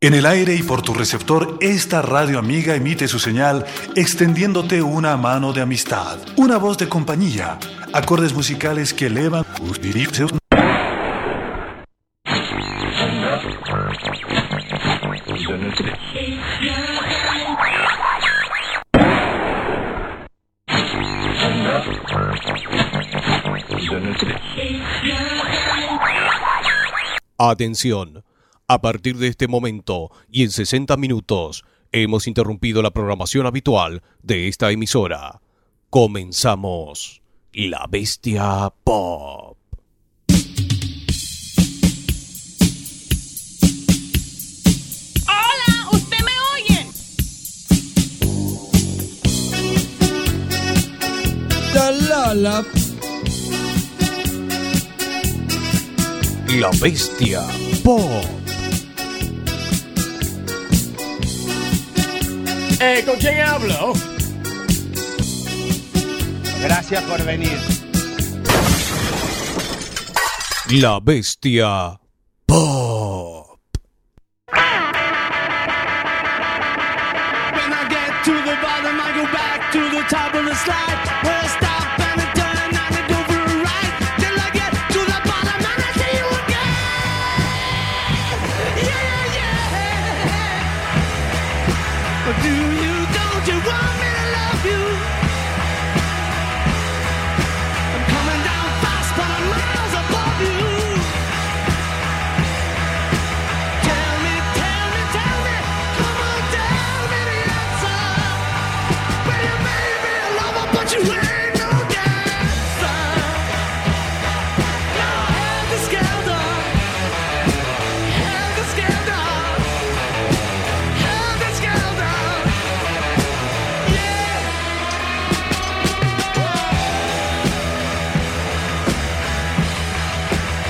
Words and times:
En 0.00 0.14
el 0.14 0.26
aire 0.26 0.54
y 0.54 0.62
por 0.62 0.80
tu 0.80 0.94
receptor, 0.94 1.58
esta 1.60 2.02
radio 2.02 2.38
amiga 2.38 2.76
emite 2.76 3.08
su 3.08 3.18
señal 3.18 3.66
extendiéndote 3.96 4.80
una 4.80 5.16
mano 5.16 5.52
de 5.52 5.60
amistad, 5.60 6.18
una 6.36 6.56
voz 6.56 6.78
de 6.78 6.88
compañía, 6.88 7.58
acordes 7.92 8.32
musicales 8.32 8.94
que 8.94 9.06
elevan. 9.06 9.44
Atención. 27.36 28.17
A 28.70 28.82
partir 28.82 29.16
de 29.16 29.28
este 29.28 29.48
momento 29.48 30.10
y 30.30 30.42
en 30.42 30.50
60 30.50 30.98
minutos 30.98 31.64
hemos 31.90 32.26
interrumpido 32.26 32.82
la 32.82 32.90
programación 32.90 33.46
habitual 33.46 34.02
de 34.22 34.46
esta 34.46 34.70
emisora. 34.70 35.40
Comenzamos 35.88 37.22
La 37.54 37.86
Bestia 37.88 38.70
Pop. 38.84 39.56
Hola, 45.24 45.88
¿usted 45.90 46.18
me 46.18 46.32
oye? 46.52 46.86
La 51.72 51.90
la 51.90 52.34
la. 52.34 52.66
La 56.60 56.70
Bestia 56.82 57.40
Pop. 57.82 58.47
Eh, 62.80 63.02
¿con 63.04 63.16
quién 63.16 63.40
hablo? 63.40 63.92
Gracias 66.60 67.02
por 67.04 67.24
venir. 67.24 67.58
La 70.70 71.00
Bestia 71.00 71.98
Pop. 72.46 73.58
When 74.52 74.62
I 77.72 77.88
get 77.88 78.24
to 78.24 78.32
the 78.32 78.56
bottom, 78.62 79.00
I 79.00 79.12
go 79.16 79.24
back 79.32 79.72
to 79.72 79.80
the 79.90 80.04
top 80.08 80.34
of 80.34 80.44
the 80.44 80.54
slide. 80.54 81.37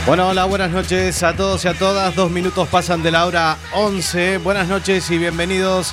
Bueno, 0.08 0.28
hola, 0.28 0.46
buenas 0.46 0.70
noches 0.70 1.22
a 1.22 1.36
todos 1.36 1.66
y 1.66 1.68
a 1.68 1.74
todas. 1.74 2.14
Dos 2.14 2.30
minutos 2.30 2.66
pasan 2.68 3.02
de 3.02 3.10
la 3.10 3.26
hora 3.26 3.58
11. 3.74 4.38
Buenas 4.38 4.66
noches 4.66 5.10
y 5.10 5.18
bienvenidos 5.18 5.92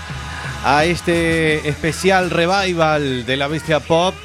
a 0.64 0.86
este 0.86 1.68
especial 1.68 2.30
revival 2.30 3.26
de 3.26 3.36
la 3.36 3.50
Bestia 3.50 3.82
Pop. 3.82 4.16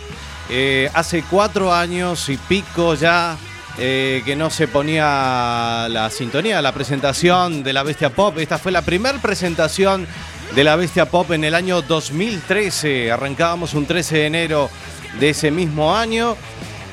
Eh, 0.49 0.89
hace 0.95 1.25
cuatro 1.29 1.75
años 1.75 2.29
y 2.29 2.37
pico 2.37 2.95
ya 2.95 3.37
eh, 3.79 4.23
que 4.25 4.37
no 4.37 4.49
se 4.49 4.69
ponía 4.69 5.89
la 5.91 6.09
sintonía, 6.11 6.63
la 6.63 6.71
presentación 6.71 7.65
de 7.65 7.73
la 7.73 7.83
Bestia 7.83 8.11
Pop. 8.11 8.39
Esta 8.39 8.59
fue 8.59 8.71
la 8.71 8.83
primera 8.83 9.19
presentación 9.19 10.07
de 10.55 10.63
la 10.63 10.77
Bestia 10.77 11.07
Pop 11.07 11.33
en 11.33 11.43
el 11.43 11.57
año 11.57 11.83
2013. 11.83 13.11
Arrancábamos 13.11 13.75
un 13.75 13.87
13 13.87 14.19
de 14.19 14.27
enero 14.27 14.71
de 15.19 15.31
ese 15.31 15.51
mismo 15.51 15.97
año. 15.97 16.37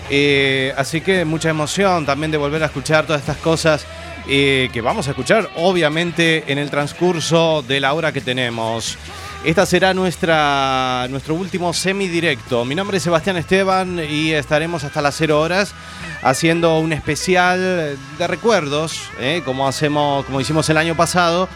Eh, 0.09 0.73
así 0.77 1.01
que 1.01 1.25
mucha 1.25 1.49
emoción 1.49 2.05
también 2.05 2.31
de 2.31 2.37
volver 2.37 2.63
a 2.63 2.67
escuchar 2.67 3.05
todas 3.05 3.21
estas 3.21 3.37
cosas 3.37 3.85
eh, 4.29 4.69
que 4.73 4.81
vamos 4.81 5.07
a 5.07 5.11
escuchar, 5.11 5.49
obviamente, 5.55 6.43
en 6.47 6.57
el 6.57 6.69
transcurso 6.69 7.63
de 7.67 7.79
la 7.79 7.93
hora 7.93 8.11
que 8.11 8.21
tenemos. 8.21 8.97
Esta 9.43 9.65
será 9.65 9.93
nuestra, 9.93 11.07
nuestro 11.09 11.35
último 11.35 11.71
semidirecto. 11.73 12.65
Mi 12.65 12.75
nombre 12.75 12.97
es 12.97 13.03
Sebastián 13.03 13.37
Esteban 13.37 13.99
y 13.99 14.31
estaremos 14.31 14.83
hasta 14.83 15.01
las 15.01 15.15
0 15.15 15.39
horas 15.39 15.73
haciendo 16.21 16.79
un 16.79 16.91
especial 16.91 17.97
de 18.17 18.27
recuerdos, 18.27 18.99
eh, 19.19 19.41
como, 19.45 19.67
hacemos, 19.67 20.25
como 20.25 20.41
hicimos 20.41 20.67
el 20.69 20.77
año 20.77 20.95
pasado, 20.95 21.47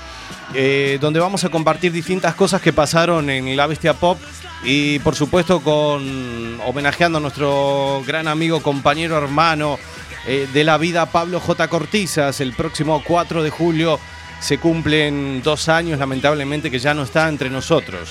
eh, 0.53 0.99
donde 1.01 1.19
vamos 1.19 1.43
a 1.43 1.49
compartir 1.49 1.91
distintas 1.91 2.35
cosas 2.35 2.61
que 2.61 2.71
pasaron 2.71 3.29
en 3.29 3.57
la 3.57 3.67
Bestia 3.67 3.93
Pop 3.93 4.19
y 4.63 4.99
por 4.99 5.15
supuesto 5.15 5.61
con 5.61 6.61
homenajeando 6.65 7.17
a 7.17 7.21
nuestro 7.21 8.03
gran 8.05 8.27
amigo, 8.27 8.61
compañero, 8.61 9.17
hermano 9.17 9.79
eh, 10.27 10.47
de 10.53 10.63
la 10.63 10.77
vida, 10.77 11.07
Pablo 11.07 11.39
J. 11.39 11.67
Cortizas. 11.67 12.41
El 12.41 12.53
próximo 12.53 13.03
4 13.05 13.41
de 13.41 13.49
julio 13.49 13.99
se 14.41 14.57
cumplen 14.57 15.41
dos 15.43 15.69
años, 15.69 15.99
lamentablemente, 15.99 16.69
que 16.69 16.79
ya 16.79 16.93
no 16.93 17.03
está 17.03 17.29
entre 17.29 17.49
nosotros. 17.49 18.09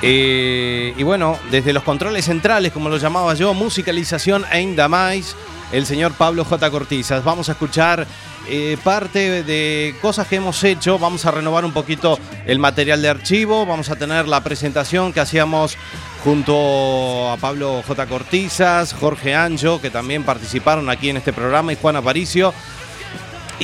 Eh, 0.00 0.94
y 0.96 1.02
bueno, 1.04 1.38
desde 1.50 1.72
los 1.72 1.84
controles 1.84 2.24
centrales, 2.24 2.72
como 2.72 2.88
lo 2.88 2.96
llamaba 2.96 3.34
yo, 3.34 3.54
musicalización 3.54 4.44
ainda 4.50 4.88
más, 4.88 5.36
el 5.70 5.86
señor 5.86 6.12
Pablo 6.14 6.44
J. 6.44 6.70
Cortizas. 6.70 7.22
Vamos 7.22 7.48
a 7.48 7.52
escuchar 7.52 8.06
eh, 8.48 8.76
parte 8.82 9.44
de 9.44 9.94
cosas 10.02 10.26
que 10.26 10.36
hemos 10.36 10.64
hecho, 10.64 10.98
vamos 10.98 11.24
a 11.24 11.30
renovar 11.30 11.64
un 11.64 11.72
poquito 11.72 12.18
el 12.46 12.58
material 12.58 13.00
de 13.00 13.10
archivo, 13.10 13.64
vamos 13.64 13.90
a 13.90 13.96
tener 13.96 14.26
la 14.26 14.42
presentación 14.42 15.12
que 15.12 15.20
hacíamos 15.20 15.76
junto 16.24 17.30
a 17.30 17.36
Pablo 17.36 17.84
J. 17.86 18.06
Cortizas, 18.06 18.94
Jorge 18.94 19.34
Anjo, 19.34 19.80
que 19.80 19.90
también 19.90 20.24
participaron 20.24 20.90
aquí 20.90 21.10
en 21.10 21.18
este 21.18 21.32
programa, 21.32 21.72
y 21.72 21.76
Juan 21.76 21.96
Aparicio. 21.96 22.52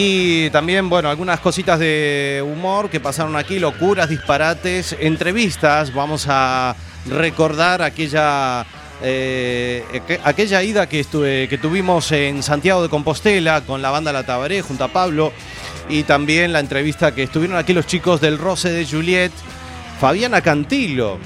Y 0.00 0.48
también, 0.50 0.88
bueno, 0.88 1.10
algunas 1.10 1.41
cositas 1.41 1.76
de 1.81 2.41
humor 2.47 2.88
que 2.88 3.00
pasaron 3.00 3.34
aquí, 3.34 3.59
locuras, 3.59 4.09
disparates, 4.09 4.97
entrevistas. 5.00 5.92
Vamos 5.92 6.26
a 6.28 6.76
recordar 7.06 7.82
aquella, 7.82 8.64
eh, 9.03 9.82
aqu- 9.92 10.20
aquella 10.22 10.62
ida 10.62 10.88
que, 10.88 11.00
estuve, 11.00 11.48
que 11.48 11.59
tuvimos 11.59 12.12
en 12.12 12.44
Santiago 12.44 12.81
de 12.81 12.88
Compostela 12.88 13.62
con 13.62 13.82
la 13.82 13.91
banda 13.91 14.12
La 14.12 14.22
Tabaré 14.25 14.62
junto 14.62 14.84
a 14.84 14.88
Pablo. 14.88 15.32
Y 15.88 16.04
también 16.04 16.53
la 16.53 16.60
entrevista 16.60 17.12
que 17.12 17.25
estuvieron 17.25 17.56
aquí 17.56 17.72
los 17.72 17.88
chicos 17.88 18.20
del 18.20 18.38
Roce 18.38 18.70
de 18.70 18.86
Juliet, 18.86 19.32
Fabiana 20.00 20.42
Cantilo, 20.42 21.19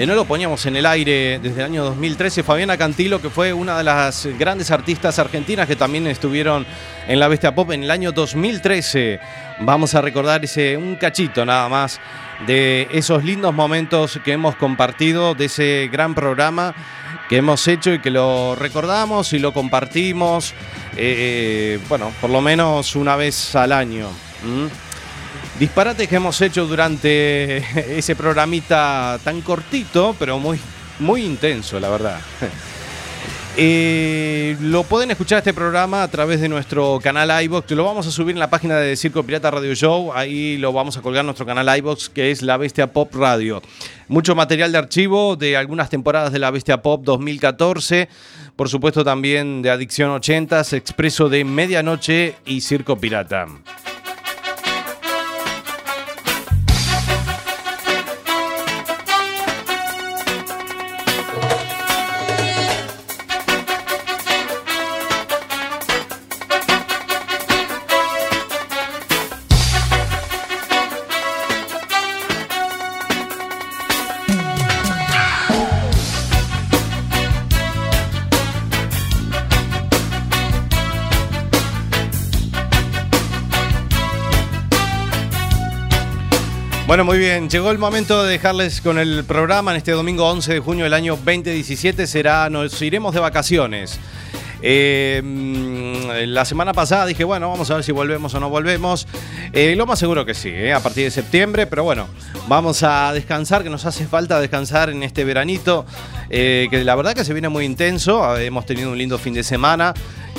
que 0.00 0.06
no 0.06 0.14
lo 0.14 0.24
poníamos 0.24 0.64
en 0.64 0.76
el 0.76 0.86
aire 0.86 1.38
desde 1.42 1.60
el 1.60 1.66
año 1.66 1.84
2013. 1.84 2.42
Fabiana 2.42 2.78
Cantilo, 2.78 3.20
que 3.20 3.28
fue 3.28 3.52
una 3.52 3.76
de 3.76 3.84
las 3.84 4.26
grandes 4.38 4.70
artistas 4.70 5.18
argentinas 5.18 5.68
que 5.68 5.76
también 5.76 6.06
estuvieron 6.06 6.64
en 7.06 7.20
la 7.20 7.28
Bestia 7.28 7.54
Pop 7.54 7.70
en 7.72 7.82
el 7.84 7.90
año 7.90 8.10
2013. 8.10 9.20
Vamos 9.58 9.94
a 9.94 10.00
recordar 10.00 10.42
ese, 10.42 10.78
un 10.78 10.96
cachito 10.96 11.44
nada 11.44 11.68
más 11.68 12.00
de 12.46 12.88
esos 12.92 13.24
lindos 13.24 13.52
momentos 13.52 14.18
que 14.24 14.32
hemos 14.32 14.56
compartido, 14.56 15.34
de 15.34 15.44
ese 15.44 15.90
gran 15.92 16.14
programa 16.14 16.74
que 17.28 17.36
hemos 17.36 17.68
hecho 17.68 17.92
y 17.92 17.98
que 17.98 18.08
lo 18.08 18.54
recordamos 18.54 19.34
y 19.34 19.38
lo 19.38 19.52
compartimos, 19.52 20.54
eh, 20.96 21.78
bueno, 21.90 22.10
por 22.22 22.30
lo 22.30 22.40
menos 22.40 22.96
una 22.96 23.16
vez 23.16 23.54
al 23.54 23.72
año. 23.72 24.08
Disparates 25.60 26.08
que 26.08 26.16
hemos 26.16 26.40
hecho 26.40 26.64
durante 26.66 27.58
ese 27.98 28.16
programita 28.16 29.20
tan 29.22 29.42
cortito, 29.42 30.16
pero 30.18 30.38
muy, 30.38 30.58
muy 31.00 31.22
intenso, 31.22 31.78
la 31.78 31.90
verdad. 31.90 32.18
Eh, 33.56 34.56
lo 34.60 34.84
pueden 34.84 35.10
escuchar 35.10 35.38
este 35.38 35.52
programa 35.52 36.04
a 36.04 36.08
través 36.08 36.40
de 36.40 36.48
nuestro 36.48 37.00
canal 37.02 37.42
iBox. 37.44 37.72
Lo 37.72 37.84
vamos 37.84 38.06
a 38.06 38.10
subir 38.12 38.36
en 38.36 38.38
la 38.38 38.48
página 38.48 38.76
de 38.76 38.96
Circo 38.96 39.24
Pirata 39.24 39.50
Radio 39.50 39.74
Show. 39.74 40.12
Ahí 40.14 40.56
lo 40.56 40.72
vamos 40.72 40.96
a 40.96 41.02
colgar 41.02 41.22
en 41.22 41.26
nuestro 41.26 41.44
canal 41.44 41.78
iBox, 41.78 42.08
que 42.08 42.30
es 42.30 42.42
La 42.42 42.56
Bestia 42.56 42.92
Pop 42.92 43.12
Radio. 43.16 43.60
Mucho 44.06 44.36
material 44.36 44.70
de 44.70 44.78
archivo 44.78 45.34
de 45.34 45.56
algunas 45.56 45.90
temporadas 45.90 46.32
de 46.32 46.38
La 46.38 46.52
Bestia 46.52 46.80
Pop 46.80 47.02
2014. 47.04 48.08
Por 48.54 48.68
supuesto, 48.68 49.04
también 49.04 49.62
de 49.62 49.70
Adicción 49.70 50.10
80, 50.10 50.60
Expreso 50.70 51.28
de 51.28 51.44
Medianoche 51.44 52.36
y 52.46 52.60
Circo 52.60 52.96
Pirata. 52.96 53.46
Bueno, 86.90 87.04
muy 87.04 87.18
bien. 87.18 87.48
Llegó 87.48 87.70
el 87.70 87.78
momento 87.78 88.24
de 88.24 88.32
dejarles 88.32 88.80
con 88.80 88.98
el 88.98 89.22
programa 89.22 89.70
en 89.70 89.76
este 89.76 89.92
domingo 89.92 90.28
11 90.28 90.54
de 90.54 90.58
junio 90.58 90.82
del 90.82 90.92
año 90.92 91.14
2017. 91.14 92.04
Será, 92.08 92.50
nos 92.50 92.82
iremos 92.82 93.14
de 93.14 93.20
vacaciones. 93.20 94.00
Eh, 94.60 95.22
mm, 95.24 96.32
la 96.32 96.44
semana 96.44 96.72
pasada 96.72 97.06
dije, 97.06 97.22
bueno, 97.22 97.48
vamos 97.48 97.70
a 97.70 97.76
ver 97.76 97.84
si 97.84 97.92
volvemos 97.92 98.34
o 98.34 98.40
no 98.40 98.50
volvemos. 98.50 99.06
Eh, 99.52 99.76
lo 99.76 99.86
más 99.86 100.00
seguro 100.00 100.26
que 100.26 100.34
sí, 100.34 100.48
eh, 100.48 100.72
a 100.72 100.80
partir 100.80 101.04
de 101.04 101.12
septiembre, 101.12 101.68
pero 101.68 101.84
bueno, 101.84 102.08
vamos 102.48 102.82
a 102.82 103.12
descansar, 103.12 103.62
que 103.62 103.70
nos 103.70 103.86
hace 103.86 104.04
falta 104.08 104.40
descansar 104.40 104.90
en 104.90 105.04
este 105.04 105.22
veranito, 105.22 105.86
que 106.28 106.82
la 106.84 106.96
verdad 106.96 107.14
que 107.14 107.24
se 107.24 107.32
viene 107.32 107.48
muy 107.48 107.66
intenso. 107.66 108.36
Hemos 108.36 108.66
tenido 108.66 108.90
un 108.90 108.98
lindo 108.98 109.16
fin 109.16 109.34
de 109.34 109.44
semana. 109.44 109.94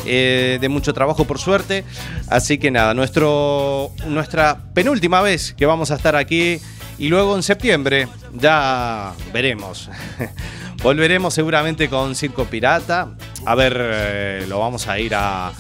Eh, 0.06 0.58
de 0.60 0.70
mucho 0.70 0.94
trabajo 0.94 1.26
por 1.26 1.40
suerte. 1.40 1.84
Así 2.28 2.58
que 2.58 2.72
nada, 2.72 2.94
nuestro, 2.94 3.92
nuestra 4.08 4.60
penúltima 4.74 5.22
vez 5.22 5.54
que 5.54 5.66
vamos 5.66 5.92
a 5.92 5.96
estar 5.96 6.16
aquí 6.16 6.60
y 6.98 7.08
luego 7.08 7.36
en 7.36 7.44
septiembre 7.44 8.08
ya 8.34 9.14
veremos. 9.34 9.90
Volveremos 10.84 11.34
seguramente 11.34 11.90
con 11.90 12.16
Circo 12.16 12.46
Pirata. 12.46 13.10
A 13.46 13.56
ver, 13.56 13.78
eh, 13.80 14.46
lo 14.48 14.60
vamos 14.60 14.88
a 14.88 15.00
ir 15.00 15.14
a. 15.16 15.52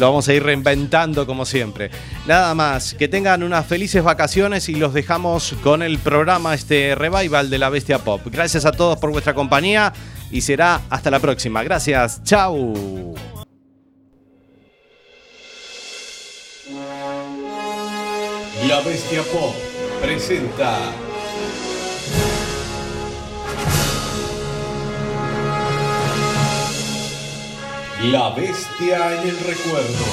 Lo 0.00 0.06
vamos 0.06 0.26
a 0.28 0.34
ir 0.34 0.42
reinventando 0.42 1.24
como 1.24 1.44
siempre. 1.44 1.90
Nada 2.26 2.52
más, 2.56 2.94
que 2.94 3.06
tengan 3.06 3.44
unas 3.44 3.64
felices 3.66 4.02
vacaciones 4.02 4.68
y 4.68 4.74
los 4.74 4.92
dejamos 4.92 5.54
con 5.62 5.84
el 5.84 5.98
programa, 5.98 6.52
este 6.54 6.96
revival 6.96 7.48
de 7.48 7.58
la 7.58 7.68
Bestia 7.70 7.98
Pop. 8.00 8.20
Gracias 8.26 8.64
a 8.64 8.72
todos 8.72 8.98
por 8.98 9.12
vuestra 9.12 9.34
compañía 9.34 9.92
y 10.32 10.40
será 10.40 10.80
hasta 10.90 11.12
la 11.12 11.20
próxima. 11.20 11.62
Gracias, 11.62 12.24
chau. 12.24 13.14
La 18.68 18.80
Bestia 18.80 19.22
Pop 19.24 19.54
presenta 20.00 20.78
La 28.04 28.30
Bestia 28.30 29.20
en 29.20 29.28
el 29.28 29.38
Recuerdo. 29.40 30.04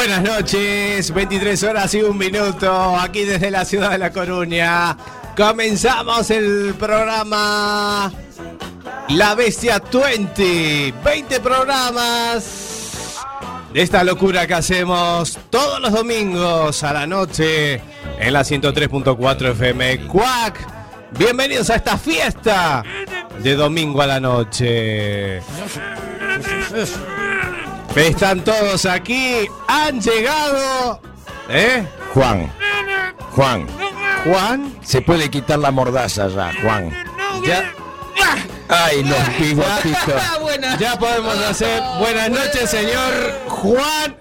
Buenas 0.00 0.22
noches, 0.22 1.12
23 1.12 1.62
horas 1.62 1.92
y 1.92 2.00
un 2.00 2.16
minuto, 2.16 2.96
aquí 2.98 3.24
desde 3.24 3.50
la 3.50 3.66
ciudad 3.66 3.90
de 3.90 3.98
La 3.98 4.10
Coruña. 4.10 4.96
Comenzamos 5.36 6.30
el 6.30 6.74
programa 6.78 8.10
La 9.10 9.34
Bestia 9.34 9.78
20. 9.78 10.94
20 11.04 11.40
programas 11.40 13.18
de 13.74 13.82
esta 13.82 14.02
locura 14.02 14.46
que 14.46 14.54
hacemos 14.54 15.38
todos 15.50 15.78
los 15.82 15.92
domingos 15.92 16.82
a 16.82 16.94
la 16.94 17.06
noche 17.06 17.82
en 18.18 18.32
la 18.32 18.40
103.4 18.40 19.50
FM. 19.50 20.06
Cuac. 20.06 20.66
Bienvenidos 21.18 21.68
a 21.68 21.74
esta 21.76 21.98
fiesta 21.98 22.82
de 23.42 23.54
domingo 23.54 24.00
a 24.00 24.06
la 24.06 24.18
noche. 24.18 25.42
Están 27.96 28.44
todos 28.44 28.86
aquí, 28.86 29.48
han 29.66 30.00
llegado. 30.00 31.00
¿Eh? 31.48 31.84
Juan, 32.14 32.52
Juan, 33.34 33.66
Juan, 34.24 34.76
se 34.82 35.00
puede 35.00 35.28
quitar 35.30 35.58
la 35.58 35.70
mordaza 35.70 36.28
ya, 36.28 36.52
Juan. 36.62 36.90
ya, 37.44 37.72
Ay, 38.68 39.02
los 39.02 39.38
bigotitos. 39.38 40.22
ya 40.78 40.96
podemos 40.98 41.36
hacer. 41.38 41.82
Buenas 41.98 42.30
noches, 42.30 42.70
señor 42.70 43.40
Juan. 43.48 44.16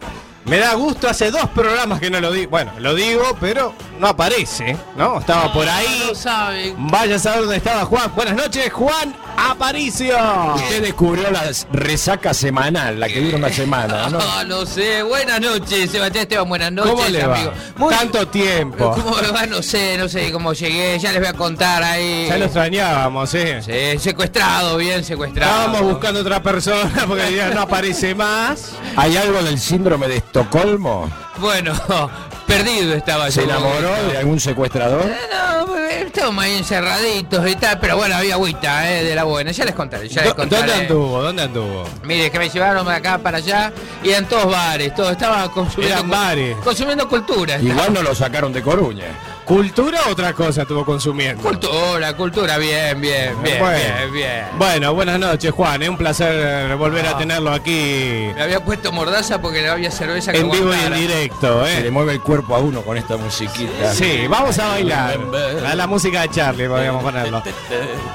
Me 0.46 0.58
da 0.58 0.74
gusto, 0.74 1.08
hace 1.08 1.30
dos 1.30 1.48
programas 1.50 2.00
que 2.00 2.10
no 2.10 2.20
lo 2.20 2.32
digo. 2.32 2.50
Bueno, 2.50 2.72
lo 2.80 2.96
digo, 2.96 3.38
pero 3.40 3.76
no 4.00 4.08
aparece, 4.08 4.76
¿no? 4.96 5.20
Estaba 5.20 5.54
por 5.54 5.70
ahí. 5.70 6.06
lo 6.08 6.16
saben. 6.16 6.76
Vaya 6.90 7.18
a 7.18 7.20
saber 7.20 7.42
dónde 7.42 7.58
estaba 7.58 7.86
Juan. 7.86 8.12
Buenas 8.16 8.36
noches, 8.36 8.74
Juan 8.74 9.14
Aparicio. 9.48 10.16
Usted 10.56 10.82
descubrió 10.84 11.32
la 11.32 11.44
resaca 11.72 12.34
semanal, 12.34 13.00
la 13.00 13.08
que 13.08 13.22
dura 13.22 13.38
una 13.38 13.50
semana, 13.50 14.10
¿no? 14.10 14.20
No, 14.30 14.44
no 14.44 14.66
sé. 14.66 15.02
Buenas 15.04 15.40
noches, 15.40 15.90
Sebastián 15.92 16.24
Esteban. 16.24 16.50
Buenas 16.50 16.72
noches, 16.72 16.92
¿Cómo 16.94 17.08
le 17.08 17.26
va? 17.26 17.36
amigo. 17.36 17.54
Muy 17.78 17.94
Tanto 17.94 18.28
tiempo. 18.28 18.92
¿Cómo 18.96 19.16
me 19.22 19.32
va? 19.32 19.46
No 19.46 19.62
sé, 19.64 19.98
no 19.98 20.10
sé 20.10 20.32
cómo 20.32 20.54
llegué. 20.54 21.00
Ya 21.00 21.12
les 21.12 21.22
voy 21.22 21.30
a 21.30 21.34
contar 21.34 21.82
ahí. 21.84 22.26
Ya 22.28 22.38
lo 22.38 22.46
extrañábamos, 22.46 23.34
¿eh? 23.34 23.62
Sí, 23.62 24.00
secuestrado, 24.00 24.78
bien 24.78 25.04
secuestrado. 25.04 25.52
Estábamos 25.52 25.82
buscando 25.94 26.20
otra 26.20 26.44
persona 26.44 27.06
porque 27.08 27.34
ya 27.36 27.50
no 27.50 27.62
aparece 27.62 28.14
más. 28.14 28.74
¿Hay 28.98 29.16
algo 29.18 29.42
del 29.42 29.60
síndrome 29.60 30.08
de 30.10 30.18
Estocolmo? 30.18 31.10
Bueno, 31.38 31.74
perdido 32.48 32.94
estaba 32.96 33.30
¿Se 33.32 33.42
yo. 33.42 33.50
enamoró 33.50 33.94
de 34.12 34.18
algún 34.18 34.40
secuestrador? 34.40 35.04
Eh, 35.06 35.18
No, 35.32 35.78
estábamos 35.78 36.44
ahí 36.44 36.58
encerraditos 36.58 37.48
y 37.50 37.56
tal, 37.56 37.80
pero 37.80 37.96
bueno, 37.98 38.16
había 38.16 38.34
agüita 38.34 38.92
eh, 38.92 39.04
de 39.04 39.16
la 39.16 39.24
buena. 39.24 39.52
Ya 39.52 39.66
les 39.66 39.76
contaré, 39.76 40.08
ya 40.10 40.22
les 40.22 40.32
¿Dó- 40.32 40.36
contaré. 40.36 40.68
¿Dónde 40.68 40.84
anduvo? 40.86 41.22
¿Dónde 41.22 41.42
anduvo? 41.44 41.84
Mire, 42.04 42.30
que 42.32 42.40
me 42.40 42.50
llevaron 42.50 42.86
de 42.86 42.94
acá 42.94 43.18
para 43.20 43.38
allá 43.38 43.72
y 44.04 44.10
eran 44.10 44.26
todos 44.26 44.52
bares, 44.52 44.94
todo 44.96 45.12
estaba 45.12 45.50
consumiendo 45.52 45.96
Eran 45.98 46.10
bares. 46.10 46.58
consumiendo 46.64 47.08
cultura. 47.08 47.58
Igual 47.60 47.94
no 47.94 48.02
lo 48.02 48.14
sacaron 48.16 48.52
de 48.52 48.62
Coruña. 48.62 49.06
¿Cultura 49.50 50.02
o 50.06 50.12
otra 50.12 50.32
cosa 50.34 50.62
estuvo 50.62 50.86
consumiendo? 50.86 51.42
Cultura, 51.42 52.16
cultura, 52.16 52.60
bien, 52.60 53.02
bien, 53.02 53.36
bien, 53.42 53.58
Bueno. 53.58 53.80
bien, 53.80 54.14
bien. 54.14 54.46
Bueno, 54.60 54.94
buenas 54.94 55.20
noches, 55.20 55.52
Juan. 55.52 55.82
Es 55.82 55.90
un 55.90 55.98
placer 55.98 56.76
volver 56.76 57.08
a 57.08 57.18
tenerlo 57.18 57.52
aquí 57.52 58.30
Me 58.36 58.44
había 58.44 58.64
puesto 58.64 58.92
mordaza 58.92 59.42
porque 59.42 59.64
no 59.66 59.72
había 59.72 59.90
cerveza 59.90 60.34
que 60.34 60.42
en 60.42 60.52
vivo 60.52 60.72
y 60.72 60.78
en 60.86 60.94
directo, 60.94 61.66
Se 61.66 61.82
le 61.82 61.88
¿eh? 61.88 61.92
mueve 61.92 62.14
el 62.14 62.22
cuerpo 62.22 62.56
a 62.56 62.60
uno 62.60 62.84
con 62.84 62.96
esta 62.96 63.18
musiquita. 63.18 63.92
Sí, 63.92 64.28
vamos 64.30 64.60
a 64.60 64.68
bailar. 64.68 65.18
A 65.66 65.74
la 65.74 65.88
música 65.88 66.22
de 66.22 66.30
Charlie 66.30 66.68
podríamos 66.68 67.02
ponerlo. 67.02 67.42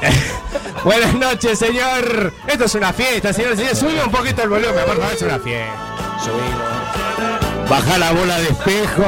buenas 0.84 1.14
noches, 1.14 1.58
señor. 1.58 2.32
Esto 2.46 2.66
es 2.66 2.74
una 2.76 2.92
fiesta, 2.92 3.32
señor. 3.32 3.56
señor 3.56 3.74
sube 3.74 4.04
un 4.04 4.10
poquito 4.12 4.40
el 4.44 4.50
volumen, 4.50 4.84
por 4.86 4.98
favor, 4.98 5.12
es 5.12 5.22
una 5.22 5.40
fiesta. 5.40 5.72
Subimos. 6.22 7.68
Baja 7.68 7.98
la 7.98 8.12
bola 8.12 8.38
de 8.38 8.50
espejo. 8.50 9.04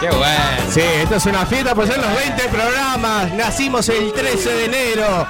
Qué 0.00 0.10
bueno. 0.10 0.70
Sí, 0.70 0.80
esto 0.80 1.16
es 1.16 1.26
una 1.26 1.44
fiesta, 1.44 1.74
pues 1.74 1.90
son 1.90 2.00
los 2.00 2.14
20 2.14 2.48
programas. 2.48 3.32
Nacimos 3.32 3.88
el 3.88 4.12
13 4.12 4.48
de 4.48 4.64
enero 4.66 5.26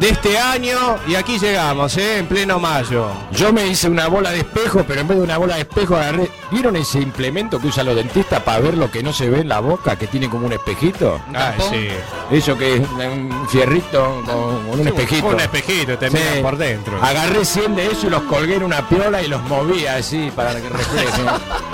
de 0.00 0.08
este 0.08 0.38
año 0.38 0.96
y 1.06 1.14
aquí 1.14 1.38
llegamos, 1.38 1.96
¿eh? 1.98 2.18
En 2.18 2.26
pleno 2.26 2.58
mayo. 2.58 3.08
Yo 3.32 3.52
me 3.52 3.66
hice 3.66 3.86
una 3.88 4.08
bola 4.08 4.30
de 4.30 4.38
espejo, 4.38 4.82
pero 4.88 5.02
en 5.02 5.08
vez 5.08 5.18
de 5.18 5.24
una 5.24 5.36
bola 5.38 5.54
de 5.56 5.60
espejo 5.60 5.94
agarré. 5.96 6.30
¿Vieron 6.50 6.74
ese 6.74 6.98
implemento 7.00 7.60
que 7.60 7.68
usan 7.68 7.86
los 7.86 7.94
dentistas 7.94 8.42
para 8.42 8.58
ver 8.60 8.76
lo 8.76 8.90
que 8.90 9.02
no 9.04 9.12
se 9.12 9.28
ve 9.30 9.40
en 9.40 9.48
la 9.48 9.60
boca, 9.60 9.94
que 9.96 10.06
tiene 10.08 10.28
como 10.28 10.46
un 10.46 10.52
espejito? 10.54 11.20
Tampón? 11.32 11.70
sí. 11.70 11.88
Eso 12.32 12.56
que 12.56 12.76
es 12.76 12.80
un 12.80 13.46
fierrito 13.48 14.22
con, 14.26 14.66
con 14.68 14.80
un 14.80 14.88
espejito. 14.88 15.26
Un 15.28 15.40
espejito, 15.40 15.96
te 15.98 16.10
Sí. 16.10 16.16
miran 16.16 16.42
por 16.42 16.56
dentro. 16.56 16.98
Agarré 17.02 17.44
100 17.44 17.76
de 17.76 17.86
eso 17.86 18.06
y 18.06 18.10
los 18.10 18.22
colgué 18.22 18.56
en 18.56 18.62
una 18.64 18.88
piola 18.88 19.22
y 19.22 19.28
los 19.28 19.42
moví 19.44 19.86
así 19.86 20.32
para 20.34 20.54
que 20.60 20.68
reflejen. 20.68 21.26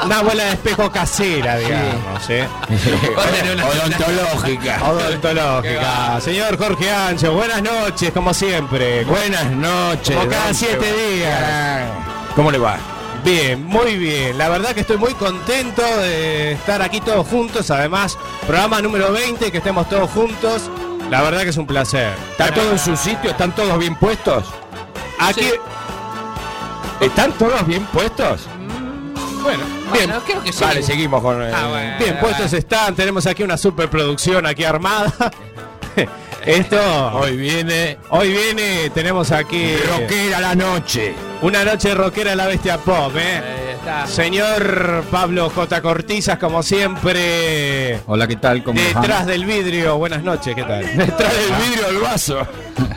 Una 0.04 0.22
bola 0.22 0.44
de 0.44 0.50
espejo 0.52 0.90
casera, 0.90 1.56
digamos, 1.58 2.28
¿eh? 2.28 2.46
Odontológica. 3.64 4.78
Odontológica. 4.90 6.20
Señor 6.20 6.58
Jorge 6.58 6.90
Ancho, 6.90 7.32
buenas 7.32 7.62
noches, 7.62 8.12
como 8.16 8.32
siempre. 8.32 9.04
Buenas 9.04 9.50
noches. 9.50 10.16
Como 10.16 10.26
cada 10.30 10.54
siete 10.54 10.90
días. 10.90 11.84
¿Cómo 12.34 12.50
le 12.50 12.56
va? 12.56 12.78
Bien, 13.22 13.62
muy 13.62 13.98
bien. 13.98 14.38
La 14.38 14.48
verdad 14.48 14.70
que 14.72 14.80
estoy 14.80 14.96
muy 14.96 15.12
contento 15.12 15.82
de 15.82 16.52
estar 16.52 16.80
aquí 16.80 17.02
todos 17.02 17.26
juntos. 17.26 17.70
Además, 17.70 18.16
programa 18.46 18.80
número 18.80 19.12
20, 19.12 19.52
que 19.52 19.58
estemos 19.58 19.86
todos 19.90 20.10
juntos. 20.12 20.70
La 21.10 21.20
verdad 21.20 21.42
que 21.42 21.50
es 21.50 21.56
un 21.58 21.66
placer. 21.66 22.14
¿Está 22.30 22.54
todo 22.54 22.72
en 22.72 22.78
su 22.78 22.96
sitio? 22.96 23.32
¿Están 23.32 23.54
todos 23.54 23.78
bien 23.78 23.94
puestos? 23.96 24.44
Aquí, 25.20 25.42
Sí. 25.42 25.52
¿Están 27.00 27.32
todos 27.32 27.66
bien 27.66 27.84
puestos? 27.92 28.46
bueno, 29.42 29.62
bien. 29.92 30.08
Bueno, 30.08 30.22
creo 30.24 30.42
que 30.42 30.54
sí. 30.54 30.64
Vale, 30.64 30.82
seguimos 30.82 31.20
con. 31.20 31.42
eh, 31.42 31.52
Ah, 31.54 31.66
bueno. 31.68 31.96
Bien 31.98 32.18
puestos 32.18 32.50
están, 32.54 32.94
tenemos 32.94 33.26
aquí 33.26 33.42
una 33.42 33.58
superproducción 33.58 34.46
aquí 34.46 34.64
armada. 34.64 35.12
Esto, 36.46 36.78
Hoy 37.14 37.36
viene 37.36 37.98
hoy 38.10 38.30
viene, 38.30 38.88
tenemos 38.90 39.32
aquí 39.32 39.74
Rockera 39.76 40.40
la 40.40 40.54
noche. 40.54 41.12
una 41.42 41.64
noche 41.64 41.92
rockera 41.92 42.36
la 42.36 42.46
bestia 42.46 42.78
pop, 42.78 43.12
¿eh? 43.16 43.42
Ahí 43.42 43.74
está. 43.74 44.06
Señor 44.06 45.04
Pablo 45.10 45.50
J. 45.50 45.82
Cortizas, 45.82 46.38
como 46.38 46.62
siempre, 46.62 48.00
Hola, 48.06 48.28
¿qué 48.28 48.36
tal? 48.36 48.62
¿Cómo 48.62 48.80
detrás 48.80 49.26
del 49.26 49.44
vidrio. 49.44 49.98
Buenas 49.98 50.22
noches, 50.22 50.54
¿qué 50.54 50.62
tal? 50.62 50.82
Detrás 50.96 51.32
del 51.34 51.68
vidrio 51.68 51.88
el 51.88 51.98
vaso. 51.98 52.46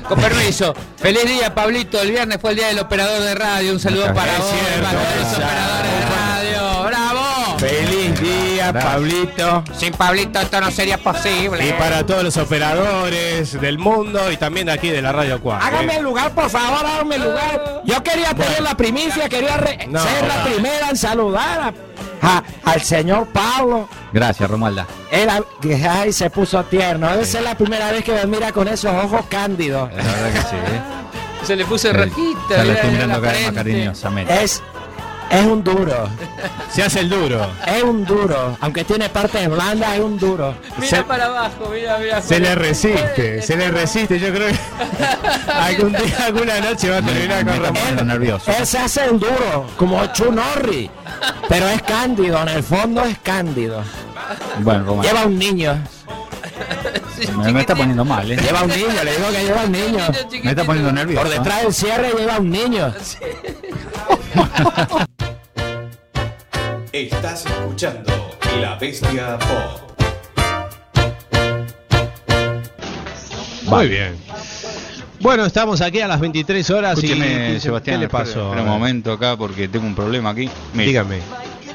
Con 0.07 0.19
permiso. 0.19 0.73
Feliz 0.97 1.25
día, 1.25 1.53
Pablito. 1.55 1.99
El 2.01 2.11
viernes 2.11 2.37
fue 2.39 2.51
el 2.51 2.57
día 2.57 2.67
del 2.67 2.79
operador 2.79 3.21
de 3.21 3.33
radio. 3.35 3.73
Un 3.73 3.79
saludo 3.79 4.13
para 4.13 4.37
vos, 4.37 4.51
para 4.81 4.93
los 4.93 5.33
operadores 5.33 5.91
de 5.99 6.05
radio. 6.05 6.28
Feliz 7.59 8.19
día, 8.21 8.71
Pablito. 8.71 9.63
Sin 9.77 9.91
Pablito 9.93 10.39
esto 10.39 10.61
no 10.61 10.71
sería 10.71 10.97
posible. 10.97 11.67
Y 11.67 11.73
para 11.73 12.05
todos 12.05 12.23
los 12.23 12.37
operadores 12.37 13.59
del 13.59 13.77
mundo 13.77 14.31
y 14.31 14.37
también 14.37 14.69
aquí 14.69 14.89
de 14.89 15.01
la 15.01 15.11
Radio 15.11 15.41
4. 15.41 15.67
Hágame 15.67 15.97
el 15.97 16.03
lugar, 16.03 16.31
por 16.31 16.49
favor, 16.49 16.85
hágame 16.85 17.15
el 17.15 17.23
lugar. 17.23 17.81
Yo 17.83 18.01
quería 18.01 18.33
tener 18.33 18.61
la 18.61 18.75
primicia, 18.75 19.27
quería 19.27 19.57
No, 19.89 19.99
ser 20.01 20.25
la 20.27 20.37
no. 20.37 20.43
primera 20.51 20.89
en 20.89 20.95
saludar 20.97 21.59
a- 21.59 21.73
a- 22.37 22.43
al 22.63 22.81
señor 22.81 23.27
Pablo. 23.27 23.89
Gracias, 24.13 24.49
Romualda. 24.49 24.87
Era, 25.11 25.41
ay, 25.91 26.13
se 26.13 26.29
puso 26.29 26.63
tierno. 26.63 27.09
Debe 27.11 27.25
ser 27.25 27.41
la 27.43 27.55
primera 27.55 27.91
vez 27.91 28.03
que 28.05 28.13
me 28.13 28.25
mira 28.25 28.53
con 28.53 28.69
esos 28.69 28.93
ojos 28.93 29.25
cándidos. 29.29 29.89
La 29.93 30.03
verdad 30.03 30.31
que 30.33 30.41
sí, 30.41 30.55
¿eh? 30.55 30.81
Se 31.43 31.55
le 31.57 31.65
puso 31.65 31.91
rojito. 31.91 32.39
Ya 32.49 32.57
lo 32.57 32.63
mira, 32.63 32.73
estoy 32.75 32.89
mira 32.91 33.05
mirando 33.05 33.13
la 33.21 33.27
más 33.27 33.37
frente. 33.37 33.53
cariñosamente. 33.55 34.43
Es, 34.43 34.61
es 35.31 35.45
un 35.45 35.63
duro. 35.63 36.09
Se 36.71 36.83
hace 36.83 37.01
el 37.01 37.09
duro. 37.09 37.47
Es 37.65 37.83
un 37.83 38.03
duro. 38.05 38.57
Aunque 38.61 38.83
tiene 38.83 39.09
partes 39.09 39.47
blandas, 39.49 39.93
es 39.95 39.99
un 39.99 40.17
duro. 40.17 40.55
Mira 40.77 40.97
Se- 40.97 41.03
para 41.03 41.25
abajo, 41.25 41.69
mira, 41.73 41.97
mira. 41.97 42.21
Se 42.21 42.39
le 42.39 42.55
resiste, 42.55 43.41
se 43.41 43.55
le 43.57 43.69
resiste. 43.71 44.19
Yo 44.19 44.33
creo 44.33 44.47
que 44.49 44.55
algún 45.51 45.91
día, 45.93 46.25
alguna 46.25 46.59
noche 46.59 46.89
va 46.89 46.97
a 46.97 47.01
terminar 47.01 47.45
Me 47.45 47.51
con 47.53 47.63
Ramón. 47.63 48.07
nervioso. 48.07 48.51
Él 48.51 48.65
se 48.65 48.77
hace 48.79 49.05
el 49.05 49.19
duro, 49.19 49.65
como 49.77 50.05
Chu 50.13 50.31
Norri. 50.31 50.89
Pero 51.47 51.67
es 51.69 51.81
cándido, 51.83 52.41
en 52.41 52.49
el 52.49 52.63
fondo 52.63 53.03
es 53.03 53.17
cándido. 53.19 53.83
Bueno, 54.59 54.85
Romualda. 54.85 55.11
Lleva 55.11 55.25
un 55.25 55.37
niño. 55.39 55.83
Me, 57.37 57.51
me 57.51 57.61
está 57.61 57.75
poniendo 57.75 58.05
mal, 58.05 58.29
¿eh? 58.31 58.37
Lleva 58.37 58.63
un 58.63 58.69
niño, 58.69 59.03
le 59.03 59.11
digo 59.15 59.29
que 59.31 59.43
lleva 59.43 59.63
un 59.63 59.71
niño. 59.71 60.07
Me 60.43 60.49
está 60.51 60.63
poniendo 60.63 60.91
nervioso. 60.91 61.23
Por 61.23 61.31
detrás 61.31 61.61
del 61.63 61.73
cierre 61.73 62.13
lleva 62.17 62.39
un 62.39 62.49
niño. 62.49 62.93
Estás 66.99 67.45
escuchando 67.45 68.11
La 68.59 68.75
Bestia 68.75 69.39
Pop. 69.39 70.01
Muy 73.63 73.87
bien. 73.87 74.17
Bueno, 75.21 75.45
estamos 75.45 75.79
aquí 75.79 76.01
a 76.01 76.09
las 76.09 76.19
23 76.19 76.69
horas 76.71 76.97
Escúcheme, 76.97 77.53
y 77.55 77.59
Sebastián, 77.61 77.95
¿qué 77.95 78.01
le 78.01 78.09
pasó? 78.09 78.51
un 78.51 78.65
momento 78.65 79.13
acá 79.13 79.37
porque 79.37 79.69
tengo 79.69 79.87
un 79.87 79.95
problema 79.95 80.31
aquí. 80.31 80.49
Dígame. 80.73 81.21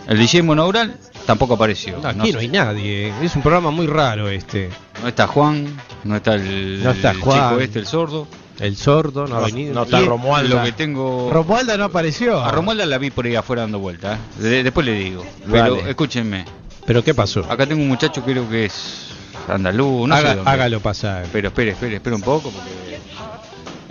El 0.06 0.18
DJ 0.18 0.42
monaural 0.42 0.98
tampoco 1.24 1.54
apareció. 1.54 1.98
No, 2.02 2.08
aquí 2.08 2.30
no, 2.30 2.40
hay 2.40 2.48
nadie. 2.48 3.10
Es 3.22 3.34
un 3.34 3.40
programa 3.40 3.70
muy 3.70 3.86
raro 3.86 4.28
este. 4.28 4.68
no 5.00 5.08
está 5.08 5.26
Juan, 5.26 5.74
no 6.04 6.16
está 6.16 6.34
el, 6.34 6.82
No 6.84 6.90
está 6.90 7.12
el 7.12 7.20
Juan. 7.20 7.48
chico 7.48 7.60
este, 7.62 7.78
el 7.78 7.86
sordo. 7.86 8.28
El 8.61 8.76
sordo 8.76 9.26
no 9.26 9.37
ha 9.37 9.40
venido. 9.46 9.75
no 9.75 9.82
está 9.82 10.00
Y- 10.00 10.06
Romualda. 10.06 10.56
Lo 10.56 10.62
que 10.64 10.73
tengo... 10.73 11.30
Romualda 11.32 11.76
no 11.76 11.84
apareció. 11.84 12.42
A 12.42 12.50
Romualda 12.52 12.87
la 12.87 12.99
vi 12.99 13.11
por 13.11 13.26
ahí 13.26 13.34
afuera 13.34 13.62
dando 13.62 13.78
vueltas. 13.80 14.18
¿eh? 14.38 14.42
De- 14.42 14.62
después 14.62 14.87
le 14.87 14.92
digo. 14.92 15.25
Pero 15.50 15.76
Vale. 15.76 15.90
escúchenme. 15.90 16.44
¿Pero 16.87 17.02
qué 17.02 17.14
pasó? 17.14 17.40
Acá 17.50 17.66
tengo 17.66 17.82
un 17.82 17.88
muchacho 17.88 18.23
creo 18.23 18.49
que 18.49 18.66
es 18.66 19.08
andaluz, 19.49 20.06
no 20.08 20.14
sé 20.16 20.20
Haga- 20.20 20.34
dónde. 20.37 20.50
hágalo 20.50 20.80
pasar. 20.80 21.26
Pero 21.32 21.49
espere, 21.49 21.73
espere, 21.73 21.96
espere 21.96 22.14
un 22.14 22.23
poco 22.23 22.50
porque 22.50 22.70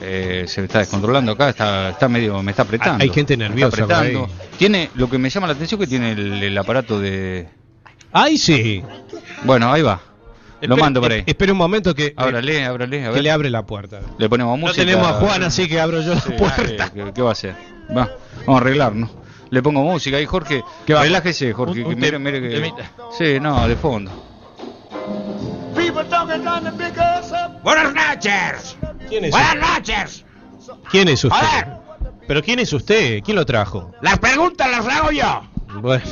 eh, 0.01 0.45
se 0.47 0.61
me 0.61 0.67
está 0.67 0.79
descontrolando 0.79 1.31
acá, 1.31 1.49
está, 1.49 1.89
está 1.91 2.07
medio, 2.09 2.41
me 2.43 2.51
está 2.51 2.63
apretando. 2.63 3.03
Hay 3.03 3.09
gente 3.09 3.35
Me 3.37 3.45
está 3.45 3.49
nerviosa 3.55 3.77
por 3.85 3.93
apretando. 3.93 4.25
ahí. 4.25 4.47
Tiene, 4.57 4.89
lo 4.95 5.09
que 5.09 5.17
me 5.17 5.29
llama 5.29 5.47
la 5.47 5.53
atención 5.53 5.79
que 5.79 5.87
tiene 5.87 6.11
el, 6.11 6.43
el 6.43 6.57
aparato 6.57 6.99
de. 6.99 7.47
¡Ay, 8.11 8.37
sí! 8.37 8.83
Bueno, 9.43 9.71
ahí 9.71 9.81
va. 9.81 9.99
Lo 10.67 10.77
mando 10.77 11.01
por 11.01 11.11
ahí. 11.11 11.19
eh, 11.19 11.23
Espere 11.27 11.51
un 11.51 11.57
momento 11.57 11.93
que, 11.95 12.13
Ábrale, 12.15 12.65
ábrale, 12.65 13.01
a 13.05 13.07
que 13.09 13.13
ver. 13.15 13.23
le 13.23 13.31
abre 13.31 13.49
la 13.49 13.65
puerta. 13.65 13.99
Le 14.17 14.29
ponemos 14.29 14.57
No 14.59 14.67
música. 14.67 14.81
tenemos 14.85 15.07
a 15.07 15.13
Juan, 15.13 15.43
así 15.43 15.67
que 15.67 15.79
abro 15.79 16.01
yo 16.01 16.15
Sí, 16.19 16.29
la 16.31 16.37
puerta. 16.37 16.85
eh, 16.87 16.91
¿qué, 16.93 17.11
qué 17.13 17.21
va 17.21 17.29
a 17.29 17.33
hacer? 17.33 17.55
Va, 17.89 18.09
vamos 18.45 18.55
a 18.55 18.57
arreglarnos. 18.57 19.09
Le 19.49 19.61
pongo 19.61 19.81
música 19.83 20.17
ahí, 20.17 20.25
Jorge. 20.25 20.63
¿Qué 20.85 20.93
va? 20.93 21.01
Relájese, 21.03 21.53
Jorge. 21.53 21.79
Un- 21.83 21.89
que 21.89 21.93
un 21.95 21.99
mire, 22.01 22.17
mire 22.19 22.41
que. 22.41 22.49
temita. 22.49 22.83
Sí, 23.17 23.39
no, 23.39 23.67
de 23.67 23.75
fondo. 23.75 24.11
Buenas 27.63 27.93
noches. 27.93 28.77
¿Quién 29.09 29.25
es, 29.25 29.31
Buenas 29.31 29.55
noches. 29.55 30.25
¿Quién 30.89 31.07
es 31.09 31.23
usted? 31.23 31.39
A 31.45 31.55
ver. 31.55 31.67
¿Pero 32.27 32.41
quién 32.41 32.59
es 32.59 32.71
usted? 32.73 33.21
¿Quién 33.23 33.35
lo 33.35 33.45
trajo? 33.45 33.91
Las 34.01 34.17
preguntas 34.19 34.69
las 34.71 34.87
hago 34.87 35.11
yo. 35.11 35.41
Bueno, 35.81 36.03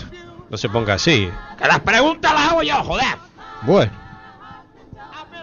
no 0.49 0.57
se 0.57 0.67
ponga 0.69 0.95
así. 0.95 1.29
Que 1.57 1.67
las 1.67 1.79
preguntas 1.79 2.33
las 2.33 2.49
hago 2.51 2.63
yo, 2.63 2.75
joder. 2.83 3.05
Bueno. 3.63 3.91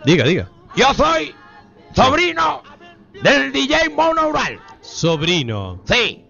Diga, 0.08 0.24
diga. 0.24 0.48
Yo 0.74 0.94
soy 0.94 1.34
sobrino 1.94 2.62
del 3.22 3.52
DJ 3.52 3.90
Monaural. 3.90 4.58
Sobrino. 4.80 5.82
Sí. 5.84 6.24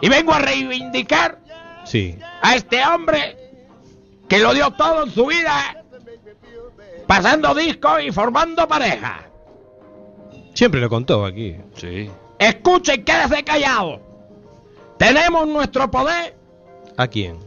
Y 0.00 0.08
vengo 0.08 0.32
a 0.32 0.38
reivindicar 0.38 1.38
Sí. 1.84 2.18
a 2.40 2.56
este 2.56 2.82
hombre 2.86 3.36
que 4.30 4.38
lo 4.38 4.54
dio 4.54 4.70
todo 4.70 5.04
en 5.04 5.10
su 5.10 5.26
vida, 5.26 5.84
pasando 7.06 7.54
discos 7.54 8.02
y 8.02 8.10
formando 8.12 8.66
pareja. 8.66 9.26
Siempre 10.54 10.80
lo 10.80 10.88
contó 10.88 11.26
aquí. 11.26 11.54
Sí. 11.74 12.10
Escuchen, 12.38 13.04
quédese 13.04 13.44
callado. 13.44 14.00
Tenemos 14.98 15.46
nuestro 15.48 15.90
poder 15.90 16.34
¿A 16.96 17.06
quién? 17.08 17.38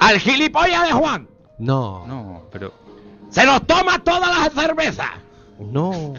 al 0.00 0.18
gilipollas 0.18 0.88
de 0.88 0.92
Juan. 0.92 1.28
No. 1.58 2.04
No, 2.08 2.48
pero. 2.50 2.72
Se 3.30 3.44
nos 3.44 3.66
toma 3.66 3.98
todas 4.00 4.28
las 4.38 4.52
cervezas. 4.52 5.10
No. 5.58 6.14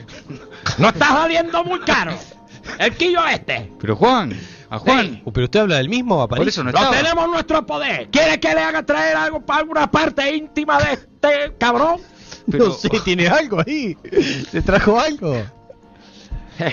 No 0.78 0.90
está 0.90 1.08
saliendo 1.08 1.64
muy 1.64 1.80
caro. 1.82 2.14
El 2.78 2.96
quillo 2.96 3.26
este. 3.28 3.72
Pero 3.80 3.96
Juan, 3.96 4.40
a 4.70 4.78
Juan. 4.78 5.22
Uh, 5.26 5.32
¿Pero 5.32 5.46
usted 5.46 5.60
habla 5.62 5.78
del 5.78 5.90
mismo 5.90 6.28
Por 6.28 6.48
eso 6.48 6.64
no 6.64 6.72
Lo 6.72 6.90
tenemos 6.92 7.26
en 7.26 7.32
nuestro 7.32 7.66
poder. 7.66 8.08
¿Quiere 8.10 8.40
que 8.40 8.54
le 8.54 8.62
haga 8.62 8.84
traer 8.84 9.18
algo 9.18 9.42
para 9.42 9.62
alguna 9.62 9.90
parte 9.90 10.36
íntima 10.36 10.80
de 10.80 10.94
este 10.94 11.56
cabrón? 11.58 12.00
Pero- 12.50 12.68
No 12.68 12.72
sé, 12.74 12.90
tiene 13.04 13.28
algo 13.28 13.62
ahí. 13.66 13.98
¿Le 14.52 14.62
trajo 14.62 15.00
algo? 15.00 15.44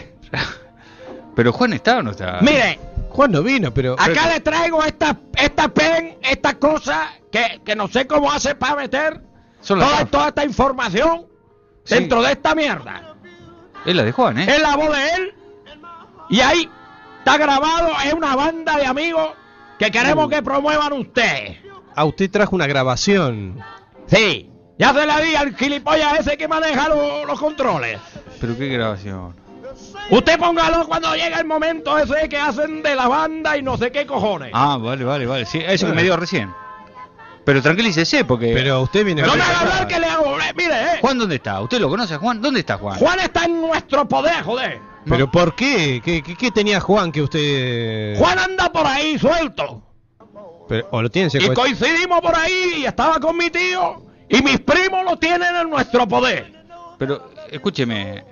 Pero 1.34 1.52
Juan 1.52 1.72
está 1.72 1.98
o 1.98 2.02
no 2.02 2.10
está. 2.10 2.40
Mire, 2.42 2.78
Juan 3.10 3.30
no 3.30 3.42
vino, 3.42 3.72
pero... 3.72 3.94
acá 3.98 4.28
le 4.32 4.40
traigo 4.40 4.82
esta, 4.82 5.16
esta 5.36 5.68
pen, 5.68 6.18
esta 6.20 6.54
cosa 6.54 7.12
que, 7.30 7.60
que 7.64 7.76
no 7.76 7.86
sé 7.88 8.06
cómo 8.08 8.30
hace 8.30 8.56
para 8.56 8.74
meter 8.74 9.20
toda, 9.62 10.28
esta 10.28 10.44
información 10.44 11.26
Sí. 11.84 11.94
dentro 11.94 12.22
de 12.22 12.32
esta 12.32 12.54
mierda. 12.54 13.14
Es 13.86 13.94
la 13.94 14.04
de 14.04 14.12
Juan, 14.12 14.38
¿eh? 14.38 14.46
Es 14.48 14.60
la 14.60 14.76
voz 14.76 14.90
de 14.96 15.08
él 15.14 15.34
y 16.30 16.40
ahí 16.40 16.68
está 17.18 17.38
grabado, 17.38 17.90
es 18.04 18.12
una 18.12 18.34
banda 18.36 18.76
de 18.76 18.86
amigos 18.86 19.30
que 19.78 19.90
queremos 19.90 20.26
Uh. 20.26 20.28
que 20.28 20.42
promuevan 20.42 20.92
ustedes. 20.92 21.58
Ah, 21.94 22.04
usted 22.04 22.30
trajo 22.30 22.54
una 22.56 22.66
grabación. 22.66 23.58
Sí, 24.06 24.50
ya 24.78 24.92
se 24.92 25.06
la 25.06 25.20
di 25.20 25.34
al 25.34 25.56
gilipollas 25.56 26.20
ese 26.20 26.36
que 26.36 26.46
maneja 26.48 26.88
lo- 26.88 27.24
los 27.24 27.38
controles. 27.40 27.98
Pero 28.40 28.56
qué 28.56 28.68
grabación. 28.68 29.34
Usted 30.10 30.38
póngalo 30.38 30.86
cuando 30.86 31.14
llegue 31.14 31.34
el 31.38 31.44
momento 31.46 31.96
ese 31.98 32.28
que 32.28 32.38
hacen 32.38 32.82
de 32.82 32.94
la 32.94 33.06
banda 33.08 33.56
y 33.56 33.62
no 33.62 33.76
sé 33.76 33.92
qué 33.92 34.06
cojones. 34.06 34.50
Ah, 34.54 34.76
vale, 34.80 35.04
vale, 35.04 35.26
vale. 35.26 35.44
Sí, 35.46 35.60
eso 35.64 35.86
que 35.86 35.92
me 35.92 36.02
dio 36.02 36.16
recién. 36.16 36.50
Pero 37.48 37.62
tranquilícese 37.62 38.26
porque. 38.26 38.52
Pero 38.52 38.82
usted 38.82 39.06
viene... 39.06 39.22
no 39.22 39.34
me 39.34 39.40
haga 39.42 39.60
hablar 39.60 39.88
que 39.88 39.98
le 39.98 40.06
hago. 40.06 40.38
eh, 40.38 40.52
mire, 40.54 40.74
eh. 40.74 40.98
Juan, 41.00 41.18
¿dónde 41.18 41.36
está? 41.36 41.62
¿Usted 41.62 41.80
lo 41.80 41.88
conoce 41.88 42.12
a 42.12 42.18
Juan? 42.18 42.42
¿Dónde 42.42 42.60
está 42.60 42.76
Juan? 42.76 42.98
Juan 42.98 43.18
está 43.20 43.44
en 43.46 43.58
nuestro 43.62 44.06
poder, 44.06 44.42
joder. 44.42 44.78
¿Pero 45.08 45.30
por 45.30 45.54
qué? 45.56 46.02
¿Qué, 46.04 46.22
qué, 46.22 46.34
qué 46.36 46.50
tenía 46.50 46.78
Juan 46.78 47.10
que 47.10 47.22
usted...? 47.22 48.18
Juan 48.18 48.38
anda 48.38 48.70
por 48.70 48.86
ahí 48.86 49.18
suelto. 49.18 49.82
Pero- 50.68 50.88
¿O 50.90 51.00
lo 51.00 51.10
tiene 51.10 51.28
Y 51.28 51.30
secuestrado? 51.30 51.62
coincidimos 51.62 52.20
por 52.20 52.36
ahí 52.36 52.80
y 52.80 52.84
estaba 52.84 53.18
con 53.18 53.34
mi 53.34 53.48
tío. 53.48 54.02
Y 54.28 54.42
mis 54.42 54.60
primos 54.60 55.02
lo 55.06 55.16
tienen 55.16 55.56
en 55.56 55.70
nuestro 55.70 56.06
poder. 56.06 56.52
Pero, 56.98 57.30
escúcheme. 57.50 58.24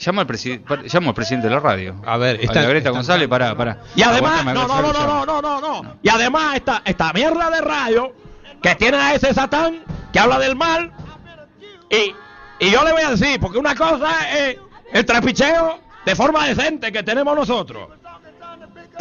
Llama 0.00 0.22
al, 0.22 0.26
presi- 0.26 0.60
pa- 0.64 0.82
llama 0.82 1.10
al 1.10 1.14
presidente 1.14 1.46
de 1.46 1.54
la 1.54 1.60
radio. 1.60 1.94
A 2.04 2.16
ver, 2.16 2.40
A 2.40 2.42
está- 2.42 2.62
la 2.62 2.68
Greta 2.70 2.78
está- 2.88 2.90
González, 2.90 3.28
para, 3.28 3.56
para. 3.56 3.78
Y 3.94 4.02
además, 4.02 4.44
no, 4.44 4.50
a 4.50 4.54
no, 4.54 4.66
no, 4.66 4.82
no, 4.82 4.92
llamo. 4.92 5.26
no, 5.26 5.40
no, 5.42 5.60
no, 5.60 5.82
no. 5.84 5.96
Y 6.02 6.08
además 6.08 6.56
esta, 6.56 6.82
esta 6.84 7.12
mierda 7.12 7.48
de 7.50 7.60
radio 7.60 8.12
que 8.64 8.74
tiene 8.76 8.96
a 8.96 9.14
ese 9.14 9.34
satán 9.34 9.84
que 10.10 10.18
habla 10.18 10.38
del 10.38 10.56
mal. 10.56 10.90
Y, 11.90 12.14
y 12.64 12.70
yo 12.70 12.82
le 12.82 12.92
voy 12.92 13.02
a 13.02 13.10
decir, 13.10 13.38
porque 13.38 13.58
una 13.58 13.74
cosa 13.74 14.08
es 14.38 14.56
el 14.90 15.04
trapicheo 15.04 15.80
de 16.06 16.16
forma 16.16 16.46
decente 16.48 16.90
que 16.90 17.02
tenemos 17.02 17.36
nosotros. 17.36 17.90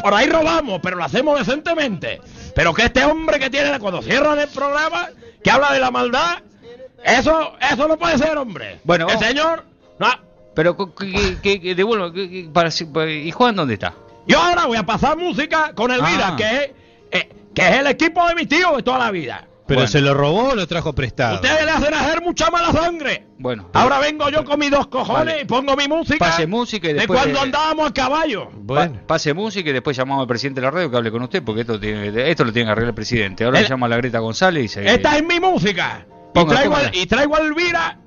Por 0.02 0.14
ahí 0.14 0.28
robamos, 0.28 0.82
pero 0.84 0.98
lo 0.98 1.04
hacemos 1.06 1.40
decentemente. 1.40 2.20
Pero 2.54 2.74
que 2.74 2.84
este 2.84 3.06
hombre 3.06 3.40
que 3.40 3.50
tiene 3.50 3.80
cuando 3.80 4.02
cierran 4.02 4.38
el 4.38 4.50
programa, 4.50 5.08
que 5.42 5.50
habla 5.50 5.72
de 5.72 5.80
la 5.80 5.92
maldad, 5.92 6.40
eso, 7.06 7.54
eso 7.72 7.88
no 7.88 7.98
puede 7.98 8.18
ser, 8.18 8.38
hombre. 8.38 8.82
Bueno, 8.84 9.08
el 9.10 9.18
señor, 9.18 9.64
no. 9.98 10.08
Pero, 10.56 10.76
que, 10.76 11.10
que, 11.12 11.38
que- 11.42 11.62
que 11.62 11.74
devuelvo. 11.76 12.12
que- 12.12 12.30
que- 12.30 12.50
para, 12.52 12.70
para- 12.94 13.12
¿Y 13.12 13.32
Juan 13.32 13.56
dónde 13.56 13.76
está? 13.76 13.94
Yo 14.28 14.40
ahora 14.42 14.66
voy 14.66 14.78
a 14.78 14.86
pasar 14.86 15.18
música 15.18 15.72
con 15.74 15.90
Elvira, 15.90 16.30
Ah. 16.34 16.36
que, 16.36 16.44
es, 16.44 16.72
eh, 17.12 17.30
que 17.56 17.62
es 17.70 17.76
el 17.78 17.88
equipo 17.88 18.28
de 18.28 18.36
mi 18.36 18.46
tío 18.46 18.76
de 18.76 18.84
toda 18.84 19.00
la 19.00 19.12
vida. 19.12 19.46
Pero 19.66 19.80
Bueno. 19.80 19.88
se 19.92 20.02
lo 20.02 20.14
robó 20.14 20.50
o 20.50 20.56
lo 20.56 20.68
trajo 20.68 20.94
prestado. 20.94 21.36
Ustedes 21.36 21.64
le 21.64 21.72
hacen 21.72 21.94
hacer 21.94 22.22
mucha 22.22 22.52
mala 22.52 22.72
sangre. 22.74 23.28
Bueno, 23.40 23.70
pero 23.72 23.84
Ahora 23.84 24.00
vengo 24.00 24.30
yo 24.30 24.44
con 24.44 24.60
mis 24.60 24.70
dos 24.70 24.88
cojones 24.88 25.26
Vale. 25.36 25.42
y 25.42 25.46
pongo 25.46 25.76
mi 25.78 25.88
música. 25.88 26.18
Pase 26.20 26.48
música 26.48 26.90
y 26.90 26.94
de 26.94 27.00
después- 27.00 27.18
cuando 27.22 27.40
andábamos 27.42 27.90
a 27.90 27.94
caballo. 27.94 28.50
pa- 28.50 28.56
Bueno, 28.58 29.00
pase 29.08 29.34
música 29.34 29.70
y 29.70 29.74
después 29.74 29.96
llamamos 29.96 30.22
al 30.24 30.28
presidente 30.28 30.60
de 30.60 30.66
la 30.68 30.72
radio 30.72 30.92
que 30.92 30.98
hable 30.98 31.12
con 31.12 31.22
usted 31.24 31.42
porque 31.44 31.62
esto 31.62 31.80
tiene, 31.80 32.30
esto 32.30 32.44
lo 32.44 32.52
tiene 32.52 32.68
que 32.68 32.72
arreglar 32.74 32.90
el 32.90 32.96
presidente. 32.96 33.46
Ahora 33.46 33.60
El- 33.60 33.64
le 33.64 33.70
llamo 33.70 33.86
a 33.86 33.90
la 33.90 33.98
Greta 33.98 34.20
González 34.20 34.66
y 34.66 34.68
se... 34.68 34.86
Esta 34.94 35.16
es 35.18 35.24
mi 35.24 35.40
música. 35.40 36.06
Y 36.36 36.46
traigo, 36.46 36.76
al- 36.76 36.96
y 36.96 37.06
traigo 37.06 37.36
a 37.36 37.40
Elvira, 37.40 38.00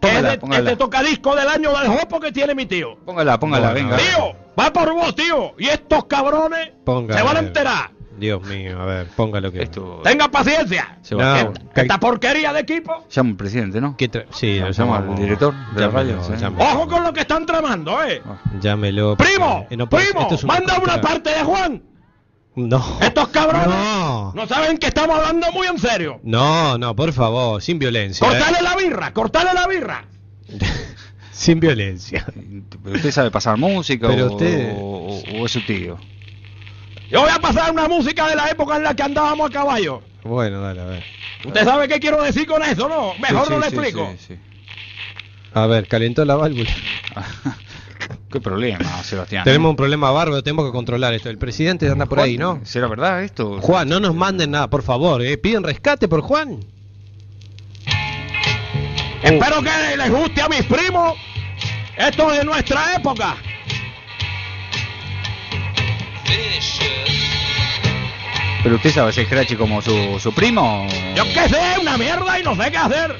que 0.00 0.08
Póngala, 0.08 0.28
es 0.28 0.32
de, 0.34 0.38
póngala. 0.38 0.58
es 0.60 0.64
de 0.64 0.76
tocadisco 0.76 1.34
del 1.36 1.48
año 1.48 1.78
del 1.78 1.88
Jopo 1.88 2.20
que 2.20 2.32
tiene 2.32 2.54
mi 2.54 2.64
tío. 2.64 2.96
Póngala, 3.04 3.38
póngala, 3.38 3.72
venga. 3.74 3.96
Tío, 3.98 4.34
va 4.58 4.72
por 4.72 4.92
vos, 4.94 5.14
tío. 5.14 5.52
Y 5.58 5.68
estos 5.68 6.06
cabrones 6.06 6.70
se 6.86 7.22
van 7.22 7.36
a 7.36 7.40
enterar. 7.40 7.90
Dios 8.22 8.42
mío, 8.46 8.80
a 8.80 8.84
ver, 8.86 9.06
póngalo 9.08 9.50
que. 9.50 9.62
Esto... 9.64 10.00
Tenga 10.04 10.28
paciencia. 10.28 10.96
Se 11.02 11.14
va 11.16 11.40
a 11.40 11.44
No. 11.44 11.52
Esta 11.74 11.98
porquería 11.98 12.52
de 12.52 12.60
equipo. 12.60 13.04
Llamo 13.14 13.30
al 13.30 13.36
presidente, 13.36 13.80
¿no? 13.80 13.96
¿Qué 13.96 14.08
tra- 14.10 14.26
sí, 14.30 14.60
lo 14.60 14.70
Llamo 14.70 14.94
al 14.94 15.14
director 15.16 15.52
de 15.74 15.80
la 15.80 15.88
radio. 15.88 16.20
Ojo 16.58 16.86
con 16.88 17.02
lo 17.02 17.12
que 17.12 17.20
están 17.20 17.44
tramando, 17.44 18.02
eh. 18.04 18.22
Llámelo. 18.60 19.16
Primo, 19.16 19.66
Eh, 19.70 19.76
no 19.76 19.88
primo, 19.88 20.20
esto 20.22 20.36
es 20.36 20.44
manda 20.44 20.78
una 20.78 21.00
parte 21.00 21.30
de 21.30 21.42
Juan. 21.42 21.82
No. 22.54 22.98
Estos 23.00 23.28
cabrones 23.28 23.66
No. 23.66 24.32
no 24.34 24.46
saben 24.46 24.78
que 24.78 24.86
estamos 24.86 25.18
hablando 25.18 25.50
muy 25.52 25.66
en 25.66 25.78
serio. 25.78 26.20
No, 26.22 26.76
no, 26.78 26.94
por 26.94 27.12
favor, 27.12 27.60
sin 27.60 27.78
violencia. 27.78 28.26
¿eh? 28.26 28.30
Cortale 28.30 28.62
la 28.62 28.76
birra, 28.76 29.12
cortale 29.12 29.50
la 29.54 29.66
birra. 29.66 30.04
Sin 31.32 31.58
violencia. 31.58 32.24
¿Pero 32.84 32.94
usted 32.96 33.10
sabe 33.10 33.30
pasar 33.32 33.56
música 33.56 34.06
Pero 34.06 34.26
o, 34.26 34.30
usted- 34.32 34.74
o- 34.78 35.22
o 35.40 35.46
es 35.46 35.50
su 35.50 35.60
tío? 35.64 35.96
Yo 37.12 37.20
voy 37.20 37.30
a 37.30 37.38
pasar 37.38 37.70
una 37.70 37.88
música 37.88 38.26
de 38.26 38.34
la 38.36 38.48
época 38.48 38.76
en 38.78 38.84
la 38.84 38.96
que 38.96 39.02
andábamos 39.02 39.50
a 39.50 39.52
caballo. 39.52 40.00
Bueno, 40.24 40.62
dale, 40.62 40.80
a 40.80 40.84
ver. 40.86 41.04
¿Usted 41.44 41.62
sabe 41.64 41.86
qué 41.86 42.00
quiero 42.00 42.22
decir 42.22 42.46
con 42.46 42.62
eso, 42.62 42.88
no? 42.88 43.12
Mejor 43.20 43.46
Sí, 43.48 43.52
no 43.52 43.56
sí, 43.56 43.64
le 43.64 43.68
sí, 43.70 43.76
explico. 43.76 44.14
A 45.52 45.66
ver, 45.66 45.86
calentó 45.88 46.24
la 46.24 46.36
válvula. 46.36 46.70
¿Qué 48.32 48.40
problema, 48.40 49.02
Sebastián? 49.02 49.44
Tenemos 49.44 49.68
un 49.68 49.76
problema 49.76 50.10
bárbaro, 50.10 50.42
tenemos 50.42 50.64
que 50.64 50.72
controlar 50.72 51.12
esto. 51.12 51.28
El 51.28 51.36
presidente 51.36 51.86
anda 51.90 52.06
por 52.06 52.18
ahí, 52.18 52.38
¿no? 52.38 52.60
¿Será 52.64 52.88
verdad 52.88 53.22
esto? 53.22 53.60
Juan, 53.60 53.90
no 53.90 54.00
nos 54.00 54.14
manden 54.14 54.52
nada, 54.52 54.70
por 54.70 54.82
favor, 54.82 55.20
¿eh? 55.20 55.36
Piden 55.36 55.64
rescate 55.64 56.08
por 56.08 56.22
Juan. 56.22 56.60
Espero 59.22 59.62
que 59.62 59.96
les 59.98 60.10
guste 60.10 60.40
a 60.40 60.48
mis 60.48 60.62
primos. 60.62 61.14
Esto 61.94 62.32
es 62.32 62.38
de 62.38 62.44
nuestra 62.44 62.94
época. 62.96 63.36
¿Pero 68.62 68.76
usted 68.76 68.92
sabe 68.92 69.10
ese 69.10 69.24
scratch 69.24 69.56
como 69.56 69.82
su, 69.82 70.20
su 70.20 70.32
primo? 70.32 70.86
Yo 71.16 71.24
qué 71.32 71.48
sé, 71.48 71.60
una 71.80 71.96
mierda 71.98 72.38
y 72.38 72.42
no 72.44 72.54
sé 72.54 72.70
qué 72.70 72.76
hacer. 72.76 73.16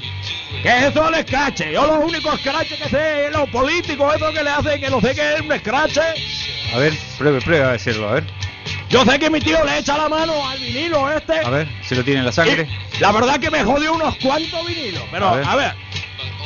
¿Qué 0.62 0.69
es 0.69 0.83
eso 0.85 1.11
del 1.11 1.26
scratch? 1.26 1.62
Yo 1.73 1.85
lo 1.87 1.95
único 2.00 2.37
scratch 2.38 2.69
que 2.69 2.88
sé 2.88 3.26
es 3.26 3.33
lo 3.33 3.47
político, 3.49 4.12
eso 4.12 4.33
que 4.33 4.42
le 4.45 4.50
hace 4.50 4.78
que 4.78 4.88
no 4.88 5.00
sé 5.00 5.14
qué 5.14 5.35
es 5.35 5.40
un 5.40 5.59
scratch. 5.59 5.98
A 6.72 6.79
ver, 6.79 6.92
pruebe, 7.18 7.40
pruebe 7.40 7.64
a 7.64 7.72
decirlo, 7.72 8.09
a 8.09 8.12
ver. 8.14 8.25
Yo 8.88 9.05
sé 9.05 9.18
que 9.18 9.31
mi 9.31 9.40
tío 9.40 9.64
le 9.64 9.79
echa 9.79 9.96
la 9.98 10.09
mano 10.09 10.46
al 10.48 10.59
vinilo 10.61 11.11
este. 11.11 11.40
A 11.40 11.51
ver, 11.51 11.66
¿se 11.83 11.96
lo 11.96 12.05
tiene 12.05 12.20
en 12.20 12.27
la 12.27 12.33
sangre? 12.33 12.68
Y 12.96 13.01
la 13.01 13.11
verdad 13.11 13.40
que 13.40 13.51
me 13.51 13.64
jodió 13.64 13.94
unos 13.94 14.14
cuantos 14.16 14.64
vinilos. 14.66 15.03
Pero, 15.11 15.27
A 15.29 15.33
a 15.53 15.57
ver. 15.57 15.75
ver, 15.75 15.75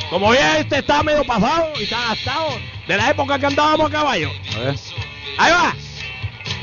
como 0.09 0.33
ya 0.33 0.57
este 0.57 0.79
está 0.79 1.03
medio 1.03 1.23
pasado 1.23 1.71
y 1.79 1.83
está 1.83 1.97
gastado 2.09 2.57
de 2.87 2.97
la 2.97 3.11
época 3.11 3.37
que 3.37 3.45
andábamos 3.45 3.89
a 3.89 3.91
caballo. 3.91 4.31
A 4.55 4.59
ver, 4.59 4.75
Ahí 5.37 5.51
va. 5.51 5.75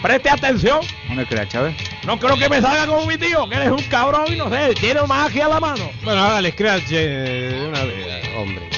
Preste 0.04 0.28
atención. 0.28 0.80
un 1.08 1.24
scratch, 1.24 1.54
a 1.54 1.62
ver. 1.62 1.74
No 2.04 2.18
creo 2.18 2.36
que 2.36 2.46
me 2.50 2.60
salga 2.60 2.86
como 2.86 3.06
mi 3.06 3.16
tío, 3.16 3.48
que 3.48 3.54
eres 3.56 3.70
un 3.70 3.82
cabrón 3.84 4.26
y 4.30 4.36
no 4.36 4.50
sé, 4.50 4.74
tiene 4.74 5.00
magia 5.04 5.46
a 5.46 5.48
la 5.48 5.60
mano. 5.60 5.90
Bueno, 6.02 6.22
hágale 6.22 6.52
scratch 6.52 6.92
eh, 6.92 7.48
de 7.58 7.66
una 7.68 7.82
vez, 7.84 8.28
hombre. 8.36 8.68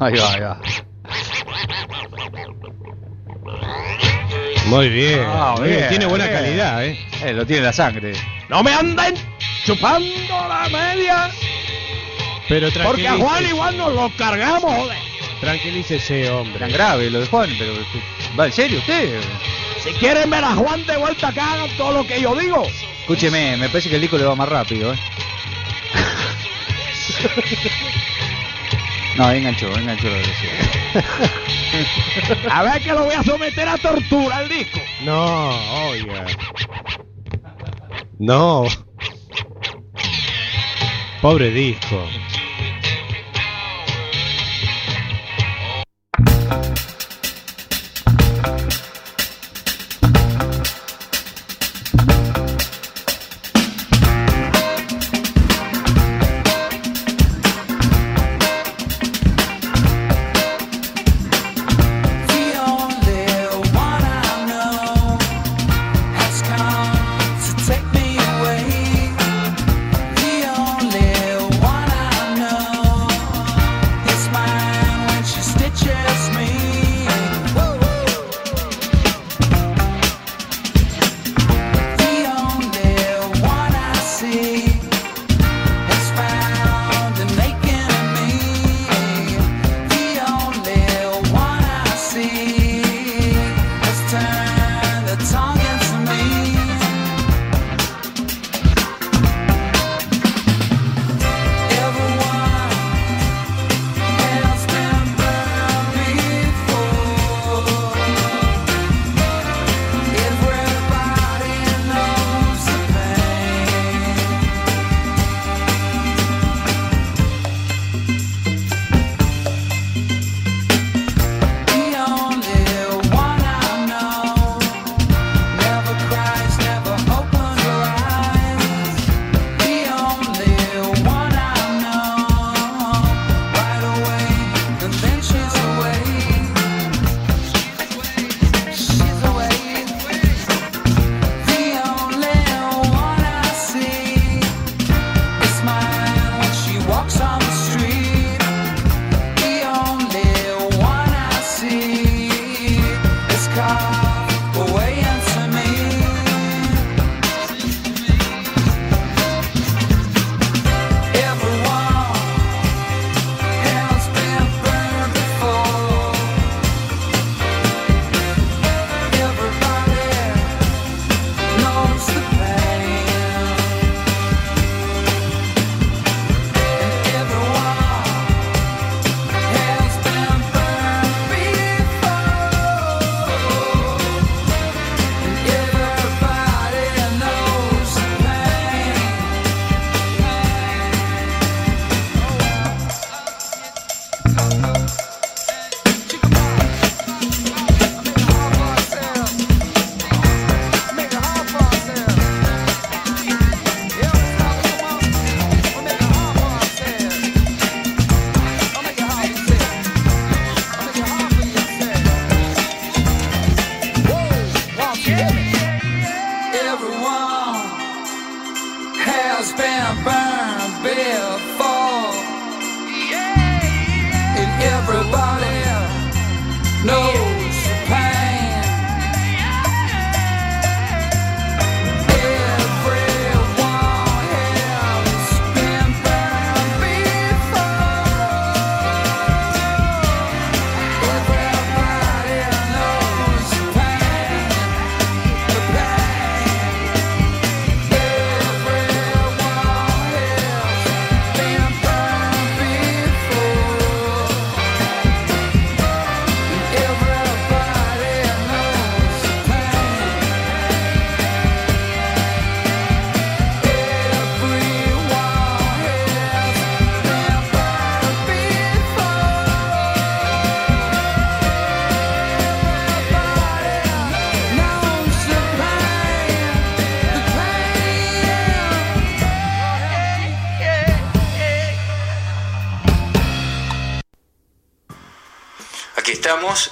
Ahí 0.00 0.14
va, 0.18 0.32
ahí 0.32 0.40
va. 0.40 0.60
Muy 4.66 4.88
bien, 4.88 5.20
Ah, 5.24 5.54
muy 5.56 5.68
bien, 5.68 5.78
bien, 5.78 5.88
tiene 5.90 6.06
buena 6.06 6.26
bien. 6.26 6.36
calidad, 6.40 6.84
¿eh? 6.84 6.98
Eh, 7.22 7.32
lo 7.32 7.46
tiene 7.46 7.58
en 7.60 7.64
la 7.66 7.72
sangre. 7.72 8.12
No 8.48 8.64
me 8.64 8.72
anden 8.74 9.14
chupando 9.64 10.08
la 10.48 10.68
media, 10.68 11.30
Pero 12.48 12.68
porque 12.82 13.06
a 13.06 13.12
Juan 13.18 13.46
igual 13.46 13.76
nos 13.76 13.92
lo 13.94 14.10
cargamos, 14.16 14.62
joder. 14.74 14.98
tranquilícese, 15.40 16.28
hombre. 16.30 16.58
Tan 16.58 16.72
grave 16.72 17.08
lo 17.08 17.20
de 17.20 17.26
Juan, 17.28 17.50
pero... 17.56 17.72
¿Va 18.38 18.46
en 18.46 18.52
serio 18.52 18.78
usted? 18.78 19.20
Si 19.82 19.90
quieren 19.92 20.30
ver 20.30 20.42
a 20.42 20.54
Juan 20.54 20.84
de 20.86 20.96
vuelta, 20.96 21.30
que 21.32 21.40
hagan 21.40 21.68
todo 21.76 21.92
lo 21.92 22.06
que 22.06 22.20
yo 22.20 22.34
digo. 22.34 22.66
Escúcheme, 23.00 23.56
me 23.56 23.68
parece 23.68 23.90
que 23.90 23.96
el 23.96 24.00
disco 24.00 24.18
le 24.18 24.24
va 24.24 24.34
más 24.34 24.48
rápido, 24.48 24.92
¿eh? 24.92 24.98
No, 29.16 29.30
enganchó, 29.30 29.68
enganchó 29.78 30.08
lo 30.08 30.16
que 30.16 30.26
decía. 30.26 30.50
A 32.50 32.64
ver 32.64 32.82
que 32.82 32.92
lo 32.92 33.04
voy 33.04 33.14
a 33.14 33.22
someter 33.22 33.68
a 33.68 33.78
tortura 33.78 34.40
el 34.42 34.48
disco. 34.48 34.80
No, 35.04 35.50
oiga. 35.90 36.26
No. 38.18 38.66
Pobre 41.22 41.50
disco. 41.50 42.04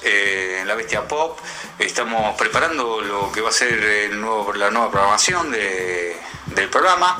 Eh, 0.05 0.59
en 0.61 0.69
la 0.69 0.75
Bestia 0.75 1.07
Pop, 1.07 1.39
estamos 1.79 2.37
preparando 2.37 3.01
lo 3.01 3.31
que 3.33 3.41
va 3.41 3.49
a 3.51 3.53
ser 3.53 3.73
el 3.83 4.21
nuevo, 4.21 4.53
la 4.55 4.71
nueva 4.71 4.91
programación 4.91 5.51
de- 5.51 6.17
del 6.47 6.69
programa 6.69 7.19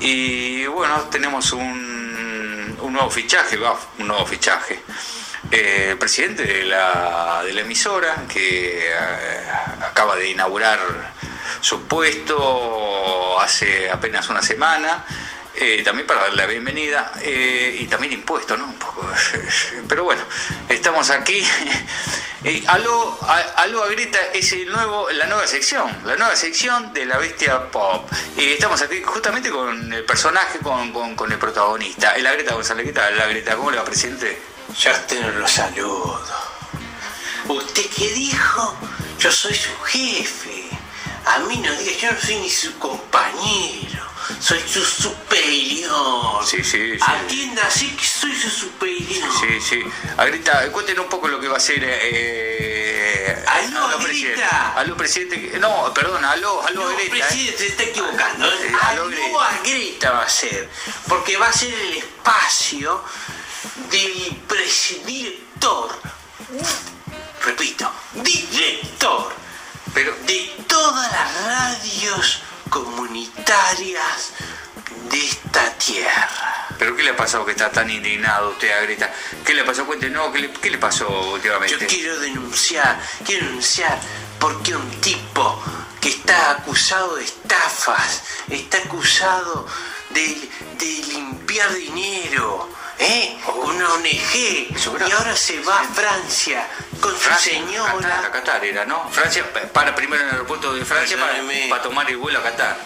y 0.00 0.66
bueno, 0.66 1.02
tenemos 1.10 1.52
un, 1.52 2.76
un 2.80 2.92
nuevo 2.92 3.10
fichaje, 3.10 3.56
va, 3.56 3.78
un 3.98 4.08
nuevo 4.08 4.26
fichaje. 4.26 4.80
Eh, 5.50 5.88
el 5.90 5.98
presidente 5.98 6.42
de 6.44 6.64
la, 6.64 7.42
de 7.44 7.52
la 7.52 7.60
emisora 7.60 8.24
que 8.32 8.88
eh, 8.88 8.94
acaba 9.88 10.16
de 10.16 10.30
inaugurar 10.30 10.78
su 11.60 11.82
puesto 11.86 13.38
hace 13.40 13.90
apenas 13.90 14.28
una 14.28 14.42
semana, 14.42 15.04
también 15.84 16.06
para 16.06 16.22
darle 16.22 16.36
la 16.36 16.46
bienvenida 16.46 17.12
y 17.24 17.86
también 17.86 18.12
impuesto, 18.12 18.56
¿no? 18.56 18.74
Pero 19.88 20.04
bueno, 20.04 20.22
estamos 20.68 21.10
aquí. 21.10 21.46
Eh, 22.46 22.62
aló, 22.66 23.18
a- 23.22 23.62
aló 23.62 23.82
a 23.84 23.88
Grita 23.88 24.18
es 24.34 24.52
el 24.52 24.70
nuevo, 24.70 25.08
la 25.12 25.24
nueva 25.26 25.46
sección, 25.46 25.90
la 26.04 26.14
nueva 26.16 26.36
sección 26.36 26.92
de 26.92 27.06
la 27.06 27.16
bestia 27.16 27.70
pop. 27.70 28.06
Y 28.36 28.52
estamos 28.52 28.82
aquí 28.82 29.02
justamente 29.02 29.50
con 29.50 29.90
el 29.92 30.04
personaje, 30.04 30.58
con, 30.58 30.92
con- 30.92 31.16
con 31.16 31.32
el 31.32 31.38
protagonista, 31.38 32.12
el 32.16 32.24
Greta 32.24 32.54
González. 32.54 32.84
¿Qué 32.86 32.92
tal, 32.92 33.16
la 33.16 33.26
Greta? 33.26 33.56
¿Cómo 33.56 33.70
le 33.70 33.78
va, 33.78 33.84
presidente? 33.84 34.40
Ya 34.78 35.06
te 35.06 35.20
lo 35.20 35.48
saludo. 35.48 36.22
¿Usted 37.48 37.86
qué 37.96 38.08
dijo? 38.12 38.76
Yo 39.18 39.32
soy 39.32 39.54
su 39.54 39.70
jefe. 39.84 40.53
A 41.26 41.38
mí 41.40 41.56
no 41.58 41.72
diga, 41.76 41.92
yo 41.98 42.12
no 42.12 42.20
soy 42.20 42.36
ni 42.36 42.50
su 42.50 42.78
compañero. 42.78 44.04
Soy 44.40 44.60
su 44.66 44.84
superior. 44.84 46.44
Sí, 46.46 46.62
sí, 46.64 46.92
sí. 46.96 46.98
Atienda 47.00 47.62
así 47.66 47.88
que 47.96 48.04
soy 48.04 48.34
su 48.34 48.48
superior. 48.50 49.28
Sí, 49.40 49.60
sí. 49.60 49.82
Agrita, 50.16 50.70
cuéntenos 50.72 51.04
un 51.04 51.10
poco 51.10 51.28
lo 51.28 51.40
que 51.40 51.48
va 51.48 51.56
a 51.56 51.60
ser. 51.60 51.78
Eh, 51.82 53.44
Aló, 53.46 53.84
aló, 53.86 53.98
presidente. 53.98 54.42
Aló, 54.76 54.96
presidente. 54.96 55.58
No, 55.58 55.92
perdón, 55.94 56.24
aló, 56.24 56.62
aló, 56.66 56.84
No, 56.84 56.88
Agrita. 56.90 57.16
¿eh? 57.16 57.20
presidente, 57.20 57.58
se 57.58 57.66
está 57.68 57.82
equivocando. 57.84 58.46
Eh, 58.46 58.72
Aló 58.82 59.02
aló, 59.02 59.10
Greta. 59.10 59.48
a 59.48 59.58
Greta 59.62 60.10
va 60.12 60.22
a 60.22 60.28
ser. 60.28 60.68
Porque 61.08 61.36
va 61.36 61.48
a 61.48 61.52
ser 61.52 61.72
el 61.72 61.98
espacio 61.98 63.02
del 63.90 64.36
presidirector. 64.48 65.98
Repito, 67.44 67.90
director 68.14 69.32
Pero, 69.94 70.14
de 70.26 70.52
todas 70.66 71.10
las 71.12 71.44
radios 71.44 72.42
comunitarias 72.68 74.32
de 75.10 75.26
esta 75.26 75.72
tierra. 75.78 76.66
pero 76.78 76.96
¿qué 76.96 77.02
le 77.04 77.10
ha 77.10 77.16
pasado 77.16 77.44
que 77.44 77.52
está 77.52 77.70
tan 77.70 77.88
indignado 77.88 78.50
usted, 78.50 78.72
Agrita? 78.72 79.12
¿Qué 79.44 79.54
le 79.54 79.64
pasó? 79.64 79.86
Cuéntenos, 79.86 80.32
¿qué 80.32 80.40
le, 80.40 80.52
qué 80.52 80.70
le 80.70 80.78
pasó 80.78 81.08
últimamente? 81.32 81.78
Yo 81.78 81.86
quiero 81.86 82.18
denunciar, 82.18 83.00
quiero 83.24 83.46
denunciar 83.46 83.98
porque 84.40 84.74
un 84.74 84.90
tipo 85.00 85.62
que 86.00 86.08
está 86.10 86.50
acusado 86.50 87.16
de 87.16 87.24
estafas, 87.24 88.22
está 88.50 88.78
acusado 88.78 89.66
de, 90.10 90.50
de 90.78 91.06
limpiar 91.08 91.72
dinero, 91.72 92.68
¿eh? 92.98 93.36
Una 93.64 93.92
ONG, 93.94 94.34
y 94.34 95.12
ahora 95.12 95.36
se 95.36 95.60
va 95.60 95.80
a 95.80 95.84
Francia 95.84 96.66
con 97.00 97.12
su 97.18 97.30
señora. 97.40 97.92
Qatar, 98.00 98.24
a 98.26 98.30
Qatar 98.32 98.64
era, 98.64 98.84
¿no? 98.84 99.08
Francia 99.10 99.44
pa- 99.52 99.60
para 99.60 99.94
primero 99.94 100.22
en 100.22 100.28
el 100.28 100.34
aeropuerto 100.34 100.72
de 100.74 100.84
Francia 100.84 101.16
para, 101.18 101.82
tomar 101.82 102.08
el 102.10 102.16
vuelo 102.16 102.38
a 102.38 102.42
Qatar. 102.42 102.76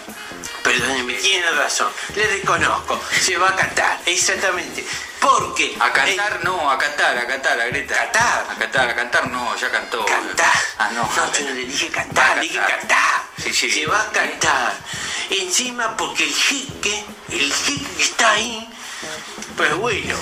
Perdóneme, 0.62 1.14
tiene 1.14 1.50
razón, 1.52 1.90
le 2.14 2.26
reconozco, 2.26 3.00
se 3.20 3.36
va 3.38 3.48
a 3.50 3.56
Qatar, 3.56 4.00
exactamente. 4.06 4.84
Porque 5.20 5.76
A 5.80 5.92
cantar, 5.92 6.44
no, 6.44 6.70
a 6.70 6.78
Qatar, 6.78 7.18
a 7.18 7.26
Qatar, 7.26 7.60
a 7.60 7.64
Greta. 7.66 7.94
Qatar. 7.96 8.46
A 8.50 8.54
Qatar, 8.54 8.88
a 8.90 8.94
cantar, 8.94 9.26
no, 9.28 9.56
ya 9.56 9.68
cantó. 9.70 10.04
Cantar. 10.06 10.52
Ah, 10.78 10.90
no. 10.92 11.08
yo 11.36 11.44
no 11.44 11.54
le 11.54 11.64
dije 11.66 11.88
cantar, 11.88 12.36
le 12.36 12.42
dije 12.42 12.54
cantar. 12.58 12.78
cantar. 12.78 13.22
Sí, 13.42 13.52
sí. 13.52 13.68
Se 13.70 13.86
va 13.86 14.00
a 14.00 14.06
cantar. 14.12 14.74
Encima 15.30 15.96
porque 15.96 16.22
el 16.24 16.32
jeque, 16.32 17.04
el 17.30 17.52
jeque 17.52 17.86
que 17.96 18.02
está 18.04 18.30
ahí, 18.30 18.67
pues 19.58 19.76
bueno, 19.76 20.14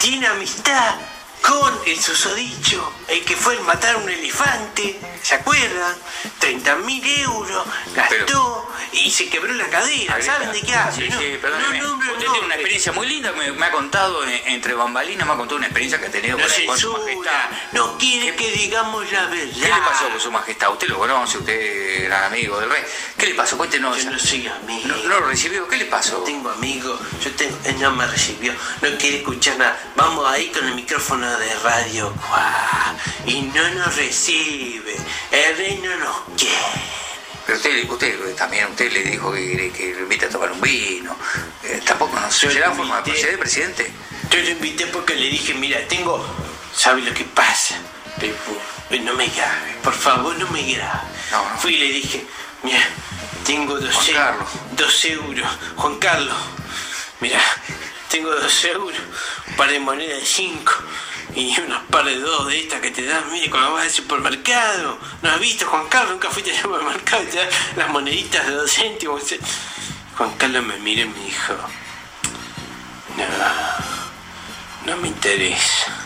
tiene 0.00 0.26
amistad 0.26 0.96
con 1.42 1.78
el 1.86 2.00
susodicho, 2.00 2.92
el 3.08 3.24
que 3.24 3.36
fue 3.36 3.56
a 3.56 3.60
matar 3.62 3.94
a 3.96 3.98
un 3.98 4.08
elefante, 4.08 4.98
¿se 5.22 5.34
acuerdan? 5.34 5.94
30 6.38 6.76
mil 6.76 7.04
euros, 7.20 7.66
gastó 7.94 8.68
y 8.92 9.10
se 9.10 9.28
quebró 9.28 9.52
la 9.54 9.68
cadera. 9.68 10.20
¿saben 10.22 10.52
de 10.52 10.60
qué 10.62 10.74
hace? 10.74 11.02
Sí, 11.02 11.08
no? 11.08 11.18
sí, 11.18 11.38
perdóneme. 11.40 11.78
No, 11.78 11.88
nombro 11.88 12.12
Usted 12.12 12.26
el 12.26 12.32
tiene 12.32 12.46
una 12.46 12.54
experiencia 12.54 12.92
muy 12.92 13.06
linda, 13.06 13.32
me, 13.32 13.52
me 13.52 13.66
ha 13.66 13.70
contado 13.70 14.24
eh, 14.26 14.42
entre 14.46 14.74
bambalinas, 14.74 15.26
me 15.26 15.32
ha 15.32 15.36
contado 15.36 15.56
una 15.56 15.66
experiencia 15.66 16.00
que 16.00 16.06
ha 16.06 16.10
tenido 16.10 16.38
No 16.38 16.44
con, 16.44 16.66
con 16.66 16.78
su 16.78 16.92
majestad. 16.92 17.50
no 17.72 17.98
quiere 17.98 18.34
que 18.36 18.50
digamos 18.52 19.10
la 19.12 19.26
verdad. 19.26 19.54
¿Qué 19.54 19.68
le 19.68 19.80
pasó 19.80 20.08
con 20.08 20.20
su 20.20 20.32
majestad? 20.32 20.72
Usted 20.72 20.88
lo 20.88 20.98
conoce, 20.98 21.38
usted 21.38 22.04
era 22.04 22.26
amigo 22.26 22.58
del 22.60 22.70
rey. 22.70 22.82
¿Qué 23.16 23.26
le 23.26 23.34
pasó? 23.34 23.56
Cuéntenos. 23.56 24.02
Yo 24.02 24.10
no 24.10 24.18
soy 24.18 24.46
amigo. 24.48 24.88
¿No, 24.88 24.96
no 24.96 25.20
lo 25.20 25.26
recibió? 25.26 25.68
¿Qué 25.68 25.76
le 25.76 25.84
pasó? 25.86 26.18
No 26.18 26.24
tengo 26.24 26.50
amigos, 26.50 27.00
yo 27.22 27.30
tengo, 27.32 27.56
él 27.64 27.80
no 27.80 27.90
me 27.92 28.06
recibió, 28.06 28.52
no 28.82 28.88
quiere 28.98 29.18
escuchar 29.18 29.56
nada. 29.58 29.78
Vamos 29.96 30.28
ahí 30.28 30.48
con 30.48 30.66
el 30.66 30.74
micrófono 30.74 31.29
de 31.38 31.54
radio 31.60 32.12
Cuá, 32.28 32.94
y 33.26 33.42
no 33.42 33.68
nos 33.74 33.96
recibe, 33.96 34.96
el 35.30 35.56
rey 35.56 35.80
no 35.82 35.96
nos 35.98 36.16
quiere. 36.36 37.00
Pero 37.46 37.58
usted, 37.58 37.88
usted 37.90 38.34
también, 38.36 38.66
usted 38.70 38.92
le 38.92 39.02
dijo 39.02 39.32
que, 39.32 39.72
que 39.76 39.94
lo 39.94 40.00
invita 40.00 40.26
a 40.26 40.28
tomar 40.28 40.52
un 40.52 40.60
vino. 40.60 41.16
Eh, 41.64 41.80
tampoco 41.84 42.18
no 42.20 42.30
será 42.30 42.70
forma 42.72 42.96
de 42.98 43.02
proceder, 43.10 43.38
presidente. 43.38 43.90
Yo 44.30 44.38
lo 44.40 44.48
invité 44.50 44.86
porque 44.86 45.14
le 45.16 45.26
dije, 45.28 45.54
mira, 45.54 45.78
tengo, 45.88 46.24
¿sabe 46.74 47.02
lo 47.02 47.12
que 47.12 47.24
pasa? 47.24 47.76
No 48.90 49.14
me 49.14 49.26
grabe, 49.28 49.76
por 49.82 49.94
favor 49.94 50.36
no 50.36 50.46
me 50.50 50.62
grabe. 50.62 51.00
No, 51.32 51.48
no. 51.48 51.58
Fui 51.58 51.74
y 51.74 51.78
le 51.78 51.86
dije, 51.92 52.24
mira, 52.62 52.80
tengo 53.44 53.78
dos, 53.80 53.94
Juan 53.94 54.06
eu- 54.08 54.14
Carlos. 54.14 54.48
dos 54.72 55.04
euros. 55.06 55.48
Juan 55.76 55.98
Carlos, 55.98 56.36
mira, 57.20 57.40
tengo 58.10 58.30
dos 58.34 58.64
euros, 58.64 58.98
un 59.48 59.56
par 59.56 59.70
de 59.70 59.80
monedas 59.80 60.20
de 60.20 60.26
cinco 60.26 60.72
y 61.34 61.58
unos 61.60 61.82
par 61.84 62.04
de 62.04 62.16
dos 62.16 62.46
de 62.48 62.60
estas 62.60 62.80
que 62.80 62.90
te 62.90 63.04
dan, 63.04 63.30
mire, 63.30 63.50
cuando 63.50 63.74
vas 63.74 63.84
al 63.84 63.90
supermercado. 63.90 64.98
¿No 65.22 65.30
has 65.30 65.40
visto, 65.40 65.66
Juan 65.66 65.86
Carlos? 65.88 66.12
Nunca 66.12 66.30
fuiste 66.30 66.50
al 66.50 66.62
supermercado 66.62 67.22
y 67.22 67.26
te 67.26 67.38
dan 67.38 67.48
las 67.76 67.88
moneditas 67.90 68.46
de 68.46 68.52
dos 68.52 68.72
céntimos. 68.72 69.22
Juan 70.16 70.34
Carlos 70.36 70.64
me 70.64 70.76
miró 70.78 71.02
y 71.02 71.06
me 71.06 71.24
dijo, 71.24 71.54
no, 73.16 74.92
no 74.92 74.96
me 75.00 75.08
interesa. 75.08 75.96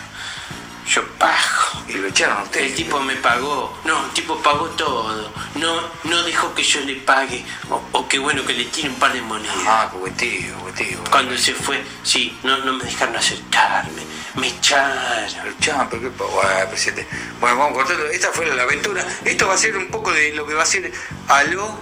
Yo 0.86 1.02
pago. 1.18 1.84
Y 1.88 1.94
lo 1.94 2.08
echaron 2.08 2.38
a 2.38 2.42
usted. 2.42 2.60
El 2.60 2.74
tipo 2.74 3.00
me 3.00 3.16
pagó. 3.16 3.74
No, 3.84 4.04
el 4.04 4.10
tipo 4.10 4.36
pagó 4.42 4.66
todo. 4.70 5.32
No, 5.54 5.80
no 6.04 6.22
dejó 6.22 6.54
que 6.54 6.62
yo 6.62 6.80
le 6.80 6.96
pague. 6.96 7.44
O, 7.70 7.82
o 7.92 8.06
que 8.06 8.18
bueno, 8.18 8.44
que 8.44 8.52
le 8.52 8.64
tire 8.66 8.90
un 8.90 8.96
par 8.96 9.12
de 9.12 9.22
monedas. 9.22 9.56
Ah, 9.66 9.90
tío, 10.16 10.54
tío. 10.76 10.98
Cuando 11.10 11.36
se 11.38 11.54
fue, 11.54 11.82
sí, 12.02 12.38
no, 12.42 12.58
no 12.58 12.74
me 12.74 12.84
dejaron 12.84 13.16
acercarme. 13.16 14.02
Me 14.36 14.48
echaron. 14.48 15.46
El 15.46 15.58
champ, 15.58 15.90
qué 15.90 16.08
bueno, 16.08 16.68
presidente. 16.68 17.06
Bueno, 17.40 17.56
vamos 17.58 17.74
cortando. 17.74 18.06
Esta 18.06 18.28
fue 18.32 18.46
la 18.46 18.62
aventura. 18.62 19.06
Esto 19.24 19.46
va 19.46 19.54
a 19.54 19.58
ser 19.58 19.76
un 19.76 19.88
poco 19.88 20.12
de 20.12 20.32
lo 20.32 20.46
que 20.46 20.54
va 20.54 20.62
a 20.62 20.66
ser 20.66 20.92
Aló 21.28 21.78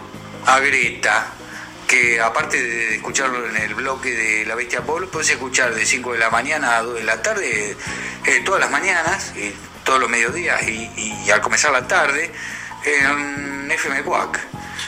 a 0.47 0.59
Greta. 0.61 1.29
Que 1.87 2.21
aparte 2.21 2.63
de 2.63 2.97
escucharlo 2.97 3.47
en 3.49 3.57
el 3.57 3.75
bloque 3.75 4.11
de 4.11 4.47
La 4.47 4.55
Bestia 4.55 4.83
Polo, 4.83 5.11
puedes 5.11 5.29
escuchar 5.31 5.75
de 5.75 5.85
5 5.85 6.13
de 6.13 6.19
la 6.19 6.31
mañana 6.31 6.79
a 6.79 6.83
2 6.83 6.95
de 6.95 7.05
la 7.05 7.21
tarde, 7.21 7.77
eh, 8.25 8.41
todas 8.45 8.61
las 8.61 8.71
mañanas, 8.71 9.33
y 9.37 9.55
todos 9.85 10.01
los 10.01 10.09
mediodías 10.09 10.63
y, 10.63 10.91
y 10.97 11.31
al 11.31 11.43
comenzar 11.43 11.71
la 11.71 11.87
tarde, 11.87 12.33
en 12.85 13.71
FM 13.71 14.03
Cuac. 14.05 14.41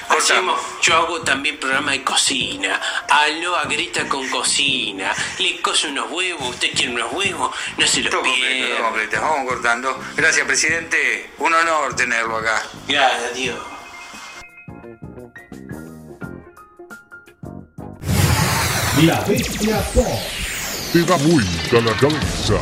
Hacemos, 0.09 0.61
yo 0.83 0.97
hago 0.97 1.21
también 1.23 1.59
programa 1.59 1.93
de 1.93 2.03
cocina. 2.05 2.81
Aló 3.09 3.57
a 3.57 3.65
Greta 3.65 4.07
con 4.09 4.29
cocina. 4.29 5.13
Le 5.39 5.61
coso 5.61 5.89
unos 5.89 6.11
huevos. 6.11 6.51
¿Usted 6.51 6.73
quiere 6.75 6.93
unos 6.95 7.13
huevos? 7.13 7.55
No 7.79 7.87
se 7.87 8.01
los 8.01 8.11
Todo 8.11 8.23
completo, 8.23 8.47
pierda. 8.49 8.77
todo 8.77 8.85
completo. 8.87 9.21
Vamos 9.21 9.49
cortando. 9.53 10.01
Gracias, 10.17 10.47
presidente. 10.47 11.31
Un 11.39 11.55
honor 11.55 11.95
tenerlo 11.97 12.37
acá. 12.37 12.63
Gracias, 12.89 13.35
Dios. 13.35 13.59
La 19.03 19.21
Bestia 19.27 19.81
Pop. 19.93 20.07
Te 20.93 21.03
da 21.03 21.17
vuelta 21.17 21.81
la 21.81 21.93
cabeza. 21.97 22.55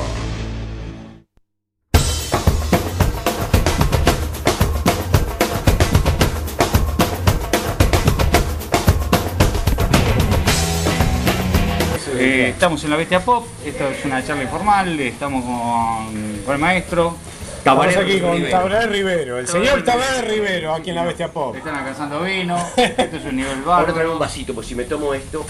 Estamos 12.62 12.85
en 12.85 12.90
la 12.90 12.96
Bestia 12.96 13.18
Pop, 13.18 13.44
esto 13.64 13.88
es 13.88 14.05
una 14.05 14.25
charla 14.25 14.44
informal, 14.44 15.01
estamos 15.01 15.44
con, 15.44 16.42
con 16.44 16.55
el 16.55 16.61
maestro. 16.61 17.16
Estamos 17.59 17.88
aquí 17.88 18.20
con 18.20 18.35
Rivero. 18.37 18.51
Tabaré 18.57 18.87
Rivero, 18.87 19.38
el 19.40 19.46
Tabaré 19.46 19.66
señor. 19.66 19.85
Tabaré 19.85 20.22
Rivero, 20.22 20.72
aquí 20.72 20.90
en 20.90 20.94
la 20.94 21.05
Bestia 21.05 21.33
Pop. 21.33 21.57
Están 21.57 21.75
alcanzando 21.75 22.22
vino, 22.22 22.57
esto 22.77 23.16
es 23.16 23.25
un 23.25 23.35
nivel 23.35 23.55
Ahora 23.55 23.66
bárbaro. 23.66 23.94
traigo 23.94 24.12
un 24.12 24.18
vasito, 24.20 24.55
pues 24.55 24.68
si 24.68 24.77
me 24.77 24.85
tomo 24.85 25.12
esto, 25.12 25.44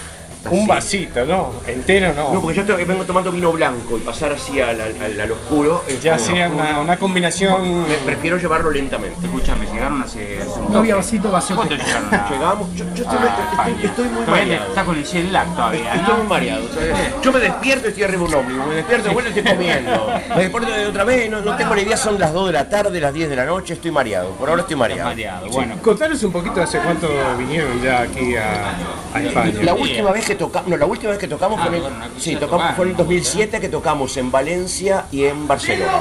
Un 0.50 0.66
vasito, 0.66 1.24
¿no? 1.24 1.52
Entero 1.66 2.12
no. 2.14 2.34
No, 2.34 2.40
porque 2.40 2.56
yo 2.58 2.64
tengo- 2.64 2.84
vengo 2.84 3.04
tomando 3.04 3.30
vino 3.30 3.52
blanco 3.52 3.96
y 3.96 4.00
pasar 4.00 4.32
así 4.32 4.60
al, 4.60 4.80
al- 4.80 5.30
oscuro. 5.32 5.84
es 5.86 6.02
Ya 6.02 6.16
como- 6.16 6.26
sea 6.26 6.48
una, 6.48 6.80
una 6.80 6.96
combinación. 6.98 7.88
Me- 7.88 7.94
prefiero 8.04 8.36
llevarlo 8.38 8.70
lentamente. 8.70 9.24
Escúchame, 9.24 9.66
llegaron 9.72 10.02
hace. 10.02 10.38
hace 10.42 10.58
un 10.60 10.72
No 10.72 10.78
había 10.80 10.94
toque. 10.94 11.04
vasito 11.04 11.30
vacío. 11.30 11.56
¿Cuánto 11.56 11.74
llegaron? 11.76 12.12
a- 12.14 12.28
Llegamos, 12.30 12.74
yo, 12.74 12.84
yo 12.94 13.04
estoy, 13.04 13.18
a 13.18 13.68
estoy- 13.70 13.84
estoy 13.86 14.04
muy 14.08 14.24
Todavía 14.24 14.44
mareado. 14.44 14.68
Está 14.68 14.84
con 14.84 14.96
el 14.96 15.04
jet 15.04 15.30
lag 15.30 15.54
todavía, 15.54 15.94
Estoy 15.94 16.14
muy 16.14 16.22
¿no? 16.22 16.28
mareado. 16.28 16.62
¿sabes? 16.74 16.96
Yo 17.22 17.32
me 17.32 17.38
despierto 17.40 17.86
y 17.86 17.88
estoy 17.90 18.02
arriba 18.04 18.18
de 18.22 18.28
un 18.28 18.34
ómnibus. 18.34 18.66
Me 18.66 18.74
despierto 18.74 19.08
de 19.08 19.14
vuelta 19.14 19.30
y 19.34 19.38
estoy 19.38 19.52
comiendo. 19.56 20.06
Me 20.36 20.42
despierto 20.42 20.70
de 20.72 20.86
otra 20.86 21.04
vez, 21.04 21.30
no, 21.30 21.40
no 21.40 21.56
tengo 21.56 21.74
ni 21.74 21.82
idea. 21.82 21.96
Son 21.96 22.18
las 22.18 22.32
2 22.32 22.46
de 22.48 22.52
la 22.52 22.68
tarde, 22.68 23.00
las 23.00 23.14
10 23.14 23.30
de 23.30 23.36
la 23.36 23.44
noche. 23.44 23.74
Estoy 23.74 23.90
mareado. 23.90 24.30
Por 24.32 24.48
ahora 24.48 24.62
estoy 24.62 24.76
mareado. 24.76 25.08
Mareado, 25.10 25.46
Sí. 25.46 25.52
bueno. 25.52 25.76
Contanos 25.82 26.22
un 26.24 26.32
poquito 26.32 26.60
hace 26.62 26.78
cuánto 26.80 27.08
vinieron 27.38 27.80
ya 27.82 28.02
aquí 28.02 28.34
a, 28.36 28.74
a 29.14 29.22
España. 29.22 29.52
La 29.62 29.74
última 29.74 30.10
vez 30.10 30.26
que 30.26 30.31
tocamos, 30.36 30.68
no, 30.68 30.76
la 30.76 30.86
última 30.86 31.10
vez 31.10 31.18
que 31.18 31.28
tocamos 31.28 31.58
Ah, 31.60 31.66
fue 31.66 31.76
en, 31.76 31.82
bueno, 31.82 31.96
sí, 32.18 32.34
tocamos, 32.36 32.60
tocar, 32.62 32.76
fue 32.76 32.84
en 32.86 32.90
el 32.92 32.96
¿no? 32.96 33.02
2007 33.04 33.60
que 33.60 33.68
tocamos 33.68 34.16
en 34.16 34.30
Valencia 34.30 35.04
y 35.10 35.24
en 35.24 35.46
Barcelona. 35.48 35.92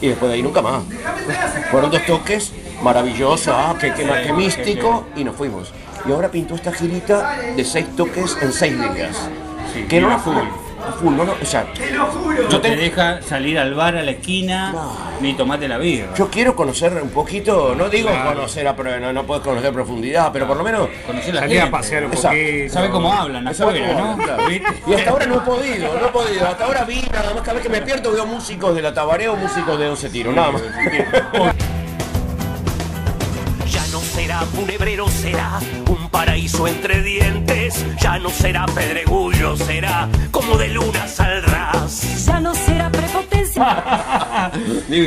Y 0.00 0.08
después 0.08 0.28
de 0.30 0.36
ahí 0.36 0.42
nunca 0.42 0.60
más. 0.62 0.82
Fueron 1.70 1.90
dos 1.90 2.04
toques 2.06 2.52
maravillosos, 2.82 3.48
ah, 3.56 3.74
qué, 3.80 3.92
qué- 3.94 4.06
qué 4.26 4.32
místico, 4.32 5.06
y 5.16 5.24
nos 5.24 5.36
fuimos. 5.36 5.72
Y 6.06 6.12
ahora 6.12 6.30
pintó 6.30 6.54
esta 6.54 6.72
girita 6.72 7.36
de 7.56 7.64
seis 7.64 7.86
toques 7.96 8.36
en 8.42 8.52
seis 8.52 8.74
días. 8.94 9.16
que 9.88 10.00
no 10.00 10.08
iba 10.08 10.16
a 10.16 10.18
full. 10.18 10.34
A 10.86 10.92
full, 10.92 11.14
no, 11.16 11.24
no, 11.24 11.32
o 11.40 11.44
sea, 11.44 11.66
No 11.94 12.48
yo, 12.50 12.60
te 12.60 12.70
te- 12.70 12.76
deja 12.76 13.22
salir 13.22 13.58
al 13.58 13.74
bar 13.74 13.96
a 13.96 14.02
la 14.02 14.10
esquina 14.10 14.74
ni 15.20 15.34
tomate 15.34 15.66
la 15.68 15.78
birra. 15.78 16.12
yo 16.14 16.28
quiero 16.30 16.54
conocer 16.54 16.92
un 17.02 17.10
poquito, 17.10 17.74
no 17.74 17.88
digo 17.88 18.10
conocer 18.26 18.68
a 18.68 18.72
no, 18.74 19.12
no 19.12 19.22
puedo 19.24 19.42
conocer 19.42 19.70
a 19.70 19.72
profundidad, 19.72 20.30
pero 20.32 20.46
por 20.46 20.56
lo 20.56 20.64
menos 20.64 20.88
Conocer 21.06 21.34
la 21.34 21.40
Salir 21.40 21.58
a 21.58 21.62
gente. 21.62 21.76
pasear 21.76 22.04
un 22.04 22.12
Exacto. 22.12 22.36
poquito. 22.38 22.72
Sabe 22.74 22.90
cómo 22.90 23.12
hablan 23.12 23.48
afuera, 23.48 23.92
¿no? 23.94 24.18
Y 24.86 24.94
hasta 24.94 25.10
ahora 25.10 25.26
no 25.26 25.36
he 25.36 25.40
podido, 25.40 25.94
no 26.00 26.06
he 26.06 26.10
podido. 26.10 26.46
Hasta 26.46 26.64
ahora 26.64 26.84
vi, 26.84 27.00
nada 27.12 27.32
más 27.34 27.42
cada 27.42 27.54
vez 27.54 27.62
que 27.62 27.68
me 27.68 27.76
despierto 27.76 28.12
veo 28.12 28.26
músicos 28.26 28.74
de 28.74 28.82
la 28.82 28.92
Tabareo, 28.92 29.36
músicos 29.36 29.78
de 29.78 29.88
11 29.88 30.08
tiros, 30.10 30.34
nada 30.34 30.52
más. 30.52 30.62
Será 34.34 34.46
funebrero, 34.46 35.08
será 35.08 35.60
un 35.88 36.08
paraíso 36.10 36.66
entre 36.66 37.04
dientes. 37.04 37.86
Ya 38.00 38.18
no 38.18 38.30
será 38.30 38.66
pedregullo, 38.66 39.56
será 39.56 40.08
como 40.32 40.56
de 40.56 40.70
lunas 40.70 41.20
al 41.20 41.40
ras. 41.44 42.26
Ya 42.26 42.40
no 42.40 42.52
será 42.52 42.90
prepotencia. 42.90 44.18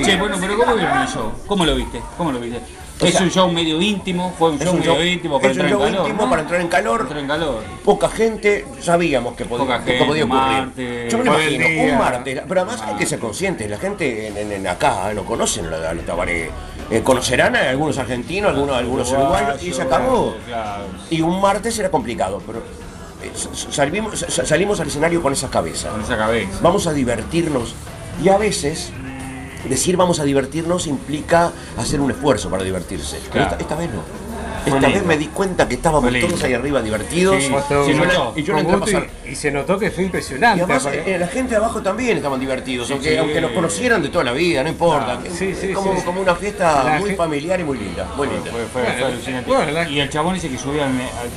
Che, 0.04 0.16
bueno, 0.18 0.36
pero 0.40 0.58
¿cómo 0.58 0.76
vieron 0.76 0.98
el 1.02 1.08
show? 1.08 1.32
¿Cómo 1.48 1.66
lo 1.66 1.76
viste? 1.76 2.02
¿Cómo 2.18 2.32
lo 2.32 2.40
viste? 2.40 2.60
Es 3.00 3.22
un 3.22 3.30
show 3.30 3.52
medio 3.52 3.80
íntimo, 3.80 4.34
fue 4.40 4.50
un 4.50 4.60
show 4.60 4.74
un 4.74 4.80
medio 4.80 4.96
show- 4.96 5.04
íntimo 5.04 5.40
para 5.40 5.52
entrar 5.52 5.68
en 5.70 5.78
calor. 5.78 5.98
íntimo 6.00 6.24
¿no? 6.24 6.30
para 6.32 6.42
entrar 6.42 6.62
en 6.62 6.68
calor. 6.68 7.02
Entrar 7.02 7.20
en 7.20 7.28
calor. 7.28 7.64
Poca 7.86 8.10
gente, 8.10 8.66
sabíamos 8.82 9.36
que 9.36 9.46
podía, 9.46 9.66
Poca 9.66 9.84
que 9.86 9.92
gente, 9.92 10.06
podía 10.08 10.26
ocurrir. 10.26 10.42
martes, 10.48 11.12
Yo 11.12 11.18
me 11.20 11.24
lo 11.26 11.34
imagino, 11.36 11.68
día. 11.68 11.84
un 11.94 11.98
martes, 12.00 12.42
pero 12.48 12.62
además 12.62 12.82
hay 12.82 12.96
que 12.96 13.06
ser 13.06 13.20
conscientes, 13.20 13.70
la 13.70 13.78
gente 13.78 14.28
en, 14.28 14.38
en- 14.38 14.52
en 14.52 14.68
acá 14.68 15.14
no 15.14 15.24
conocen 15.26 15.70
la, 15.70 15.94
la 15.94 16.02
Tabaré. 16.02 16.50
Eh, 16.90 17.02
conocerán 17.04 17.56
a 17.56 17.70
algunos 17.70 17.98
argentinos, 18.00 18.50
algunos, 18.52 18.76
algunos 18.78 19.12
uruguayos, 19.12 19.62
y 19.62 19.74
se 19.74 19.82
acabó. 19.84 20.36
Claro. 20.48 20.86
Y 21.12 21.22
un 21.22 21.40
martes 21.40 21.78
era 21.78 21.92
complicado, 21.92 22.42
pero 22.48 22.60
eh, 23.22 23.32
salimos, 23.70 24.26
salimos 24.28 24.80
al 24.80 24.88
escenario 24.88 25.22
con 25.22 25.34
esa 25.34 25.50
cabeza. 25.52 25.90
Con 25.90 26.02
esa 26.02 26.18
cabeza. 26.18 26.58
Vamos 26.64 26.88
a 26.88 26.94
divertirnos. 26.94 27.76
Y 28.24 28.30
a 28.30 28.38
veces, 28.38 28.92
decir 29.68 29.98
vamos 29.98 30.20
a 30.20 30.24
divertirnos 30.24 30.88
implica 30.88 31.52
hacer 31.78 32.00
un 32.00 32.12
esfuerzo 32.12 32.50
para 32.50 32.64
divertirse. 32.64 33.20
Pero 33.32 33.46
esta 33.60 33.76
vez 33.76 33.90
no. 33.92 34.02
Esta 34.68 34.88
vez 34.88 35.06
me 35.06 35.18
di 35.18 35.28
cuenta 35.28 35.68
que 35.68 35.76
estábamos 35.76 36.12
todos 36.20 36.44
ahí 36.44 36.54
arriba 36.54 36.82
divertidos. 36.82 37.36
Sí, 37.44 37.48
y 37.48 37.94
yo, 37.94 38.06
notó. 38.06 38.34
la- 38.36 38.40
y 38.40 38.44
yo 38.44 38.54
la 38.54 38.64
con 38.64 38.74
entré 38.74 38.74
a 38.74 38.78
gusto 38.80 38.80
pasar. 38.86 39.08
y, 39.26 39.30
y 39.30 39.36
se 39.36 39.52
notó 39.52 39.80
que 39.80 39.92
fue 39.92 40.04
Y 40.04 40.06
impresionante. 40.08 40.64
además 40.64 40.84
porque- 40.84 41.16
eh, 41.16 41.20
la 41.20 41.28
gente 41.28 41.52
de 41.52 41.56
abajo 41.58 41.82
también 41.82 42.18
estaban 42.18 42.40
divertidos, 42.40 42.90
aunque, 42.92 43.12
sí. 43.12 43.18
aunque 43.18 43.42
nos 43.42 43.52
conocieran 43.52 44.02
de 44.02 44.10
toda 44.10 44.24
la 44.26 44.32
vida, 44.34 44.64
no 44.64 44.70
importa. 44.70 45.06
Claro, 45.20 45.22
sí, 45.36 45.54
sí, 45.60 45.68
es 45.70 45.76
como, 45.76 45.96
sí. 45.96 46.02
como 46.04 46.22
una 46.22 46.36
fiesta 46.36 46.84
La 46.84 47.00
muy 47.00 47.16
familiar 47.16 47.60
y 47.60 47.64
muy 47.64 47.78
linda. 47.78 48.08
Muy 48.16 48.28
linda. 48.28 48.52
Fue, 48.52 48.66
fue, 48.66 48.84
fue 48.94 49.04
alucinante. 49.06 49.50
bueno, 49.50 49.72
la- 49.72 49.90
Y 49.90 50.00
el 50.00 50.10
chabón 50.10 50.36
ese 50.36 50.50
que 50.50 50.58
subía, 50.58 50.88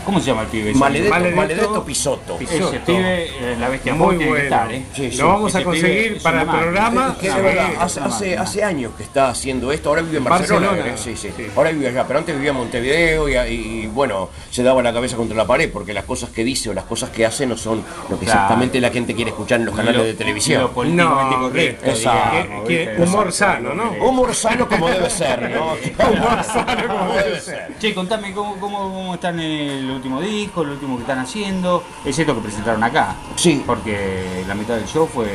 ¿cómo 0.04 0.20
se 0.20 0.26
llama 0.26 0.42
el 0.42 0.48
pibe? 0.48 0.74
Maledetto, 0.74 1.10
Maledetto. 1.10 1.36
Maledetto 1.36 1.84
Pisotto. 1.84 2.36
Ese 2.40 2.46
Pisoto. 2.56 2.78
pibe, 2.84 3.24
eh, 3.24 3.56
la 3.58 3.68
bestia 3.68 3.94
Muy 3.94 4.16
tiene 4.16 4.32
que 4.34 4.42
estar, 4.42 4.72
¿eh? 4.72 4.82
Sí, 4.94 5.10
sí. 5.10 5.18
Lo 5.18 5.28
vamos 5.28 5.54
a 5.54 5.60
Ese 5.60 5.70
pibe 5.70 5.80
conseguir 5.80 6.22
para 6.22 6.42
el 6.42 6.48
programa. 6.48 7.16
Hace, 7.80 8.60
años 8.64 8.92
que 8.96 9.02
está 9.02 9.28
haciendo 9.30 9.72
esto, 9.72 9.88
ahora 9.88 10.02
vive 10.02 10.18
en 10.18 10.24
Barcelona. 10.24 10.68
Ahora 11.56 11.70
vive 11.72 11.88
allá, 11.88 12.06
pero 12.06 12.18
antes 12.18 12.34
vivía 12.34 12.50
en 12.50 12.56
Montevideo 12.56 13.19
y, 13.28 13.34
y, 13.36 13.86
bueno, 13.86 14.28
se 14.50 14.62
daba 14.62 14.82
la 14.82 14.92
cabeza 14.92 15.16
contra 15.16 15.36
la 15.36 15.46
pared 15.46 15.70
porque 15.72 15.92
las 15.92 16.04
cosas 16.04 16.30
que 16.30 16.44
dice 16.44 16.70
o 16.70 16.74
las 16.74 16.84
cosas 16.84 17.10
que 17.10 17.24
hace 17.26 17.46
no 17.46 17.56
son 17.56 17.82
lo 18.08 18.18
que 18.18 18.24
Claro. 18.26 18.40
exactamente 18.40 18.80
la 18.80 18.90
gente 18.90 19.14
quiere 19.14 19.30
escuchar 19.30 19.60
en 19.60 19.66
los 19.66 19.74
canales 19.74 19.98
Lo- 19.98 20.04
de 20.04 20.14
televisión. 20.14 20.62
Lo 20.62 20.70
políticamente 20.72 21.34
No, 21.36 21.40
correcto. 21.42 23.02
humor 23.02 23.32
sano, 23.32 23.74
¿no? 23.74 23.92
Humor 24.04 24.34
sano 24.34 24.68
como 24.68 24.88
debe 24.88 25.10
ser, 25.10 25.50
¿no? 25.50 25.72
Humor 26.10 26.44
sano 26.44 26.88
como 26.98 27.12
debe 27.14 27.40
ser. 27.40 27.74
Che, 27.78 27.94
contame 27.94 28.32
cómo, 28.32 28.56
cómo, 28.60 28.78
cómo 28.92 29.14
están 29.14 29.38
el 29.40 29.90
último 29.90 30.20
disco, 30.20 30.62
el 30.62 30.70
último 30.70 30.96
que 30.96 31.02
están 31.02 31.18
haciendo. 31.18 31.82
Es 32.04 32.18
esto 32.18 32.34
que 32.34 32.40
presentaron 32.40 32.82
acá. 32.82 33.16
Sí. 33.36 33.62
Porque 33.66 34.44
la 34.46 34.54
mitad 34.54 34.74
del 34.76 34.86
show 34.86 35.08
fue 35.12 35.26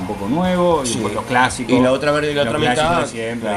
un 0.00 0.06
poco 0.06 0.26
nuevo, 0.28 0.82
y 0.84 0.86
Sí. 0.88 1.00
los 1.12 1.24
clásicos. 1.24 1.72
Y 1.72 1.80
la 1.80 1.92
otra 1.92 2.10
la 2.12 2.42
otra 2.42 2.58
mitad, 2.58 3.06
siempre. 3.06 3.50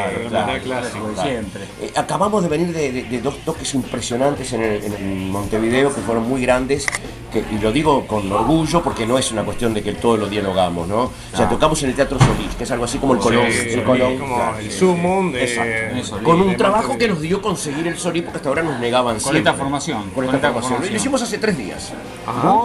claro, 0.63 0.87
siempre. 1.21 1.63
Eh, 1.81 1.91
acabamos 1.95 2.43
de 2.43 2.49
venir 2.49 2.73
de, 2.73 2.91
de- 2.91 3.03
de 3.03 3.21
dos 3.21 3.35
toques 3.63 3.73
impresionantes 3.75 4.51
en, 4.53 4.61
el- 4.63 4.83
en 4.83 4.93
el 4.93 5.29
Montevideo 5.31 5.93
que 5.93 6.01
fueron 6.01 6.27
muy 6.27 6.41
grandes, 6.41 6.85
que- 7.31 7.43
y 7.51 7.59
lo 7.59 7.71
digo 7.71 8.05
con 8.05 8.29
orgullo 8.31 8.83
porque 8.83 9.05
no 9.07 9.17
es 9.17 9.31
una 9.31 9.43
cuestión 9.43 9.73
de 9.73 9.81
que 9.81 9.93
todos 9.93 10.19
lo 10.19 10.27
dialogamos, 10.27 10.87
¿no? 10.87 11.03
O 11.03 11.11
sea, 11.37 11.47
tocamos 11.49 11.81
en 11.83 11.89
el 11.91 11.95
Teatro 11.95 12.19
Solís, 12.19 12.53
que 12.57 12.63
es 12.65 12.71
algo 12.71 12.85
así 12.85 12.97
como 12.99 13.13
el 13.13 13.19
Colón. 13.19 13.45
Sí, 13.49 13.69
el 13.71 13.83
Colón, 13.83 14.17
como 14.19 14.35
claro. 14.35 14.57
el 14.59 14.71
sumum 14.71 15.31
de- 15.31 15.43
Exacto. 15.43 15.95
de 15.95 16.03
Solís, 16.03 16.23
Con 16.25 16.41
un 16.41 16.49
de 16.49 16.55
trabajo 16.55 16.97
que 16.97 17.07
nos 17.07 17.21
dio 17.21 17.41
conseguir 17.41 17.87
el 17.87 17.97
Solís 17.97 18.23
porque 18.23 18.37
hasta 18.37 18.49
ahora 18.49 18.63
nos 18.63 18.79
negaban 18.79 19.13
Con 19.15 19.21
siempre. 19.21 19.39
esta 19.39 19.53
formación, 19.53 20.01
Con 20.03 20.11
con 20.13 20.23
esta 20.25 20.35
esta 20.37 20.47
formación. 20.49 20.71
formación. 20.73 20.93
Lo 20.93 20.99
hicimos 20.99 21.21
hace 21.21 21.37
tres 21.37 21.57
días. 21.57 21.93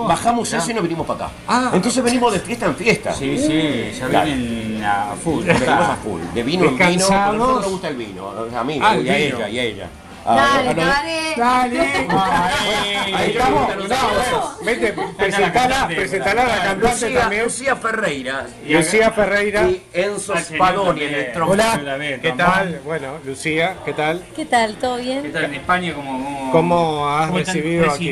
Bajamos 0.08 0.52
ese 0.52 0.70
y 0.72 0.74
nos 0.74 0.82
vinimos 0.82 1.06
para 1.06 1.26
acá. 1.26 1.34
Ah. 1.46 1.70
Entonces 1.74 2.02
venimos 2.02 2.32
de 2.32 2.40
fiesta 2.40 2.66
en 2.66 2.74
fiesta. 2.76 3.12
Sí, 3.14 3.38
sí, 3.38 3.92
ya 3.98 4.08
Claro. 4.08 4.26
vienen 4.26 4.84
a 4.84 5.14
full. 5.22 5.44
Venimos 5.44 5.68
a 5.88 5.96
full, 5.96 6.20
de 6.34 6.42
vino 6.42 6.64
en 6.64 6.76
vino, 6.76 7.06
a 7.08 7.32
nosotros 7.32 7.60
nos 7.62 7.70
gusta 7.70 7.88
el 7.88 7.96
vino, 7.96 8.28
a 8.54 8.64
mí, 8.64 8.78
Ah, 8.82 8.96
y 8.98 9.08
a 9.08 9.16
ella, 9.18 9.48
y 9.48 9.58
a 9.58 9.62
ella. 9.62 9.88
Dale, 10.28 10.68
Ah, 10.68 10.74
no, 10.74 10.82
dale. 10.84 11.34
Dale. 11.38 11.80
Ahí 13.16 13.30
estamos. 13.30 14.64
Vete, 14.64 14.94
presentala, 15.16 15.86
presentala 15.88 16.42
a 16.42 16.46
la 16.48 16.62
cantante 16.62 17.06
Lucía, 17.06 17.20
también. 17.20 17.44
Lucía 17.44 17.76
Ferreira. 17.76 18.46
Lucía 18.66 19.10
Ferreira. 19.10 19.62
Y 19.68 19.82
Enzo 19.94 20.36
Spadoni 20.36 21.02
en 21.02 21.14
el. 21.14 21.42
Hola, 21.42 21.98
¿qué 22.20 22.32
tal? 22.36 22.80
Bueno, 22.84 23.18
Lucía, 23.24 23.76
¿qué 23.86 23.94
tal? 23.94 24.22
¿Qué 24.36 24.44
tal? 24.44 24.74
¿Todo 24.76 24.96
¿Qué 24.96 25.02
bien? 25.02 25.32
tal 25.32 25.44
en 25.44 25.54
España? 25.54 25.94
¿Cómo, 25.94 26.12
cómo, 26.12 26.52
¿Cómo 26.52 27.08
has 27.08 27.26
cómo 27.28 27.38
están 27.38 27.54
recibido 27.54 27.90
aquí? 27.90 28.08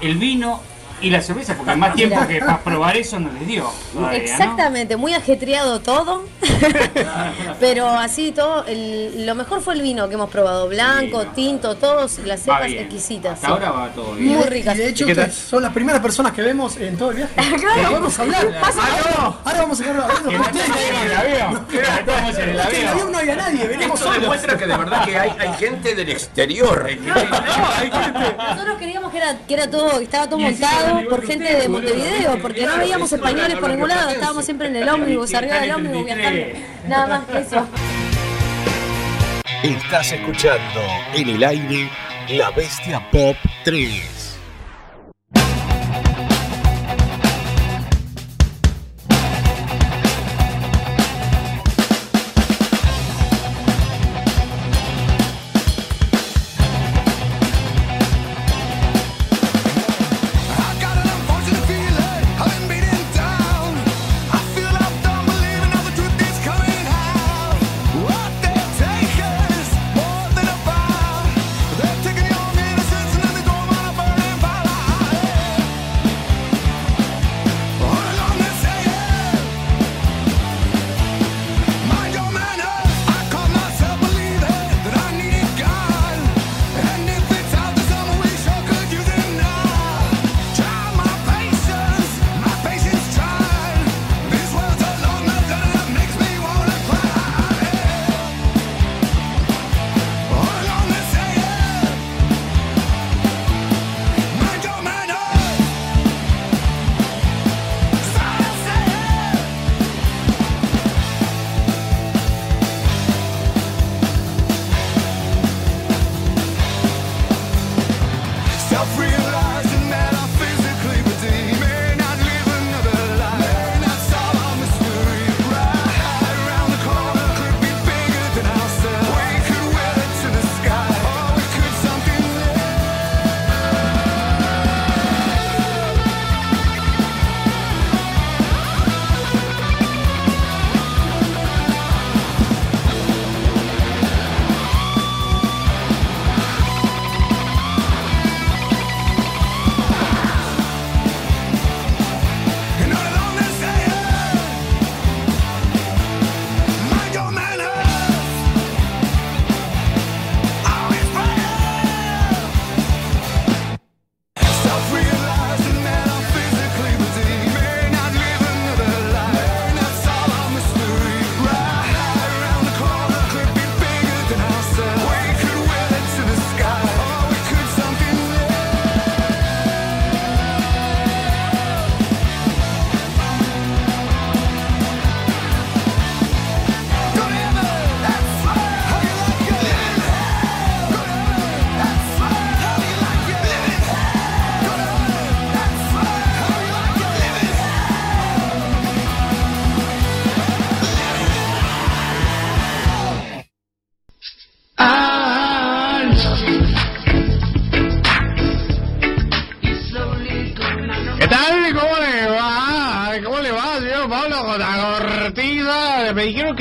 el 0.00 0.16
vino 0.16 0.60
y 1.00 1.10
la 1.10 1.20
cerveza? 1.22 1.54
Porque 1.56 1.74
más 1.76 1.94
tiempo 1.94 2.26
que 2.26 2.38
para 2.40 2.58
probar 2.60 2.96
eso 2.96 3.18
no 3.20 3.30
les 3.32 3.46
dio. 3.46 3.70
todavía, 3.92 4.18
¿no? 4.18 4.24
Exactamente, 4.24 4.96
muy 4.96 5.14
ajetreado 5.14 5.80
todo, 5.80 6.24
pero 7.60 7.88
así 7.88 8.32
todo, 8.32 8.64
el- 8.66 9.26
lo 9.26 9.34
mejor 9.34 9.60
fue 9.60 9.74
el 9.74 9.82
vino 9.82 10.08
que 10.08 10.14
hemos 10.14 10.30
probado, 10.30 10.68
blanco, 10.68 11.20
Sí, 11.22 11.26
no. 11.28 11.32
tinto, 11.34 11.74
todos, 11.76 12.18
las 12.20 12.40
cepas 12.40 12.70
exquisitas. 12.70 13.34
Hasta 13.34 13.46
sí. 13.46 13.52
ahora 13.52 13.70
va 13.70 13.88
todo 13.90 14.12
bien. 14.14 14.36
Muy 14.36 14.44
ricas. 14.46 14.74
Y 14.76 14.78
de 14.78 14.88
hecho, 14.88 15.06
son 15.32 15.62
las 15.62 15.72
primeras 15.72 16.00
personas 16.00 16.32
que 16.32 16.42
vemos 16.42 16.76
en 16.76 16.96
todo 16.96 17.10
el 17.10 17.16
viaje. 17.18 17.34
Claro. 17.58 17.92
Vamos 17.92 18.18
a 18.18 18.22
hablar. 18.22 18.60
Pasa- 18.60 18.82
Ahora 19.44 19.58
vamos 19.62 19.80
a 19.80 19.84
hablar 19.88 20.02
hablando 20.10 20.30
con 20.30 20.34
no 20.34 20.40
ustedes. 20.42 20.64
estamos 20.68 20.88
en 20.88 21.10
el 21.10 21.16
avión. 21.16 21.66
Estamos 21.98 22.38
en 22.38 22.38
el 22.38 22.38
que 22.38 22.42
en 22.42 22.48
el 22.50 22.60
avión. 22.60 22.88
avión 22.88 23.12
no 23.12 23.18
había 23.18 23.36
nadie, 23.36 23.66
venimos 23.66 23.94
Esto 23.98 24.06
solos. 24.06 24.20
demuestra 24.22 24.56
que 24.58 24.66
de 24.66 24.76
verdad 24.76 25.04
que 25.04 25.18
hay, 25.18 25.30
hay 25.38 25.52
gente 25.54 25.94
del 25.94 26.08
exterior. 26.10 26.88
Nosotros 28.38 28.76
creíamos 28.78 29.10
que 29.12 29.18
era, 29.18 29.36
que 29.46 29.54
era 29.54 29.70
todo, 29.70 29.98
que 29.98 30.04
estaba 30.04 30.26
todo 30.28 30.38
montado 30.38 30.87
por 31.08 31.26
gente 31.26 31.56
de 31.56 31.68
Montevideo, 31.68 32.38
porque 32.40 32.66
no 32.66 32.78
veíamos 32.78 33.12
españoles 33.12 33.56
por 33.58 33.70
ningún 33.70 33.88
lado, 33.88 34.10
estábamos 34.10 34.44
siempre 34.44 34.68
en 34.68 34.76
el 34.76 34.88
ómnibus, 34.88 35.34
arriba 35.34 35.60
del 35.60 35.72
ómnibus 35.72 36.04
viajando. 36.04 36.46
Nada 36.86 37.06
más 37.06 37.24
que 37.26 37.38
eso. 37.38 37.66
Estás 39.62 40.12
escuchando 40.12 40.80
en 41.14 41.28
el 41.30 41.44
aire 41.44 41.90
La 42.28 42.50
Bestia 42.50 43.02
Pop 43.10 43.36
3. 43.64 44.17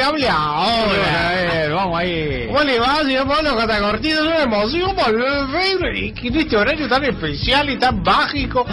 Hable 0.07 0.29
ahora. 0.29 1.29
A 1.29 1.31
ver, 1.33 1.71
vamos 1.73 1.99
ahí. 1.99 2.45
¿Cómo 2.47 2.61
le 2.63 2.79
va, 2.79 2.97
señor 3.03 3.27
Pablo 3.27 3.55
Cotacortiza? 3.55 4.15
Es 4.15 4.21
una 4.21 4.41
emoción 4.43 4.95
volver 4.95 5.95
y 5.95 6.13
en 6.27 6.35
este 6.37 6.55
horario 6.57 6.87
tan 6.87 7.03
especial 7.03 7.69
y 7.69 7.77
tan 7.77 8.01
mágico. 8.03 8.65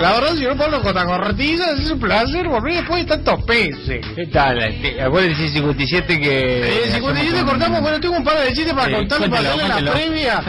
La 0.00 0.12
verdad, 0.12 0.34
señor 0.34 0.56
Pablo 0.56 0.82
Cotacortiza, 0.82 1.72
es 1.72 1.90
un 1.90 1.98
placer 2.00 2.48
volver 2.48 2.74
después 2.74 3.04
de 3.06 3.16
tantos 3.16 3.42
peces. 3.44 4.06
¿Qué 4.14 4.26
tal? 4.26 4.58
Te- 4.82 5.00
Acuérdate, 5.02 5.48
57 5.48 6.20
que. 6.20 6.84
Eh, 6.86 6.90
57 6.94 7.42
cortamos, 7.44 7.80
bueno, 7.80 8.00
tengo 8.00 8.16
un 8.16 8.24
par 8.24 8.38
de 8.40 8.52
chistes 8.52 8.74
para 8.74 8.88
Sí, 8.88 8.94
contarle 8.94 9.28
para 9.28 9.48
hacerle 9.54 9.82
la 9.82 9.92
previa. 9.92 10.42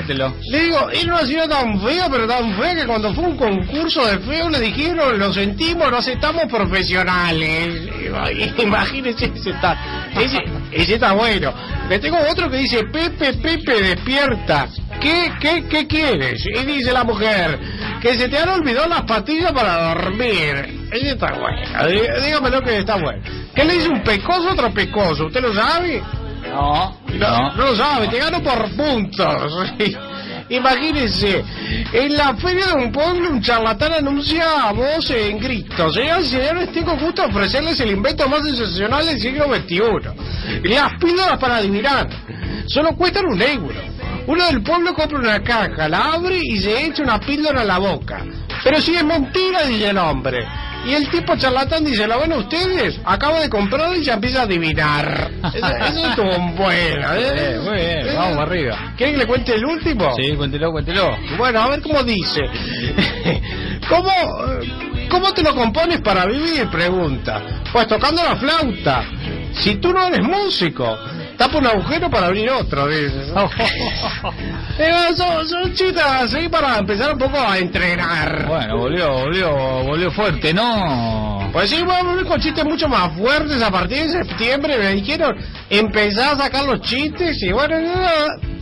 Le 0.49 0.59
digo, 0.63 0.89
era 0.91 1.13
una 1.15 1.25
ciudad 1.25 1.49
tan 1.49 1.81
fea, 1.81 2.07
pero 2.11 2.27
tan 2.27 2.55
fea 2.57 2.75
que 2.75 2.85
cuando 2.85 3.13
fue 3.13 3.23
un 3.25 3.37
concurso 3.37 4.05
de 4.05 4.19
feo 4.19 4.49
le 4.49 4.59
dijeron, 4.59 5.17
lo 5.19 5.33
sentimos, 5.33 5.89
no 5.89 5.97
aceptamos 5.97 6.43
profesionales. 6.51 7.73
Imagínese 8.57 9.25
ese 9.35 9.49
está, 9.51 10.09
ese, 10.19 10.37
ese 10.71 10.93
está 10.95 11.13
bueno. 11.13 11.53
Le 11.89 11.99
tengo 11.99 12.17
otro 12.31 12.49
que 12.49 12.57
dice, 12.57 12.83
Pepe, 12.85 13.33
Pepe, 13.33 13.81
despierta. 13.81 14.67
¿Qué, 15.01 15.31
qué, 15.39 15.65
qué 15.67 15.87
quieres? 15.87 16.45
Y 16.45 16.65
dice 16.65 16.93
la 16.93 17.03
mujer, 17.03 17.59
que 18.01 18.15
se 18.15 18.29
te 18.29 18.37
han 18.37 18.49
olvidado 18.49 18.87
las 18.87 19.01
pastillas 19.03 19.51
para 19.51 19.93
dormir. 19.95 20.87
Ese 20.91 21.11
está 21.11 21.33
bueno. 21.33 21.61
Dí- 21.89 22.23
Dígamelo 22.25 22.61
que 22.61 22.77
está 22.79 22.95
bueno. 22.95 23.21
¿Qué 23.53 23.65
le 23.65 23.73
dice 23.73 23.89
un 23.89 24.01
pecoso 24.03 24.49
a 24.49 24.53
otro 24.53 24.73
pecoso? 24.73 25.25
¿Usted 25.25 25.41
lo 25.41 25.53
sabe? 25.53 26.01
No, 26.49 26.97
No, 27.17 27.53
no 27.55 27.63
lo 27.65 27.75
sabe, 27.75 28.07
te 28.07 28.19
gano 28.19 28.41
por 28.41 28.69
puntos. 28.75 29.73
Imagínense, 30.53 31.43
en 31.93 32.13
la 32.15 32.35
feria 32.35 32.67
de 32.67 32.73
un 32.73 32.91
pueblo 32.91 33.31
un 33.31 33.41
charlatán 33.41 33.93
anuncia 33.93 34.69
a 34.69 34.71
voz 34.71 35.09
en 35.09 35.39
gritos. 35.39 35.95
Señoras 35.95 36.25
y 36.25 36.29
señores, 36.29 36.71
tengo 36.71 36.95
gusto 36.95 37.23
de 37.23 37.29
ofrecerles 37.29 37.79
el 37.79 37.89
invento 37.89 38.29
más 38.29 38.43
sensacional 38.43 39.03
del 39.03 39.19
siglo 39.19 39.45
XXI. 39.45 40.69
Las 40.69 40.93
píldoras 40.99 41.39
para 41.39 41.55
adivinar. 41.55 42.07
Solo 42.67 42.95
cuestan 42.95 43.25
un 43.25 43.41
euro. 43.41 43.81
Uno 44.27 44.45
del 44.45 44.61
pueblo 44.61 44.93
compra 44.93 45.17
una 45.17 45.41
caja, 45.41 45.87
la 45.89 46.13
abre 46.13 46.39
y 46.43 46.57
se 46.57 46.85
echa 46.85 47.01
una 47.01 47.19
píldora 47.19 47.61
en 47.61 47.67
la 47.67 47.79
boca. 47.79 48.23
Pero 48.63 48.79
si 48.79 48.93
es 48.93 49.03
mentira, 49.03 49.65
dice 49.65 49.89
el 49.89 49.97
hombre. 49.97 50.45
Y 50.85 50.93
el 50.93 51.09
tipo 51.09 51.35
charlatán 51.37 51.85
dice, 51.85 52.05
¿lo 52.07 52.19
ven 52.19 52.33
ustedes? 52.33 52.99
Acabo 53.05 53.39
de 53.39 53.49
comprarlo 53.49 53.95
y 53.95 54.03
ya 54.03 54.15
empieza 54.15 54.41
a 54.41 54.43
adivinar. 54.43 55.31
Eso, 55.53 55.67
eso 55.67 56.07
estuvo 56.09 56.39
bueno, 56.57 57.13
¿eh? 57.15 57.59
Muy 57.63 57.77
bien, 57.77 58.15
vamos 58.15 58.37
para 58.37 58.41
arriba. 58.43 58.93
¿Quieren 58.97 59.15
que 59.15 59.21
le 59.21 59.27
cuente 59.27 59.55
el 59.55 59.65
último? 59.65 60.13
Sí, 60.15 60.35
cuéntelo, 60.35 60.71
cuéntelo. 60.71 61.17
Bueno, 61.37 61.61
a 61.61 61.69
ver 61.69 61.81
cómo 61.81 62.03
dice. 62.03 62.41
¿Cómo, 63.89 64.09
eh, 64.09 65.07
¿Cómo 65.09 65.33
te 65.33 65.41
lo 65.41 65.55
compones 65.55 66.01
para 66.01 66.25
vivir? 66.25 66.67
Pregunta. 66.69 67.41
Pues 67.71 67.87
tocando 67.87 68.21
la 68.23 68.35
flauta. 68.35 69.05
Si 69.53 69.75
tú 69.75 69.93
no 69.93 70.07
eres 70.07 70.21
músico, 70.21 70.97
tapa 71.43 71.57
un 71.57 71.67
agujero 71.67 72.09
para 72.09 72.27
abrir 72.27 72.49
otro, 72.49 72.87
dices. 72.87 73.31
Eh, 74.79 74.91
son, 75.15 75.47
son 75.47 75.71
chistes 75.75 76.03
así 76.03 76.49
para 76.49 76.79
empezar 76.79 77.13
un 77.13 77.19
poco 77.19 77.37
a 77.37 77.59
entrenar. 77.59 78.47
Bueno, 78.47 78.77
volvió, 78.77 79.11
volvió, 79.11 79.51
volvió 79.83 80.11
fuerte, 80.11 80.51
¿no? 80.51 81.47
Pues 81.51 81.69
sí, 81.69 81.83
voy 81.83 81.93
a 81.93 82.01
volver 82.01 82.25
con 82.25 82.41
chistes 82.41 82.65
mucho 82.65 82.89
más 82.89 83.15
fuertes 83.15 83.61
a 83.61 83.69
partir 83.69 84.07
de 84.07 84.23
septiembre. 84.23 84.79
Me 84.79 84.93
dijeron, 84.93 85.37
empezar 85.69 86.33
a 86.33 86.43
sacar 86.43 86.65
los 86.65 86.81
chistes 86.81 87.39
y 87.43 87.51
bueno, 87.51 87.75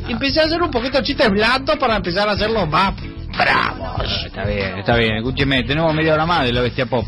empecé 0.09 0.41
a 0.41 0.45
hacer 0.45 0.61
un 0.61 0.69
poquito 0.69 0.97
de 0.97 1.03
chistes 1.05 1.29
blandos 1.29 1.77
para 1.77 1.95
empezar 1.95 2.27
a 2.27 2.34
hacerlos 2.34 2.67
más 2.67 2.93
bravos. 3.38 4.25
Está 4.25 4.43
bien, 4.43 4.79
está 4.79 4.97
bien. 4.97 5.15
Escúcheme, 5.15 5.63
tenemos 5.63 5.93
media 5.93 6.15
hora 6.15 6.25
más 6.25 6.43
de 6.43 6.51
la 6.51 6.61
bestia 6.61 6.86
pop. 6.88 7.05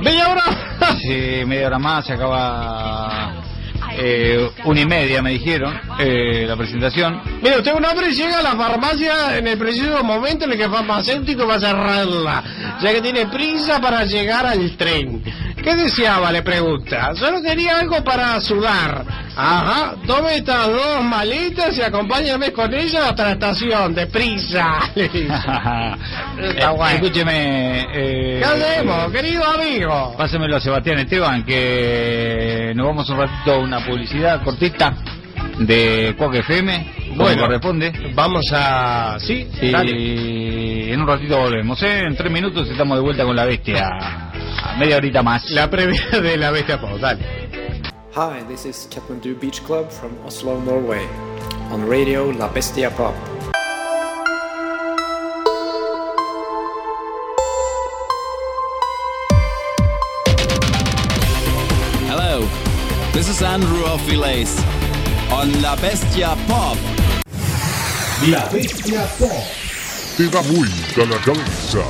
¿Media 0.00 0.28
hora? 0.28 0.44
Sí, 1.00 1.42
media 1.44 1.66
hora 1.66 1.78
más, 1.80 2.06
se 2.06 2.12
acaba 2.12 3.41
eh, 3.98 4.50
una 4.64 4.80
y 4.80 4.86
media, 4.86 5.22
me 5.22 5.30
dijeron, 5.30 5.78
eh, 5.98 6.44
la 6.48 6.56
presentación. 6.56 7.20
Mira, 7.42 7.56
usted 7.58 7.74
un 7.74 7.84
hombre 7.84 8.12
llega 8.12 8.38
a 8.38 8.42
la 8.42 8.56
farmacia 8.56 9.36
en 9.38 9.46
el 9.46 9.58
preciso 9.58 10.02
momento 10.04 10.44
en 10.44 10.52
el 10.52 10.58
que 10.58 10.64
el 10.64 10.70
farmacéutico 10.70 11.46
va 11.46 11.56
a 11.56 11.60
cerrarla, 11.60 12.42
ya 12.80 12.92
que 12.92 13.00
tiene 13.00 13.26
prisa 13.26 13.80
para 13.80 14.04
llegar 14.04 14.46
al 14.46 14.76
tren. 14.76 15.22
¿Qué 15.62 15.76
deseaba? 15.76 16.32
Le 16.32 16.42
pregunta. 16.42 17.14
Solo 17.14 17.40
quería 17.40 17.78
algo 17.78 18.02
para 18.02 18.40
sudar. 18.40 19.04
Ajá, 19.36 19.94
tome 20.06 20.36
estas 20.38 20.66
dos 20.66 21.04
maletas 21.04 21.78
y 21.78 21.82
acompáñame 21.82 22.52
con 22.52 22.74
ellas 22.74 23.06
hasta 23.10 23.24
la 23.26 23.30
estación, 23.32 23.94
deprisa. 23.94 24.78
Está 24.96 25.96
Eh, 26.38 26.74
bueno. 26.76 26.94
Escúcheme. 26.96 27.80
Eh, 27.94 28.40
¿Qué 28.40 28.44
hacemos, 28.44 29.12
querido 29.12 29.44
amigo? 29.44 30.14
Pásemelo 30.18 30.56
a 30.56 30.60
Sebastián 30.60 30.98
Esteban, 30.98 31.44
que 31.44 32.72
nos 32.74 32.86
vamos 32.88 33.08
un 33.10 33.18
ratito 33.18 33.52
a 33.52 33.58
una 33.58 33.80
publicidad 33.86 34.42
cortita 34.44 34.96
de 35.58 36.14
Cuac 36.16 36.34
FM, 36.34 36.92
Bueno. 37.16 37.42
corresponde. 37.42 37.92
Vamos 38.14 38.44
a... 38.52 39.16
Sí, 39.20 39.48
dale. 39.70 39.92
Y 39.92 40.90
en 40.92 41.00
un 41.00 41.06
ratito 41.06 41.38
volvemos, 41.38 41.82
¿eh? 41.82 42.00
En 42.06 42.16
tres 42.16 42.30
minutos 42.32 42.68
estamos 42.70 42.96
de 42.98 43.02
vuelta 43.02 43.24
con 43.24 43.36
la 43.36 43.44
bestia. 43.44 43.88
A 44.64 44.76
media 44.78 44.96
horita 44.96 45.22
más. 45.22 45.50
La 45.50 45.68
previa 45.70 46.00
de 46.22 46.36
la 46.36 46.50
bestia 46.50 46.80
pop, 46.80 46.98
dale. 47.00 47.22
Hi, 48.14 48.42
this 48.46 48.66
is 48.66 48.88
Kathmandu 48.92 49.38
Beach 49.40 49.62
Club 49.62 49.90
from 49.90 50.12
Oslo, 50.26 50.60
Norway. 50.60 51.06
On 51.70 51.88
radio 51.88 52.30
La 52.32 52.48
Bestia 52.48 52.90
Pop. 52.90 53.14
Andrew 63.40 63.84
Ophiles 63.86 64.50
on 65.30 65.62
La 65.62 65.74
Bestia 65.76 66.34
Pop. 66.46 66.76
La 68.28 68.44
Bestia 68.52 69.06
Pop. 69.18 69.30
Te 70.16 70.28
da 70.28 70.40
vuelta 70.42 71.04
la 71.08 71.16
cabeza. 71.24 71.80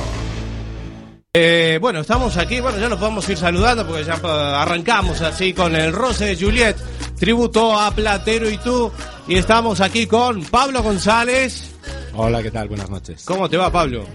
Eh, 1.33 1.77
bueno, 1.81 1.99
estamos 2.01 2.37
aquí, 2.37 2.59
bueno, 2.61 2.77
ya 2.79 2.87
nos 2.87 2.99
podemos 2.99 3.27
ir 3.27 3.37
saludando 3.37 3.85
porque 3.85 4.05
ya 4.05 4.15
pa- 4.17 4.61
arrancamos 4.61 5.19
así 5.21 5.51
con 5.53 5.75
el 5.75 5.91
roce 5.91 6.27
de 6.27 6.37
Juliet, 6.45 6.77
tributo 7.19 7.77
a 7.77 7.91
Platero 7.91 8.49
y 8.49 8.57
tú, 8.59 8.91
y 9.27 9.35
estamos 9.35 9.81
aquí 9.81 10.05
con 10.07 10.43
Pablo 10.45 10.81
González. 10.81 11.71
Hola, 12.13 12.41
¿qué 12.41 12.51
tal? 12.51 12.69
Buenas 12.69 12.89
noches. 12.89 13.23
¿Cómo 13.25 13.49
te 13.49 13.57
va, 13.57 13.71
Pablo? 13.71 14.05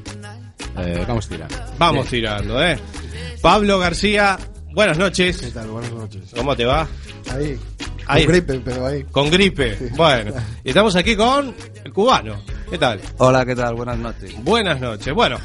Eh, 0.79 1.05
vamos 1.07 1.26
a 1.26 1.29
tirar. 1.29 1.49
Vamos 1.76 2.07
tirando, 2.07 2.64
¿eh? 2.64 2.79
Pablo 3.43 3.79
García, 3.81 4.39
buenas 4.79 4.97
noches. 4.97 5.39
¿Qué 5.39 5.51
tal? 5.51 5.66
Buenas 5.66 5.91
noches. 5.91 6.22
¿Cómo 6.37 6.55
te 6.55 6.64
va? 6.64 6.87
Ahí. 7.33 7.59
Ahí. 8.07 8.24
Con 8.24 8.33
gripe, 8.33 8.61
pero 8.64 8.87
ahí. 8.87 9.05
Con 9.11 9.29
gripe. 9.29 9.76
Bueno, 9.97 10.33
y 10.64 10.68
estamos 10.68 10.95
aquí 10.95 11.16
con 11.16 11.53
el 11.85 11.93
cubano. 11.93 12.41
¿Qué 12.70 12.79
tal? 12.79 13.01
Hola, 13.16 13.45
¿qué 13.45 13.57
tal? 13.57 13.74
Buenas 13.74 13.99
noches. 13.99 14.33
Buenas 14.45 14.81
noches. 14.81 15.12
Bueno, 15.12 15.37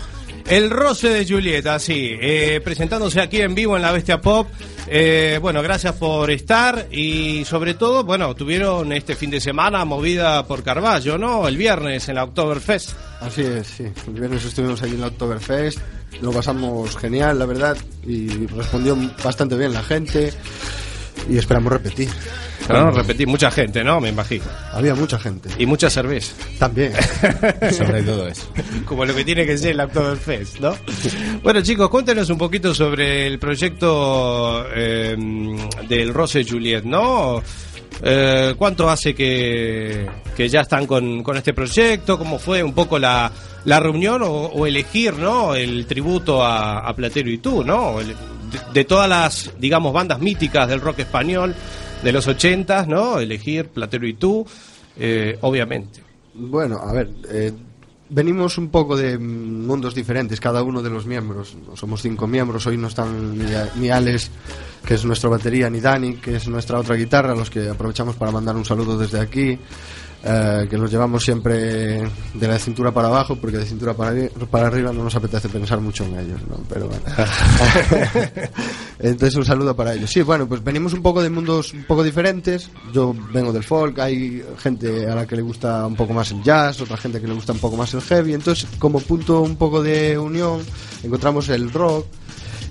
el 0.48 0.70
roce 0.70 1.10
de 1.10 1.26
Julieta, 1.26 1.80
sí, 1.80 2.12
eh, 2.22 2.62
presentándose 2.64 3.22
aquí 3.22 3.42
en 3.42 3.56
vivo 3.56 3.76
en 3.76 3.82
la 3.82 3.92
Bestia 3.92 4.22
Pop. 4.22 4.50
Eh, 4.86 5.40
bueno, 5.42 5.64
gracias 5.64 5.96
por 5.96 6.30
estar 6.30 6.90
y 6.92 7.44
sobre 7.46 7.74
todo, 7.74 8.04
bueno, 8.04 8.36
tuvieron 8.36 8.92
este 8.92 9.16
fin 9.16 9.32
de 9.32 9.42
semana 9.42 9.84
movida 9.84 10.46
por 10.46 10.62
Carballo, 10.62 11.18
¿no? 11.18 11.48
El 11.48 11.58
viernes 11.58 12.08
en 12.08 12.16
la 12.16 12.26
Oktoberfest. 12.26 12.92
Así 13.20 13.42
es, 13.42 13.66
sí. 13.66 13.86
El 14.06 14.14
viernes 14.14 14.46
estuvimos 14.46 14.84
allí 14.84 14.94
en 14.94 15.02
la 15.02 15.08
Oktoberfest. 15.08 15.80
Lo 16.22 16.32
pasamos 16.32 16.96
genial, 16.98 17.40
la 17.40 17.46
verdad. 17.46 17.78
Y 18.06 18.48
respondió 18.48 18.98
bastante 19.24 19.56
bien 19.58 19.74
la 19.74 19.84
gente. 19.84 20.34
Y 21.30 21.38
esperamos 21.38 21.72
repetir. 21.72 22.10
¿no? 22.70 22.92
Repetí, 22.92 23.26
mucha 23.26 23.52
gente, 23.52 23.84
¿no? 23.84 24.00
Me 24.00 24.10
imagino. 24.10 24.46
Había 24.72 24.96
mucha 24.96 25.20
gente. 25.20 25.50
Y 25.58 25.66
mucha 25.66 25.90
cerveza. 25.90 26.34
También. 26.60 26.94
Sobre 27.72 28.04
todo 28.04 28.28
eso. 28.28 28.48
Como 28.86 29.06
lo 29.06 29.16
que 29.16 29.26
tiene 29.26 29.46
que 29.46 29.58
ser 29.58 29.76
la 29.76 29.86
Oktoberfest, 29.86 30.60
¿no? 30.60 30.76
Bueno, 31.42 31.62
chicos, 31.62 31.90
cuéntenos 31.90 32.30
un 32.30 32.38
poquito 32.38 32.74
sobre 32.74 33.28
el 33.28 33.40
proyecto 33.40 34.66
eh, 34.74 35.16
del 35.88 36.14
Rose 36.14 36.44
Juliet, 36.44 36.84
¿no? 36.84 37.42
Eh, 38.02 38.56
¿Cuánto 38.58 38.90
hace 38.90 39.14
que, 39.14 40.08
que 40.36 40.50
ya 40.50 40.62
están 40.62 40.88
con, 40.88 41.24
con 41.24 41.38
este 41.38 41.54
proyecto? 41.54 42.18
¿Cómo 42.18 42.40
fue 42.40 42.64
un 42.64 42.74
poco 42.74 43.00
la, 43.00 43.32
la 43.66 43.80
reunión 43.80 44.22
o, 44.24 44.66
elegir, 44.66 45.14
¿no? 45.14 45.56
El 45.56 45.86
tributo 45.86 46.44
a, 46.44 46.80
a 46.80 46.96
Platero 46.96 47.30
y 47.30 47.38
tú, 47.38 47.64
¿no? 47.64 47.96
De, 48.74 48.86
todas 48.86 49.10
las, 49.10 49.52
digamos, 49.60 49.94
bandas 49.94 50.20
míticas 50.20 50.68
del 50.68 50.82
rock 50.82 51.00
español 51.00 51.56
de 52.04 52.12
los 52.12 52.28
ochentas, 52.28 52.88
¿no? 52.88 53.20
Elegir 53.20 53.70
Platero 53.70 54.08
y 54.08 54.14
tú, 54.14 54.46
eh, 54.98 55.38
obviamente. 55.42 56.02
Bueno, 56.34 56.78
a 56.78 56.92
ver, 56.92 57.10
eh, 57.30 57.52
venimos 58.14 58.58
un 58.58 58.70
poco 58.70 58.96
de 58.96 59.18
mundos 59.18 59.96
diferentes, 59.96 60.40
cada 60.40 60.62
uno 60.64 60.82
de 60.82 60.90
los 60.90 61.06
miembros. 61.06 61.58
Somos 61.74 62.02
cinco 62.02 62.28
miembros, 62.28 62.66
hoy 62.68 62.78
no 62.78 62.88
están 62.88 63.38
ni, 63.76 63.90
Alex, 63.90 64.30
que 64.86 64.94
es 64.94 65.06
nuestra 65.06 65.30
batería, 65.30 65.70
ni 65.70 65.80
Dani, 65.80 66.16
que 66.16 66.36
es 66.36 66.48
nuestra 66.48 66.80
otra 66.80 66.96
guitarra, 66.96 67.36
los 67.36 67.50
que 67.50 67.70
aprovechamos 67.70 68.16
para 68.16 68.32
mandar 68.32 68.56
un 68.56 68.66
saludo 68.66 68.98
desde 68.98 69.20
aquí. 69.20 69.58
Eh, 70.24 70.68
que 70.70 70.78
los 70.78 70.90
llevamos 70.90 71.24
siempre 71.24 72.02
de 72.34 72.48
la 72.48 72.58
cintura 72.58 72.92
para 72.94 73.08
abajo, 73.10 73.36
porque 73.36 73.58
de 73.58 73.66
cintura 73.66 73.94
para, 73.94 74.14
para 74.50 74.68
arriba 74.68 74.92
no 74.94 75.04
nos 75.04 75.16
apetece 75.16 75.50
pensar 75.50 75.80
mucho 75.82 76.06
en 76.06 76.20
ellos, 76.20 76.40
¿no? 76.50 76.58
Pero 76.70 76.88
bueno. 76.88 77.04
Entonces 79.00 79.36
un 79.36 79.46
saludo 79.46 79.76
para 79.76 79.94
ellos. 79.94 80.10
Sí, 80.10 80.22
bueno, 80.22 80.48
pues 80.48 80.64
venimos 80.64 80.94
un 80.94 81.02
poco 81.02 81.22
de 81.22 81.30
mundos 81.30 81.74
un 81.74 81.84
poco 81.84 82.04
diferentes. 82.04 82.70
Yo 82.94 83.14
vengo 83.34 83.52
del 83.52 83.64
folk, 83.64 84.00
hay 84.00 84.44
gente 84.60 85.08
a 85.10 85.16
la 85.16 85.26
que 85.26 85.36
le 85.36 85.42
gusta 85.42 85.86
un 85.86 85.96
poco 85.96 86.14
más 86.14 86.32
el 86.32 86.42
jazz, 86.44 86.80
otra 86.82 86.98
gente 86.98 87.20
que 87.20 87.28
le 87.28 87.34
gusta 87.34 87.54
un 87.54 87.60
poco 87.60 87.76
más 87.76 87.94
el 87.94 88.02
heavy. 88.02 88.34
Entonces, 88.34 88.68
como 88.80 89.00
punto 89.00 89.42
un 89.42 89.56
poco 89.58 89.82
de 89.84 90.18
unión, 90.18 90.62
encontramos 91.04 91.50
el 91.50 91.72
rock 91.72 92.06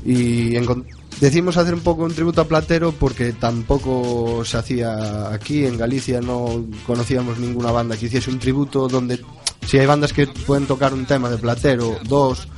y 0.05 0.53
encon- 0.55 0.84
decidimos 1.22 1.56
hacer 1.56 1.72
un 1.72 1.80
poco 1.80 2.02
un 2.02 2.12
tributo 2.12 2.40
a 2.40 2.48
Platero 2.48 2.90
porque 2.90 3.32
tampoco 3.32 4.44
se 4.44 4.56
hacía 4.56 5.32
aquí 5.32 5.64
en 5.64 5.78
Galicia, 5.78 6.20
no 6.20 6.64
conocíamos 6.84 7.38
ninguna 7.38 7.70
banda 7.70 7.96
que 7.96 8.06
hiciese 8.06 8.28
un 8.28 8.40
tributo 8.40 8.88
donde 8.88 9.20
si 9.64 9.78
hay 9.78 9.86
bandas 9.86 10.12
que 10.12 10.26
pueden 10.26 10.66
tocar 10.66 10.92
un 10.92 11.06
tema 11.06 11.30
de 11.30 11.38
Platero, 11.38 11.96
dos, 12.02 12.48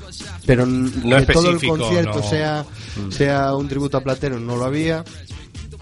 pero 0.47 0.65
No 0.65 1.17
que 1.19 1.27
todo 1.27 1.51
el 1.51 1.61
concierto 1.61 2.21
no. 2.21 2.23
sea 2.23 2.65
sea 3.11 3.55
un 3.55 3.69
tributo 3.69 3.99
a 3.99 4.01
Platero 4.01 4.41
no 4.41 4.57
lo 4.57 4.65
había. 4.65 5.05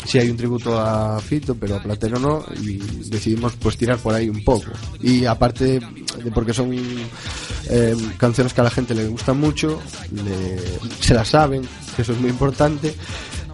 Sí 0.04 0.18
hay 0.18 0.30
un 0.30 0.36
tributo 0.36 0.78
a 0.80 1.20
Fito, 1.20 1.54
pero 1.54 1.76
a 1.76 1.82
Platero 1.82 2.18
no, 2.18 2.44
y 2.60 2.76
decidimos 3.08 3.52
pues 3.60 3.76
tirar 3.76 3.98
por 3.98 4.14
ahí 4.14 4.28
un 4.28 4.42
poco. 4.44 4.66
Y 5.00 5.24
aparte 5.26 5.64
de, 5.80 6.30
porque 6.34 6.52
son 6.52 6.72
eh, 6.74 7.96
canciones 8.18 8.52
que 8.52 8.60
a 8.60 8.64
la 8.64 8.70
gente 8.70 8.94
le 8.94 9.06
gustan 9.06 9.38
mucho, 9.38 9.80
le- 10.12 10.60
se 11.00 11.14
las 11.14 11.28
saben, 11.28 11.62
que 11.94 12.02
eso 12.02 12.12
es 12.12 12.18
muy 12.20 12.30
importante, 12.30 12.94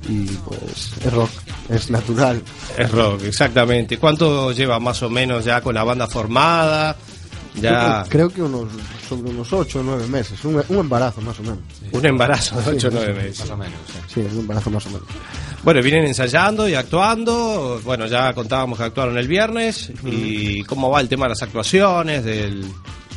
y 0.08 0.24
pues 0.26 0.92
es 1.04 1.12
rock, 1.12 1.30
es 1.68 1.90
natural. 1.90 2.42
Es 2.78 2.90
rock, 2.90 3.24
exactamente. 3.24 3.98
¿Cuánto 3.98 4.50
lleva 4.52 4.80
más 4.80 5.02
o 5.02 5.10
menos 5.10 5.44
ya 5.44 5.60
con 5.60 5.74
la 5.74 5.84
banda 5.84 6.06
formada? 6.06 6.96
Ya 7.60 8.04
Creo 8.08 8.28
que 8.30 8.40
unos 8.42 8.68
sobre 9.08 9.30
unos 9.30 9.52
8 9.52 9.80
o 9.80 9.82
9 9.82 10.06
meses, 10.06 10.44
un, 10.44 10.62
un 10.68 10.78
embarazo 10.78 11.20
más 11.22 11.38
o 11.40 11.42
menos. 11.42 11.58
un 11.92 12.06
embarazo 12.06 12.60
de 12.60 12.76
8 12.76 12.88
o 12.88 12.90
Sí, 12.90 12.96
9 12.96 13.12
más 13.14 13.22
meses. 13.24 13.40
Más 13.40 13.50
o 13.50 13.56
menos, 13.56 13.78
sí. 14.14 14.20
un 14.20 14.38
embarazo 14.40 14.70
más 14.70 14.86
o 14.86 14.90
menos. 14.90 15.08
Bueno, 15.62 15.82
vienen 15.82 16.06
ensayando 16.06 16.68
y 16.68 16.74
actuando. 16.74 17.80
Bueno, 17.84 18.06
ya 18.06 18.32
contábamos 18.32 18.78
que 18.78 18.84
actuaron 18.84 19.18
el 19.18 19.28
viernes. 19.28 19.90
¿Y 20.04 20.62
cómo 20.64 20.90
va 20.90 21.00
el 21.00 21.08
tema 21.08 21.26
de 21.26 21.30
las 21.30 21.42
actuaciones? 21.42 22.24
Del... 22.24 22.64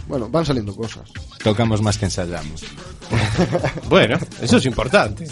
Bueno, 0.08 0.28
van 0.30 0.46
saliendo 0.46 0.76
cosas. 0.76 1.04
Tocamos 1.44 1.82
más 1.82 1.98
que 1.98 2.06
ensayamos. 2.06 2.64
Bueno, 3.90 4.18
eso 4.42 4.58
es 4.58 4.66
importante. 4.66 5.28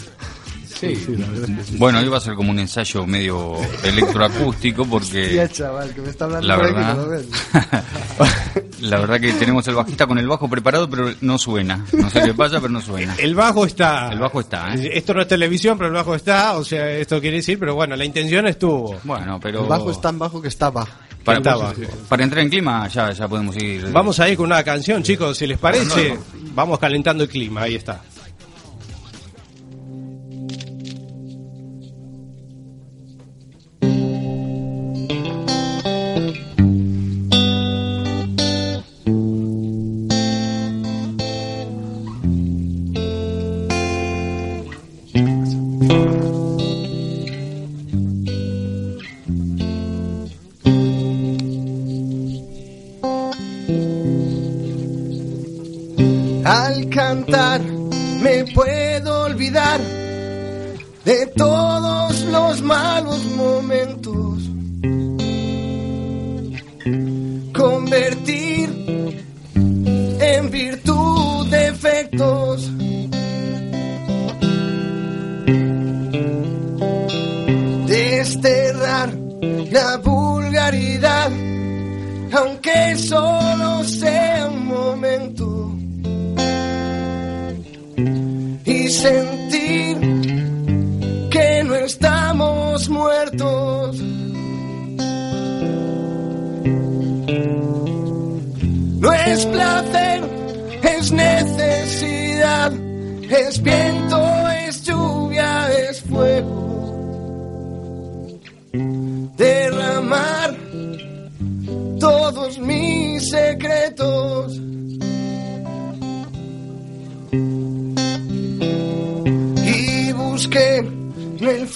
Sí, 0.80 0.96
sí, 0.96 1.14
la 1.16 1.26
verdad 1.26 1.50
es 1.50 1.56
que 1.56 1.64
sí. 1.72 1.76
Bueno, 1.76 2.02
iba 2.02 2.16
a 2.16 2.20
ser 2.20 2.34
como 2.34 2.50
un 2.50 2.58
ensayo 2.58 3.06
medio 3.06 3.56
electroacústico 3.84 4.86
porque 4.86 5.46
chaval, 5.52 5.94
que 5.94 6.00
me 6.00 6.08
está 6.10 6.24
hablando 6.24 6.46
la 6.48 6.56
verdad, 6.56 6.96
¿no 6.96 7.02
lo 7.02 7.08
ves? 7.10 7.26
la 8.80 8.98
verdad 8.98 9.20
que 9.20 9.32
tenemos 9.34 9.66
el 9.68 9.74
bajista 9.74 10.06
con 10.06 10.18
el 10.18 10.26
bajo 10.26 10.48
preparado, 10.48 10.88
pero 10.88 11.12
no 11.20 11.38
suena. 11.38 11.84
No 11.92 12.08
sé 12.08 12.22
qué 12.22 12.32
pasa, 12.32 12.60
pero 12.60 12.72
no 12.72 12.80
suena. 12.80 13.14
El 13.18 13.34
bajo 13.34 13.66
está. 13.66 14.10
El 14.10 14.20
bajo 14.20 14.40
está, 14.40 14.74
¿eh? 14.74 14.90
Esto 14.94 15.12
no 15.12 15.20
es 15.20 15.28
televisión, 15.28 15.76
pero 15.76 15.88
el 15.88 15.94
bajo 15.94 16.14
está. 16.14 16.56
O 16.56 16.64
sea, 16.64 16.90
esto 16.90 17.20
quiere 17.20 17.38
decir, 17.38 17.58
pero 17.58 17.74
bueno, 17.74 17.94
la 17.94 18.04
intención 18.04 18.46
estuvo. 18.46 18.98
Bueno, 19.04 19.38
pero 19.40 19.62
El 19.62 19.68
bajo 19.68 19.90
es 19.90 20.00
tan 20.00 20.18
bajo 20.18 20.40
que 20.40 20.48
estaba. 20.48 20.86
para, 21.24 21.38
estaba. 21.38 21.74
para 22.08 22.24
entrar 22.24 22.42
en 22.42 22.48
clima 22.48 22.88
ya, 22.88 23.12
ya 23.12 23.28
podemos 23.28 23.54
ir. 23.56 23.90
Vamos 23.92 24.18
a 24.18 24.28
ir 24.30 24.36
con 24.36 24.46
una 24.46 24.62
canción, 24.64 25.02
chicos, 25.02 25.36
si 25.36 25.46
les 25.46 25.58
parece. 25.58 26.16
Vamos 26.54 26.78
calentando 26.78 27.24
el 27.24 27.28
clima, 27.30 27.62
ahí 27.62 27.74
está. 27.74 28.00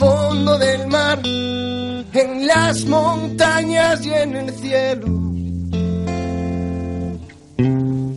Fondo 0.04 0.58
del 0.58 0.86
mar, 0.88 1.18
en 1.24 2.46
las 2.46 2.84
montañas 2.84 4.04
y 4.04 4.12
en 4.12 4.30
el 4.36 4.48
cielo. 4.62 5.06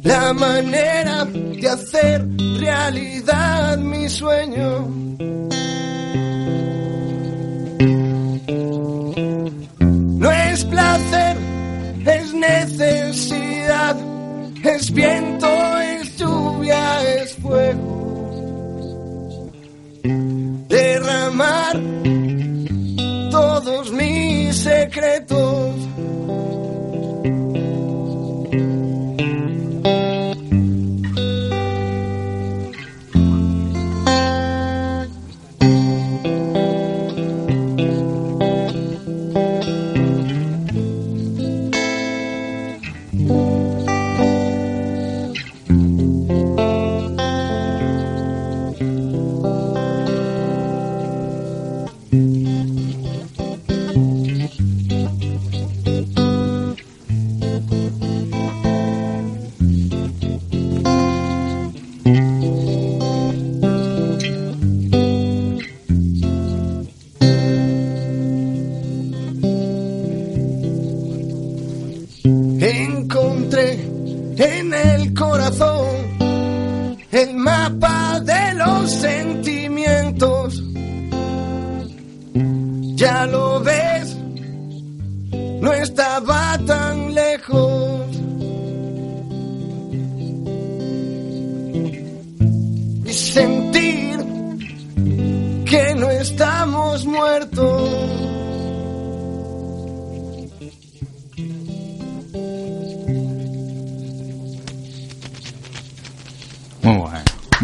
La 0.04 0.34
manera 0.34 1.26
de 1.26 1.68
hacer 1.70 2.28
realidad 2.60 3.78
mi 3.78 4.10
sueño. 4.10 4.70
No 10.24 10.32
es 10.32 10.66
placer, 10.66 11.38
es 12.18 12.34
necesidad, 12.34 13.96
es 14.74 14.92
viento, 14.92 15.50
es 15.80 16.18
lluvia, 16.18 16.82
es 17.22 17.34
fuego 17.36 17.97
derramar 21.38 21.80
todos 23.32 23.92
mis 23.92 24.58
secretos. 24.58 25.87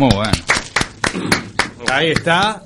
Muy 0.04 0.16
bueno. 0.16 0.32
Ahí 1.92 2.12
está. 2.12 2.64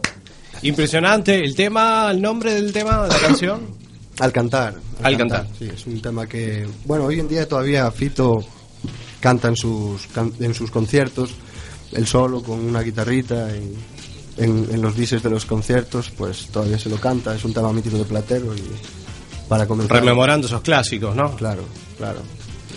Impresionante. 0.62 1.44
El 1.44 1.56
tema, 1.56 2.10
el 2.12 2.22
nombre 2.22 2.54
del 2.54 2.72
tema 2.74 3.04
de 3.04 3.10
la 3.10 3.20
canción. 3.20 3.62
Al 4.20 4.32
cantar. 4.32 4.76
Al 5.04 5.16
cantar. 5.18 5.48
Sí, 5.60 5.70
es 5.72 5.86
un 5.86 6.02
tema 6.02 6.26
que, 6.26 6.68
bueno, 6.86 7.06
hoy 7.06 7.20
en 7.20 7.28
día 7.28 7.48
todavía 7.48 7.92
Fito 7.92 8.40
canta 9.20 9.48
en 9.50 9.56
sus, 9.56 10.08
can- 10.08 10.34
en 10.40 10.54
sus 10.56 10.72
conciertos, 10.72 11.36
él 11.92 12.08
solo 12.08 12.42
con 12.42 12.60
una 12.60 12.82
guitarrita 12.82 13.48
y 13.56 13.76
en, 14.42 14.68
en 14.72 14.82
los 14.82 14.96
dices 14.96 15.22
de 15.22 15.30
los 15.30 15.46
conciertos, 15.46 16.10
pues 16.18 16.48
todavía 16.48 16.80
se 16.80 16.90
lo 16.90 16.98
canta, 16.98 17.36
es 17.36 17.46
un 17.46 17.54
tema 17.54 17.72
mítico 17.72 17.98
de 17.98 18.06
Platero 18.06 18.56
y 18.56 18.64
para 19.48 19.68
comenzar. 19.68 19.98
Rememorando 20.00 20.48
esos 20.48 20.62
clásicos, 20.62 21.16
¿no? 21.16 21.36
Claro, 21.36 21.64
claro. 21.98 22.20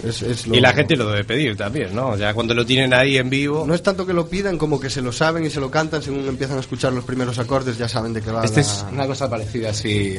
Es, 0.04 0.22
es 0.22 0.46
lo- 0.46 0.54
Y 0.56 0.60
la 0.60 0.72
gente 0.72 0.96
lo 0.96 1.08
debe 1.10 1.24
pedir 1.24 1.56
también, 1.56 1.94
¿no? 1.94 2.16
Ya 2.16 2.32
cuando 2.34 2.54
lo 2.54 2.64
tienen 2.64 2.94
ahí 2.94 3.18
en 3.18 3.28
vivo. 3.28 3.64
No 3.66 3.74
es 3.74 3.82
tanto 3.82 4.06
que 4.06 4.12
lo 4.12 4.26
pidan 4.28 4.56
como 4.58 4.80
que 4.80 4.88
se 4.90 5.02
lo 5.02 5.12
saben 5.12 5.44
y 5.44 5.50
se 5.50 5.60
lo 5.60 5.70
cantan, 5.70 6.02
según 6.02 6.26
empiezan 6.26 6.56
a 6.56 6.60
escuchar 6.60 6.92
los 6.92 7.04
primeros 7.04 7.38
acordes 7.38 7.76
ya 7.76 7.88
saben 7.88 8.12
de 8.12 8.22
qué 8.22 8.30
va 8.30 8.44
Esta 8.44 8.60
la- 8.60 8.66
es 8.66 8.84
una 8.92 9.06
cosa 9.06 9.28
parecida 9.28 9.70
así. 9.70 10.16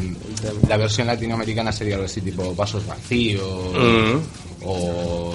La 0.68 0.78
versión 0.78 1.08
latinoamericana 1.08 1.72
sería 1.72 1.96
algo 1.96 2.06
así 2.06 2.22
tipo 2.22 2.54
vasos 2.56 2.86
vacíos. 2.86 3.74
Mm. 3.74 4.18
O 4.66 5.34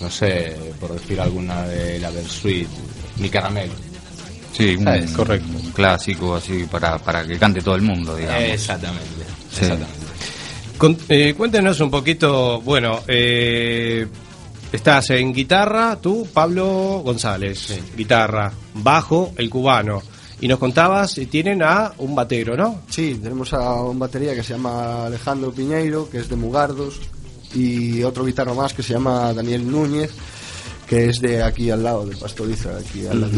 no 0.00 0.10
sé, 0.10 0.56
por 0.80 0.92
decir 0.92 1.20
alguna 1.20 1.62
de 1.62 1.98
la 1.98 2.10
Versuit, 2.10 2.68
Mi 3.18 3.28
Caramelo. 3.28 3.72
Sí, 4.56 4.76
un, 4.76 4.84
correcto. 5.14 5.46
Un 5.62 5.70
clásico 5.72 6.34
así 6.36 6.64
para, 6.70 6.98
para 6.98 7.24
que 7.26 7.38
cante 7.38 7.62
todo 7.62 7.74
el 7.74 7.82
mundo, 7.82 8.14
digamos. 8.16 8.42
Exactamente. 8.42 9.06
Sí. 9.50 9.60
exactamente. 9.62 10.01
Con- 10.78 10.96
eh, 11.08 11.34
cuéntenos 11.36 11.78
un 11.80 11.90
poquito, 11.90 12.60
bueno, 12.62 13.00
eh, 13.06 14.06
estás 14.72 15.10
en 15.10 15.32
guitarra, 15.32 15.96
tú, 16.00 16.26
Pablo 16.32 17.02
González, 17.04 17.78
guitarra, 17.96 18.52
bajo, 18.74 19.32
el 19.36 19.48
cubano, 19.48 20.02
y 20.40 20.48
nos 20.48 20.58
contabas, 20.58 21.18
eh, 21.18 21.26
tienen 21.26 21.62
a 21.62 21.92
un 21.98 22.14
batero, 22.16 22.56
¿no? 22.56 22.80
Sí, 22.90 23.18
tenemos 23.22 23.52
a 23.52 23.74
un 23.82 23.98
batería 23.98 24.34
que 24.34 24.42
se 24.42 24.54
llama 24.54 25.06
Alejandro 25.06 25.52
Piñeiro, 25.52 26.10
que 26.10 26.18
es 26.18 26.28
de 26.28 26.34
Mugardos, 26.36 27.00
y 27.54 28.02
otro 28.02 28.24
guitarra 28.24 28.54
más 28.54 28.72
que 28.74 28.82
se 28.82 28.94
llama 28.94 29.32
Daniel 29.34 29.70
Núñez, 29.70 30.10
que 30.88 31.08
es 31.10 31.20
de 31.20 31.42
aquí 31.42 31.70
al 31.70 31.84
lado, 31.84 32.04
de 32.06 32.16
Pastoriza, 32.16 32.70
aquí 32.76 33.06
al 33.06 33.20
lado. 33.20 33.32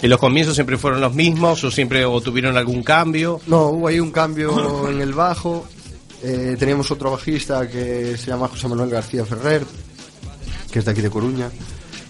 ¿Y 0.00 0.06
los 0.06 0.18
comienzos 0.20 0.54
siempre 0.54 0.78
fueron 0.78 1.00
los 1.00 1.12
mismos 1.12 1.64
o 1.64 1.70
siempre 1.72 2.04
o 2.04 2.20
tuvieron 2.20 2.56
algún 2.56 2.82
cambio? 2.84 3.40
No, 3.48 3.68
hubo 3.70 3.88
ahí 3.88 3.98
un 3.98 4.10
cambio 4.12 4.88
en 4.88 5.00
el 5.00 5.12
bajo. 5.12 5.66
Eh, 6.22 6.56
teníamos 6.58 6.90
otro 6.90 7.10
bajista 7.12 7.68
que 7.68 8.16
se 8.16 8.26
llama 8.26 8.48
José 8.48 8.66
Manuel 8.68 8.90
García 8.90 9.24
Ferrer, 9.24 9.64
que 10.70 10.78
es 10.80 10.84
de 10.84 10.90
aquí 10.90 11.00
de 11.00 11.10
Coruña. 11.10 11.50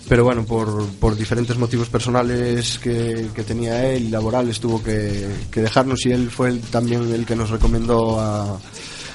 Pero 0.09 0.25
bueno, 0.25 0.45
por, 0.47 0.87
por 0.95 1.15
diferentes 1.15 1.59
motivos 1.59 1.91
personales 1.91 2.79
que, 2.79 3.29
que 3.35 3.43
tenía 3.43 3.85
él 3.93 4.11
laborales 4.11 4.59
tuvo 4.59 4.83
que, 4.83 5.29
que 5.51 5.61
dejarnos 5.61 6.07
y 6.07 6.13
él 6.13 6.31
fue 6.31 6.49
el- 6.49 6.61
también 6.63 7.13
el 7.13 7.27
que 7.27 7.37
nos 7.37 7.51
recomendó 7.51 8.19
a, 8.19 8.59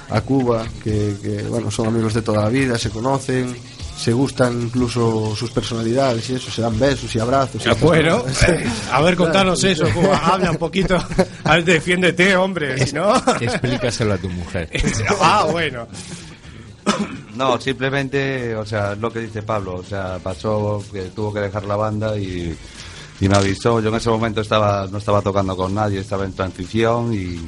a 0.10 0.22
Cuba, 0.22 0.68
que, 0.84 1.16
que, 1.20 1.42
bueno, 1.50 1.72
son 1.72 1.88
amigos 1.88 2.14
de 2.14 2.22
toda 2.22 2.44
la 2.44 2.50
vida, 2.50 2.78
se 2.78 2.92
conocen, 2.92 3.56
se 3.96 4.12
gustan 4.12 4.62
incluso 4.64 5.36
sus 5.36 5.52
personalidades 5.52 6.30
y 6.30 6.36
eso, 6.36 6.52
se 6.52 6.62
dan 6.62 6.78
besos 6.80 7.16
y 7.16 7.20
abrazos. 7.20 7.56
y 7.66 7.70
estas 7.70 7.80
bueno, 7.80 8.24
a 8.92 9.02
ver, 9.02 9.16
contanos 9.16 9.64
eso, 9.64 9.86
Cuba, 9.94 10.18
habla 10.18 10.52
un 10.52 10.58
poquito, 10.58 10.98
a 11.44 11.56
ver, 11.56 11.64
defiéndete, 11.64 12.36
hombre, 12.36 12.86
si 12.86 12.94
no... 12.94 13.16
Explícaselo 13.40 14.14
a 14.14 14.18
tu 14.18 14.30
mujer. 14.30 14.70
ah, 15.22 15.48
bueno. 15.52 15.88
No, 17.36 17.60
simplemente, 17.60 18.56
o 18.56 18.66
sea, 18.66 18.94
es 18.94 19.00
lo 19.00 19.12
que 19.12 19.20
dice 19.20 19.42
Pablo, 19.42 19.76
o 19.76 19.84
sea, 19.84 20.20
pasó 20.22 20.84
que 20.92 21.04
tuvo 21.04 21.34
que 21.34 21.40
dejar 21.40 21.64
la 21.66 21.76
banda 21.76 22.18
y, 22.18 22.56
y 23.20 23.30
me 23.30 23.36
avisó. 23.38 23.80
Yo 23.80 23.90
en 23.90 23.96
ese 23.96 24.10
momento 24.10 24.42
estaba 24.42 24.88
no 24.92 24.98
estaba 24.98 25.22
tocando 25.22 25.56
con 25.56 25.74
nadie, 25.74 26.00
estaba 26.00 26.26
en 26.26 26.34
transición 26.34 27.14
y, 27.14 27.40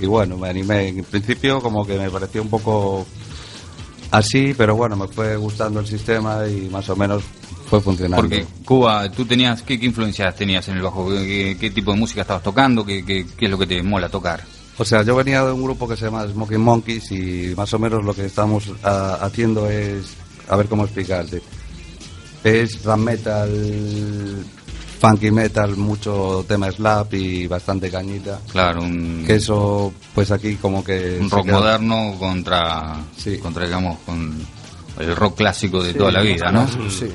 y 0.00 0.06
bueno, 0.06 0.36
me 0.36 0.48
animé. 0.48 0.88
En 0.88 1.04
principio 1.04 1.60
como 1.60 1.86
que 1.86 1.98
me 1.98 2.10
pareció 2.10 2.42
un 2.42 2.50
poco 2.50 3.06
así, 4.10 4.54
pero 4.56 4.76
bueno, 4.76 4.96
me 4.96 5.08
fue 5.08 5.36
gustando 5.36 5.80
el 5.80 5.86
sistema 5.86 6.46
y 6.46 6.68
más 6.70 6.88
o 6.88 6.96
menos 6.96 7.22
fue 7.68 7.80
funcionando. 7.80 8.22
Porque 8.22 8.46
Cuba, 8.64 9.10
tú 9.10 9.24
tenías, 9.24 9.62
¿qué, 9.62 9.78
qué 9.78 9.86
influencias 9.86 10.34
tenías 10.34 10.66
en 10.68 10.76
el 10.76 10.82
bajo? 10.82 11.08
¿Qué, 11.10 11.56
qué 11.60 11.70
tipo 11.70 11.92
de 11.92 11.98
música 11.98 12.22
estabas 12.22 12.42
tocando? 12.42 12.84
¿Qué, 12.84 13.04
qué, 13.04 13.26
qué 13.36 13.44
es 13.44 13.50
lo 13.50 13.58
que 13.58 13.66
te 13.66 13.82
mola 13.82 14.08
tocar? 14.08 14.42
O 14.78 14.84
sea, 14.84 15.02
yo 15.02 15.16
venía 15.16 15.44
de 15.44 15.52
un 15.52 15.62
grupo 15.62 15.88
que 15.88 15.96
se 15.96 16.04
llama 16.04 16.26
Smoking 16.26 16.60
Monkeys 16.60 17.10
y 17.10 17.52
más 17.56 17.72
o 17.74 17.78
menos 17.80 18.04
lo 18.04 18.14
que 18.14 18.26
estamos 18.26 18.70
haciendo 18.82 19.68
es, 19.68 20.14
a 20.48 20.56
ver 20.56 20.66
cómo 20.66 20.84
explicarte, 20.84 21.42
es 22.44 22.84
rap 22.84 22.98
metal, 22.98 24.44
funky 25.00 25.30
metal, 25.30 25.76
mucho 25.76 26.44
tema 26.48 26.70
slap 26.72 27.14
y 27.14 27.46
bastante 27.46 27.90
cañita. 27.90 28.40
Claro, 28.50 28.82
un, 28.82 29.24
Que 29.26 29.36
eso, 29.36 29.92
pues 30.14 30.30
aquí 30.30 30.56
como 30.56 30.82
que... 30.82 31.18
un 31.20 31.30
rock 31.30 31.44
queda- 31.46 31.52
moderno 31.58 32.14
contra, 32.18 32.96
contra, 33.42 33.64
digamos, 33.64 33.98
con 34.04 34.36
el 34.98 35.14
rock 35.16 35.36
clásico 35.36 35.82
de 35.82 35.92
Sí, 35.92 35.98
toda 35.98 36.10
la 36.12 36.18
más 36.20 36.28
vida, 36.28 36.50
¿no? 36.52 36.64
clásico, 36.66 36.90
Sí, 36.90 37.12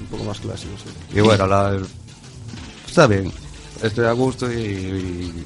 un 0.00 0.06
poco 0.08 0.24
más 0.24 0.38
clásico, 0.40 0.72
sí. 0.76 1.18
Y 1.18 1.20
bueno, 1.20 1.46
la, 1.46 1.78
está 2.86 3.06
bien, 3.06 3.32
estoy 3.82 4.04
a 4.06 4.12
gusto 4.12 4.52
y, 4.52 4.56
y 4.56 5.44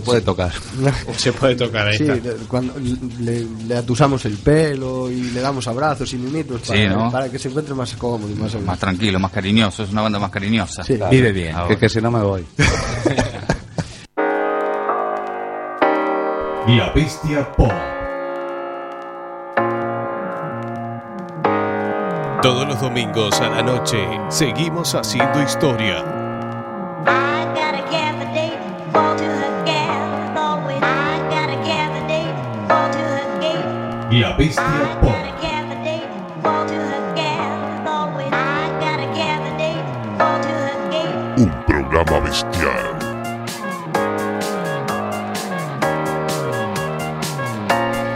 se 0.00 0.02
puede 0.02 0.20
tocar. 0.20 0.52
Se 1.16 1.32
puede 1.32 1.56
tocar, 1.56 1.88
ahí 1.88 1.96
Sí, 1.96 2.04
está. 2.04 2.30
cuando 2.48 2.74
le, 3.20 3.44
le 3.66 3.76
atusamos 3.76 4.24
el 4.26 4.36
pelo 4.38 5.10
y 5.10 5.22
le 5.30 5.40
damos 5.40 5.66
abrazos 5.68 6.12
y 6.12 6.16
mimitos 6.18 6.60
para, 6.62 6.78
Sí, 6.80 6.86
¿no? 6.88 7.10
para 7.10 7.28
que 7.30 7.38
se 7.38 7.48
encuentre 7.48 7.74
más 7.74 7.94
cómodo 7.94 8.30
y 8.30 8.34
más. 8.34 8.54
Más 8.60 8.78
tranquilo, 8.78 9.18
más 9.18 9.32
cariñoso, 9.32 9.84
es 9.84 9.90
una 9.90 10.02
banda 10.02 10.18
más 10.18 10.30
cariñosa. 10.30 10.84
Sí. 10.84 10.98
Vive 11.10 11.32
bien. 11.32 11.56
Que, 11.68 11.76
que 11.78 11.88
si 11.88 12.00
no 12.00 12.10
me 12.10 12.20
voy. 12.22 12.44
La 16.68 16.90
Bestia 16.94 17.50
Pop. 17.52 17.70
Todos 22.42 22.68
los 22.68 22.80
domingos 22.80 23.40
a 23.40 23.48
la 23.48 23.62
noche 23.62 23.98
seguimos 24.28 24.94
haciendo 24.94 25.42
historia. 25.42 26.04
La 34.18 34.32
Bestia 34.32 34.98
Pop. 35.02 35.12
Un 41.36 41.50
programa 41.66 42.20
bestial. 42.20 42.98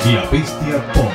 La 0.06 0.24
Bestia 0.30 0.78
Pop. 0.94 1.12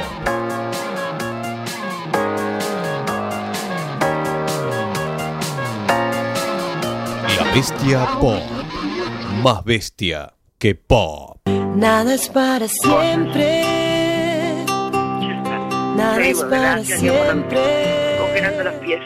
La 7.38 7.54
bestia 7.56 8.08
pop. 8.20 8.44
Más 9.42 9.64
bestia 9.64 10.34
que 10.60 10.76
pop. 10.76 11.40
Nada 11.76 12.14
es 12.14 12.30
para 12.30 12.68
siempre. 12.68 13.85
Nada 15.96 16.22
es 16.26 16.43
para 16.43 16.84
siempre. 16.84 18.18
Congelando 18.20 18.64
los 18.64 18.74
pies. 18.76 19.02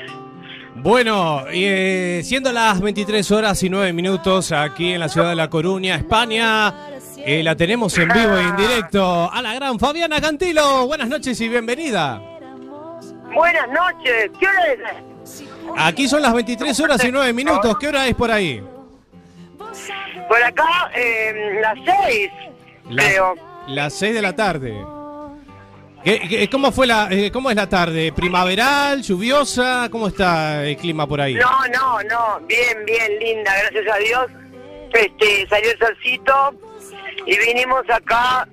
Bueno, 0.76 1.44
y, 1.52 1.66
eh, 1.66 2.22
siendo 2.24 2.52
las 2.52 2.80
23 2.80 3.30
horas 3.32 3.62
y 3.64 3.70
9 3.70 3.92
minutos 3.94 4.52
aquí 4.52 4.94
en 4.94 5.02
la 5.02 5.10
ciudad 5.10 5.30
de 5.30 5.36
La 5.36 5.50
Coruña, 5.50 5.96
España, 5.96 6.74
eh, 7.18 7.44
la 7.44 7.56
tenemos 7.56 7.98
en 7.98 8.08
vivo 8.08 8.38
e 8.38 8.42
en 8.42 8.56
directo 8.56 9.30
a 9.32 9.42
la 9.42 9.54
gran 9.54 9.78
Fabiana 9.78 10.22
Cantilo. 10.22 10.88
Buenas 10.88 11.10
noches 11.10 11.40
y 11.42 11.50
bienvenida. 11.50 12.22
Buenas 13.34 13.68
noches. 13.68 14.32
¿Qué 14.40 14.48
hora 14.48 14.74
es? 14.74 15.44
Aquí 15.78 16.08
son 16.08 16.22
las 16.22 16.34
23 16.34 16.80
horas 16.80 17.04
y 17.04 17.12
9 17.12 17.34
minutos. 17.34 17.78
¿Qué 17.78 17.88
hora 17.90 18.08
es 18.08 18.16
por 18.16 18.32
ahí? 18.32 18.64
Por 20.28 20.44
acá, 20.44 20.90
eh, 20.96 21.60
las 21.62 21.78
seis. 21.86 22.30
Creo. 22.90 23.36
Las 23.68 23.94
6 23.94 24.16
de 24.16 24.22
la 24.22 24.36
tarde. 24.36 24.99
¿Qué- 26.04 26.20
qué- 26.28 26.50
cómo, 26.50 26.72
fue 26.72 26.88
la, 26.88 27.08
eh, 27.12 27.30
¿Cómo 27.32 27.50
es 27.50 27.56
la 27.56 27.68
tarde? 27.68 28.12
¿Primaveral? 28.14 29.02
¿Lluviosa? 29.02 29.90
¿Cómo 29.92 30.08
está 30.08 30.64
el 30.66 30.78
clima 30.78 31.06
por 31.08 31.20
ahí? 31.22 31.36
No, 31.36 31.52
no, 31.74 32.02
no. 32.04 32.40
Bien, 32.48 32.86
bien, 32.86 33.20
linda. 33.20 33.52
Gracias 33.70 33.94
a 33.94 33.98
Dios. 33.98 34.26
Este, 34.94 35.48
salió 35.50 35.72
el 35.72 35.78
solcito 35.80 36.54
y 37.26 37.38
vinimos 37.38 37.84
acá 37.90 38.48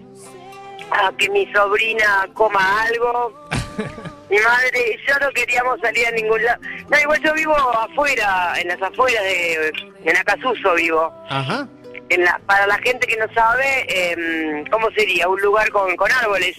a 0.90 1.12
que 1.16 1.28
mi 1.30 1.50
sobrina 1.52 2.28
coma 2.34 2.82
algo. 2.82 3.46
Mi 4.28 4.38
madre, 4.38 4.98
yo 5.06 5.14
no 5.20 5.30
queríamos 5.30 5.78
salir 5.80 6.04
a 6.04 6.10
ningún 6.10 6.42
lado. 6.44 6.60
No, 6.90 6.98
igual 6.98 7.22
yo 7.22 7.32
vivo 7.32 7.54
afuera, 7.56 8.54
en 8.60 8.66
las 8.66 8.82
afueras 8.82 9.22
de, 9.22 9.72
en 10.04 10.16
Acasuso 10.16 10.74
vivo. 10.74 11.12
Ajá. 11.30 11.68
En 12.08 12.24
la, 12.24 12.40
para 12.46 12.66
la 12.66 12.78
gente 12.78 13.06
que 13.06 13.16
no 13.16 13.26
sabe, 13.34 13.86
em, 13.88 14.64
¿cómo 14.70 14.90
sería? 14.92 15.28
Un 15.28 15.40
lugar 15.40 15.68
con, 15.70 15.94
con 15.96 16.10
árboles. 16.12 16.56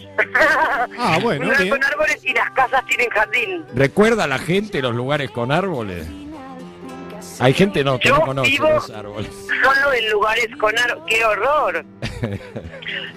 Ah, 0.98 1.18
bueno, 1.24 1.42
un 1.42 1.48
lugar 1.48 1.62
bien. 1.64 1.70
con 1.76 1.84
árboles 1.84 2.20
y 2.24 2.34
las 2.34 2.52
casas 2.52 2.86
tienen 2.88 3.10
jardín. 3.10 3.66
¿Recuerda 3.74 4.26
a 4.26 4.28
la 4.28 4.40
gente 4.40 4.82
los 4.82 4.94
lugares 4.96 5.32
con 5.32 5.52
árboles? 5.52 6.06
Hay 7.40 7.54
gente 7.54 7.84
no, 7.84 8.00
que 8.00 8.10
Yo 8.10 8.18
no 8.18 8.26
conoce 8.26 8.50
vivo- 8.50 8.70
los 8.70 8.90
árboles. 8.90 9.30
Solo 9.64 9.94
en 9.94 10.10
lugares 10.10 10.48
con 10.60 10.78
árboles. 10.78 11.04
¡Qué 11.08 11.26
horror! 11.26 11.86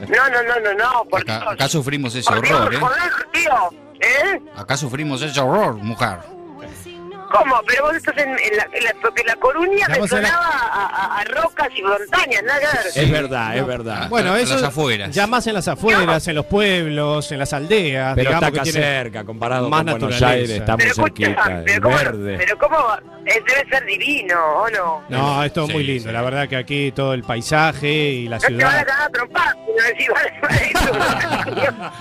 No, 0.09 0.28
no, 0.31 0.43
no, 0.43 0.59
no, 0.61 0.74
no, 0.74 1.05
por 1.09 1.20
Acá, 1.20 1.39
Dios. 1.41 1.53
acá 1.53 1.68
sufrimos 1.68 2.14
ese 2.14 2.28
Por 2.28 2.43
Dios, 2.43 2.59
horror, 2.59 2.74
¿eh? 2.74 2.78
joder, 2.81 3.12
tío. 3.33 3.53
¿Eh? 4.01 4.41
Acá 4.57 4.76
sufrimos 4.76 5.22
ese 5.22 5.39
horror, 5.41 5.74
mujer. 5.74 6.18
¿Cómo? 7.31 7.61
Pero 7.66 7.85
vos 7.85 7.95
estás 7.95 8.16
en, 8.18 8.28
en 8.31 8.57
la, 8.57 8.68
en 8.72 8.85
la- 8.85 8.95
porque 9.01 9.22
la 9.24 9.37
Coruña 9.37 9.87
me 9.89 9.95
Estamos 9.95 10.12
en 10.12 10.22
la- 10.22 10.28
sonaba 10.28 10.49
a, 10.72 10.87
a- 10.87 11.20
a 11.20 11.24
rocas 11.24 11.68
y 11.76 11.83
montañas, 11.83 12.43
nada 12.43 12.59
que 12.61 12.66
ver. 12.66 12.87
Es 13.05 13.11
verdad, 13.11 13.57
es 13.57 13.66
verdad. 13.66 14.09
Bueno, 14.09 14.37
eso 14.37 14.57
ya 15.11 15.26
más 15.26 15.47
en 15.47 15.55
las 15.55 15.68
afueras, 15.68 16.26
en 16.28 16.35
los 16.35 16.47
pueblos, 16.47 17.31
en 17.33 17.39
las 17.39 17.53
aldeas. 17.53 18.14
Pero 18.16 18.31
digamos 18.31 18.49
está 18.49 18.61
acá 18.61 18.64
que 18.64 18.72
cerca, 18.72 19.24
comparado 19.24 19.68
más 19.68 19.85
con 19.85 20.01
Buenos. 20.01 20.22
Aires, 20.22 20.51
está 20.51 20.76
muy 20.76 20.83
Pero 20.85 20.95
cerquita, 20.95 21.45
pero 21.64 21.72
el 21.74 21.81
cómo, 21.81 21.97
verde. 21.97 22.37
pero 22.39 22.59
cómo 22.59 22.87
debe 23.24 23.68
ser 23.70 23.85
divino, 23.87 24.37
¿o 24.62 24.70
no? 24.70 25.03
No, 25.09 25.45
es 25.45 25.53
todo 25.53 25.68
muy 25.68 25.85
Sí, 25.85 25.93
lindo. 25.93 26.12
La 26.12 26.22
verdad 26.22 26.49
que 26.49 26.57
aquí 26.57 26.91
todo 26.93 27.14
el 27.14 27.22
paisaje 27.22 27.89
y 27.93 28.28
la 28.28 28.39
No 28.39 28.43
te 28.43 28.55
van 28.55 28.64
a 28.64 28.70
ciudad. 28.70 28.87
cagar 28.87 29.03
a 29.03 29.09
trompar, 29.11 29.57
no 29.57 29.74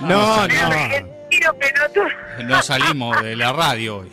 No, 0.08 0.46
no. 0.48 1.19
Pelotudo. 1.38 2.08
No 2.44 2.62
salimos 2.62 3.22
de 3.22 3.36
la 3.36 3.52
radio 3.52 3.98
hoy. 3.98 4.10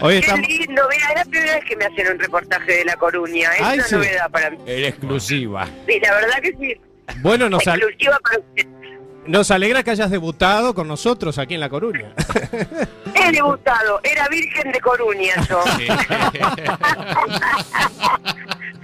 Hoy 0.00 0.14
Qué 0.14 0.18
estamos. 0.20 0.48
lindo, 0.48 0.82
mira, 0.90 1.08
es 1.10 1.14
la 1.16 1.24
primera 1.24 1.54
vez 1.54 1.64
que 1.64 1.76
me 1.76 1.84
hacen 1.86 2.12
un 2.12 2.18
reportaje 2.18 2.72
de 2.72 2.84
La 2.84 2.96
Coruña. 2.96 3.50
Es 3.54 3.60
Ay, 3.62 3.78
una 3.78 3.86
sí. 3.88 3.94
novedad 3.96 4.30
para 4.30 4.50
mí. 4.50 4.58
En 4.66 4.84
exclusiva. 4.84 5.66
Sí, 5.86 6.00
la 6.00 6.14
verdad 6.14 6.36
que 6.42 6.52
sí. 6.58 6.80
Bueno, 7.20 7.48
nos, 7.48 7.66
al- 7.66 7.78
Exclusiva 7.80 8.18
para 8.22 8.38
usted. 8.38 8.66
nos 9.26 9.50
alegra 9.50 9.82
que 9.82 9.90
hayas 9.90 10.10
debutado 10.10 10.74
con 10.74 10.86
nosotros 10.88 11.38
aquí 11.38 11.54
en 11.54 11.60
La 11.60 11.68
Coruña. 11.68 12.12
He 13.14 13.32
debutado, 13.32 14.00
era 14.04 14.28
Virgen 14.28 14.72
de 14.72 14.80
Coruña 14.80 15.34
yo. 15.48 15.62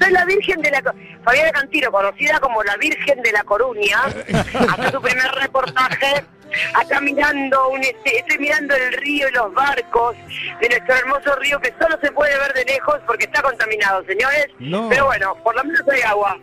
Soy 0.00 0.10
la 0.12 0.24
Virgen 0.24 0.60
de 0.60 0.70
la 0.70 0.82
Co- 0.82 0.92
Fabiana 1.24 1.50
Cantiro, 1.52 1.90
conocida 1.92 2.40
como 2.40 2.62
la 2.64 2.76
Virgen 2.76 3.22
de 3.22 3.32
la 3.32 3.42
Coruña. 3.44 3.98
Hace 4.04 4.90
su 4.90 5.00
primer 5.00 5.30
reportaje. 5.32 6.24
Acá 6.74 7.00
mirando 7.00 7.68
un 7.68 7.82
este, 7.82 8.18
estoy 8.18 8.38
mirando 8.38 8.74
el 8.74 8.92
río 8.94 9.28
y 9.28 9.32
los 9.32 9.52
barcos 9.54 10.16
de 10.60 10.68
nuestro 10.68 10.94
hermoso 10.94 11.34
río 11.36 11.60
que 11.60 11.72
solo 11.80 11.98
se 12.02 12.10
puede 12.12 12.36
ver 12.38 12.52
de 12.54 12.64
lejos 12.64 12.96
porque 13.06 13.24
está 13.24 13.42
contaminado, 13.42 14.04
señores. 14.04 14.46
No. 14.58 14.88
Pero 14.88 15.06
bueno, 15.06 15.34
por 15.42 15.54
lo 15.56 15.64
menos 15.64 15.80
hay 15.92 16.02
agua. 16.02 16.38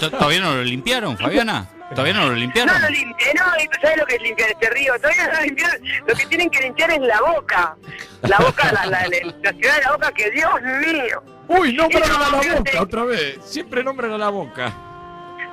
¿T- 0.00 0.10
¿Todavía 0.10 0.40
no 0.40 0.54
lo 0.56 0.62
limpiaron, 0.62 1.16
Fabiana? 1.18 1.68
¿Todavía 1.90 2.14
no 2.14 2.28
lo 2.28 2.34
limpiaron? 2.34 2.74
No 2.74 2.80
lo 2.80 2.88
limpie, 2.88 3.26
no, 3.34 3.44
y 3.62 3.68
tú 3.68 3.78
sabes 3.82 3.98
lo 3.98 4.06
que 4.06 4.16
es 4.16 4.22
limpiar 4.22 4.50
este 4.50 4.70
río. 4.70 4.94
Todavía 4.96 5.26
no 5.28 5.34
lo 5.34 5.40
limpiaron. 5.42 5.80
Lo 6.06 6.14
que 6.14 6.26
tienen 6.26 6.50
que 6.50 6.60
limpiar 6.62 6.90
es 6.90 7.00
la 7.00 7.20
boca. 7.20 7.76
La 8.22 8.38
boca, 8.38 8.72
la, 8.72 8.86
la, 8.86 9.02
la, 9.06 9.18
la 9.42 9.52
ciudad 9.52 9.76
de 9.76 9.82
la 9.82 9.92
boca, 9.92 10.12
que 10.12 10.30
Dios 10.30 10.50
mío. 10.62 11.22
Uy, 11.46 11.74
nombran 11.74 12.10
a 12.10 12.18
la 12.18 12.28
boca 12.56 12.82
otra 12.82 13.04
vez. 13.04 13.38
Siempre 13.44 13.84
nombran 13.84 14.12
a 14.12 14.18
la 14.18 14.30
boca. 14.30 14.72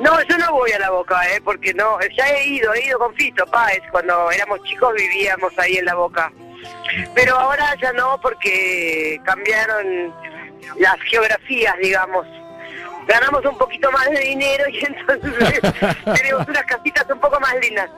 No, 0.02 0.22
yo 0.24 0.38
no 0.38 0.52
voy 0.54 0.72
a 0.72 0.80
la 0.80 0.90
boca, 0.90 1.22
¿eh? 1.34 1.40
Porque 1.44 1.74
no, 1.74 1.98
ya 2.18 2.28
he 2.30 2.48
ido, 2.48 2.74
he 2.74 2.86
ido 2.88 2.98
con 3.00 3.14
Fito 3.16 3.46
Páez. 3.48 3.82
Cuando 3.92 4.32
éramos 4.32 4.62
chicos 4.64 4.94
vivíamos 4.96 5.58
ahí 5.60 5.78
en 5.78 5.86
la 5.86 5.96
boca. 5.96 6.32
Pero 7.16 7.36
ahora 7.38 7.76
ya 7.82 7.94
no, 7.94 8.20
porque 8.22 9.20
cambiaron 9.26 10.14
las 10.80 11.00
geografías, 11.04 11.76
digamos. 11.82 12.26
Ganamos 13.08 13.44
un 13.46 13.58
poquito 13.58 13.92
más 13.92 14.10
de 14.10 14.20
dinero 14.20 14.64
y 14.70 14.86
entonces 14.86 15.60
tenemos 16.16 16.48
unas 16.48 16.64
casitas 16.64 17.06
un 17.12 17.20
poco 17.20 17.40
más 17.40 17.56
lindas. 17.62 17.90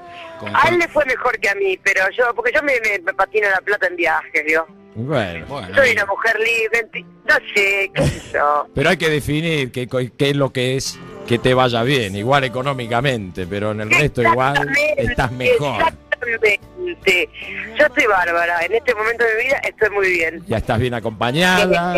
A 0.54 0.70
él 0.70 0.80
le 0.80 0.88
fue 0.88 1.06
mejor 1.06 1.38
que 1.40 1.50
a 1.50 1.56
mí, 1.56 1.78
pero 1.84 2.10
yo, 2.18 2.34
porque 2.36 2.52
yo 2.54 2.62
me, 2.64 2.74
me, 2.82 3.00
me 3.00 3.14
patino 3.14 3.50
la 3.50 3.62
plata 3.62 3.88
en 3.88 3.96
viajes, 3.96 4.44
¿vio? 4.46 4.66
Bueno, 4.96 5.46
Soy 5.74 5.92
una 5.94 6.06
mujer 6.06 6.38
libre, 6.40 6.88
no 7.26 7.36
sé, 7.56 7.90
qué 7.96 8.04
sé 8.08 8.32
yo. 8.34 8.68
pero 8.76 8.90
hay 8.92 8.98
que 8.98 9.10
definir 9.10 9.72
qué, 9.72 9.88
co- 9.88 9.98
qué 10.18 10.30
es 10.30 10.36
lo 10.36 10.52
que 10.54 10.76
es 10.78 11.00
que 11.28 11.40
te 11.40 11.54
vaya 11.54 11.84
bien, 11.84 12.16
igual 12.16 12.44
económicamente, 12.44 13.48
pero 13.48 13.72
en 13.72 13.82
el 13.82 13.90
resto 13.92 14.22
igual 14.22 14.70
estás 14.98 15.32
mejor. 15.32 15.82
Exactamente. 15.82 17.30
Yo 17.78 17.86
estoy 17.86 18.06
bárbara. 18.08 18.60
En 18.66 18.74
este 18.74 18.94
momento 18.96 19.24
de 19.24 19.36
mi 19.38 19.44
vida 19.46 19.58
estoy 19.64 19.90
muy 19.90 20.10
bien. 20.10 20.44
Ya 20.48 20.58
estás 20.58 20.80
bien 20.80 20.94
acompañada. 20.94 21.94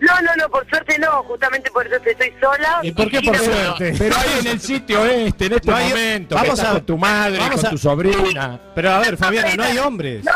No, 0.00 0.22
no, 0.22 0.34
no, 0.36 0.48
por 0.48 0.66
suerte 0.70 0.98
no. 0.98 1.22
Justamente 1.24 1.70
por 1.70 1.86
eso 1.86 1.96
estoy 1.96 2.32
sola. 2.40 2.80
¿Y 2.82 2.92
por 2.92 3.10
qué 3.10 3.20
por 3.20 3.36
suerte? 3.36 3.94
Pero 3.98 4.16
ahí 4.16 4.38
en 4.40 4.46
el 4.46 4.60
sitio 4.60 5.04
este, 5.04 5.46
en 5.46 5.52
este 5.54 5.70
No 5.70 5.76
hay- 5.76 5.88
momento, 5.90 6.34
vamos 6.34 6.60
a- 6.60 6.70
con 6.72 6.86
tu 6.86 6.96
madre, 6.96 7.38
vamos 7.38 7.56
con 7.56 7.66
a- 7.66 7.70
tu 7.70 7.78
sobrina. 7.78 8.60
Pero 8.74 8.90
a 8.90 8.98
ver, 9.00 9.16
Fabiana, 9.18 9.54
no 9.56 9.62
hay 9.64 9.78
hombres. 9.78 10.24
No, 10.24 10.32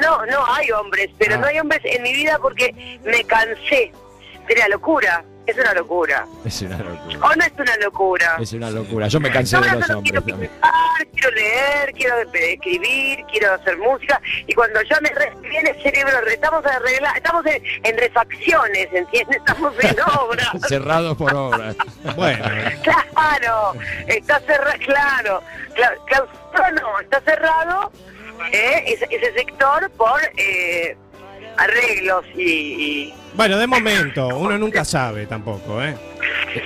no, 0.00 0.26
no 0.26 0.46
hay 0.54 0.70
hombres, 0.70 1.10
pero 1.18 1.34
Ah. 1.34 1.38
no 1.38 1.46
hay 1.46 1.58
hombres 1.58 1.80
en 1.84 2.02
mi 2.02 2.12
vida 2.12 2.38
porque 2.40 2.98
me 3.04 3.24
cansé 3.24 3.90
de 4.48 4.54
la 4.56 4.68
locura. 4.68 5.24
Es 5.46 5.56
una 5.58 5.74
locura. 5.74 6.26
Es 6.44 6.62
una 6.62 6.78
locura. 6.78 7.18
¿O 7.26 7.34
no 7.36 7.44
es 7.44 7.52
una 7.58 7.76
locura? 7.76 8.36
Es 8.40 8.52
una 8.54 8.70
locura. 8.70 9.08
Yo 9.08 9.20
me 9.20 9.30
cansé 9.30 9.58
de 9.58 9.72
los 9.72 9.90
hombres 9.90 10.02
quiero 10.22 10.22
pintar, 10.24 11.06
quiero 11.12 11.30
leer, 11.32 11.92
quiero 11.92 12.16
escribir, 12.32 13.24
quiero 13.30 13.52
hacer 13.52 13.76
música. 13.76 14.20
Y 14.46 14.54
cuando 14.54 14.80
ya 14.82 14.98
me 15.00 15.10
re- 15.10 15.32
viene 15.42 15.70
el 15.70 15.82
cerebro, 15.82 16.18
re- 16.22 16.34
estamos 16.34 16.64
arregla- 16.64 17.12
estamos 17.16 17.44
en, 17.46 17.62
en 17.82 17.98
refacciones, 17.98 18.88
¿entiendes? 18.92 19.36
Estamos 19.36 19.74
en 19.84 19.96
obra. 20.18 20.52
Cerrados 20.68 21.16
por 21.16 21.34
obras. 21.34 21.76
Bueno, 22.16 22.44
Claro, 22.82 23.72
está 24.06 24.40
cerrado, 24.40 24.78
claro. 24.86 25.42
Cla- 25.74 25.96
clausurado 26.06 26.74
no, 26.80 27.00
está 27.00 27.20
cerrado 27.22 27.92
eh, 28.52 28.84
ese, 28.86 29.06
ese 29.10 29.32
sector 29.34 29.90
por 29.92 30.20
eh, 30.36 30.96
arreglos 31.56 32.24
y, 32.36 32.42
y- 32.42 33.14
bueno, 33.34 33.58
de 33.58 33.66
momento, 33.66 34.28
uno 34.28 34.56
nunca 34.58 34.84
sabe 34.84 35.26
tampoco, 35.26 35.82
¿eh? 35.82 35.96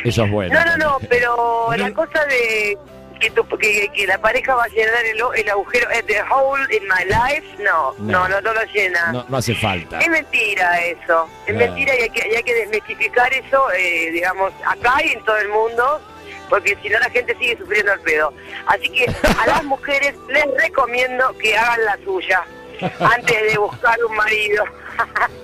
Eso 0.05 0.25
es 0.25 0.31
bueno. 0.31 0.53
No, 0.55 0.65
no, 0.65 0.77
no, 0.77 0.99
pero 1.09 1.71
la 1.77 1.91
cosa 1.95 2.25
de 2.27 2.77
que, 3.19 3.31
tu- 3.31 3.49
que, 3.59 3.89
que 3.95 4.07
la 4.07 4.19
pareja 4.19 4.55
va 4.55 4.65
a 4.65 4.69
llenar 4.69 5.05
el, 5.07 5.21
o- 5.23 5.33
el 5.33 5.49
agujero, 5.49 5.91
eh, 5.91 6.03
the 6.07 6.21
hole 6.31 6.63
in 6.77 6.83
my 6.85 7.05
life, 7.07 7.47
no, 7.65 7.95
no, 7.99 8.29
No. 8.29 8.29
no, 8.29 8.41
no, 8.43 8.53
lo 8.53 8.63
llena. 8.65 9.13
No, 9.13 9.25
no 9.29 9.37
hace 9.39 9.55
falta. 9.55 9.99
Es 9.99 10.09
mentira 10.09 10.79
eso, 10.81 11.27
es 11.47 11.55
mentira 11.55 11.97
y 11.97 12.03
hay 12.03 12.11
que, 12.11 12.29
y 12.31 12.35
hay 12.37 12.43
que 12.43 12.55
desmitificar 12.55 13.33
eso, 13.33 13.73
eh, 13.73 14.11
digamos, 14.13 14.53
acá 14.67 15.03
y 15.05 15.13
en 15.13 15.25
todo 15.25 15.39
el 15.39 15.49
mundo, 15.49 16.01
porque 16.51 16.77
si 16.83 16.91
no 16.91 16.99
la 16.99 17.09
gente 17.11 17.35
sigue 17.39 17.57
sufriendo 17.57 17.95
el 17.95 18.01
pedo. 18.01 18.33
Así 18.67 18.89
que 18.91 19.07
a 19.07 19.47
las 19.47 19.65
mujeres 19.65 20.15
les 20.29 20.47
recomiendo 20.63 21.35
que 21.39 21.57
hagan 21.57 21.83
la 21.87 21.99
suya 22.05 22.45
antes 23.01 23.53
de 23.53 23.59
buscar 23.59 23.97
un 24.09 24.17
marido. 24.17 24.65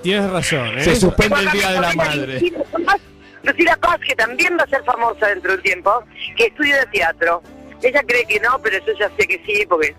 Tienes 0.03 0.31
razón, 0.31 0.79
¿eh? 0.79 0.85
Se 0.85 0.97
suspende 0.97 1.41
el 1.41 1.51
Día 1.51 1.71
de 1.73 1.81
la 1.81 1.93
Madre. 1.95 2.41
Lucila 3.43 3.77
Paz, 3.77 3.99
que 4.07 4.15
también 4.17 4.57
va 4.59 4.65
a 4.65 4.69
ser 4.69 4.83
famosa 4.85 5.27
dentro 5.27 5.53
de 5.53 5.57
un 5.59 5.63
tiempo, 5.63 6.05
que 6.37 6.47
estudia 6.47 6.85
teatro. 6.91 7.43
Ella 7.83 8.03
cree 8.07 8.25
que 8.25 8.41
no, 8.41 8.59
pero 8.63 8.79
yo 8.87 8.93
ya 8.99 9.11
sé 9.19 9.27
que 9.27 9.43
sí, 9.47 9.67
porque 9.69 9.95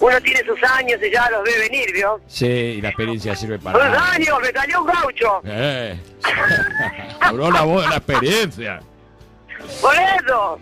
uno 0.00 0.18
tiene 0.22 0.40
sus 0.44 0.62
años 0.64 0.98
y 1.02 1.10
ya 1.10 1.28
los 1.30 1.44
ve 1.44 1.58
venir, 1.58 1.92
¿vio? 1.92 2.20
Sí, 2.26 2.46
y 2.46 2.80
la 2.80 2.88
experiencia 2.88 3.36
sirve 3.36 3.56
¡Sus 3.56 3.64
para. 3.64 4.12
años! 4.12 4.38
¡Me 4.40 4.50
salió 4.50 4.80
un 4.80 4.86
gaucho! 4.86 5.40
Eh. 5.44 6.00
Habló 7.20 7.50
la 7.50 7.62
voz 7.62 7.82
de 7.82 7.88
la 7.90 7.96
experiencia. 7.96 8.80
¡Por 9.80 9.94
eso! 9.94 10.58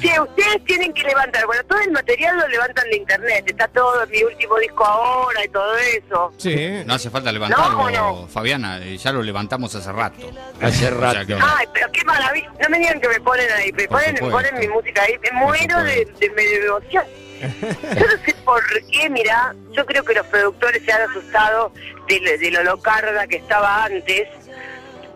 Sí, 0.00 0.10
ustedes 0.20 0.64
tienen 0.64 0.92
que 0.92 1.02
levantar. 1.04 1.46
Bueno, 1.46 1.62
todo 1.64 1.78
el 1.80 1.90
material 1.92 2.36
lo 2.38 2.48
levantan 2.48 2.88
de 2.90 2.96
internet. 2.96 3.44
Está 3.46 3.68
todo 3.68 4.02
en 4.04 4.10
mi 4.10 4.22
último 4.22 4.56
disco 4.58 4.84
ahora 4.84 5.44
y 5.44 5.48
todo 5.48 5.76
eso. 5.76 6.32
Sí. 6.38 6.54
No 6.86 6.94
hace 6.94 7.10
falta 7.10 7.30
levantarlo, 7.32 7.90
No, 7.90 7.90
no. 7.90 8.26
Fabiana, 8.28 8.78
ya 8.80 9.12
lo 9.12 9.22
levantamos 9.22 9.74
hace 9.74 9.92
rato. 9.92 10.30
Hace 10.60 10.86
O 10.86 10.90
sea 10.90 10.90
rato. 10.90 11.26
que- 11.26 11.34
Ay, 11.40 11.66
pero 11.72 11.90
qué 11.92 12.04
maravilla. 12.04 12.50
No 12.60 12.68
me 12.68 12.78
digan 12.78 13.00
que 13.00 13.08
me 13.08 13.20
ponen 13.20 13.50
ahí. 13.52 13.72
Me 13.72 13.86
ponen, 13.88 14.14
me 14.14 14.30
ponen 14.30 14.58
mi 14.58 14.68
música 14.68 15.02
ahí. 15.02 15.18
Me 15.22 15.30
muero 15.32 15.82
de, 15.82 16.04
de, 16.18 16.28
de 16.28 16.66
emoción. 16.66 17.04
Yo 17.42 18.06
no 18.06 18.24
sé 18.24 18.34
por 18.44 18.62
qué, 18.90 19.10
mira, 19.10 19.54
yo 19.72 19.84
creo 19.84 20.02
que 20.04 20.14
los 20.14 20.26
productores 20.28 20.82
se 20.84 20.92
han 20.92 21.02
asustado 21.10 21.72
de, 22.08 22.38
de 22.38 22.50
lo 22.50 22.62
locarda 22.62 23.26
que 23.26 23.36
estaba 23.36 23.84
antes. 23.84 24.28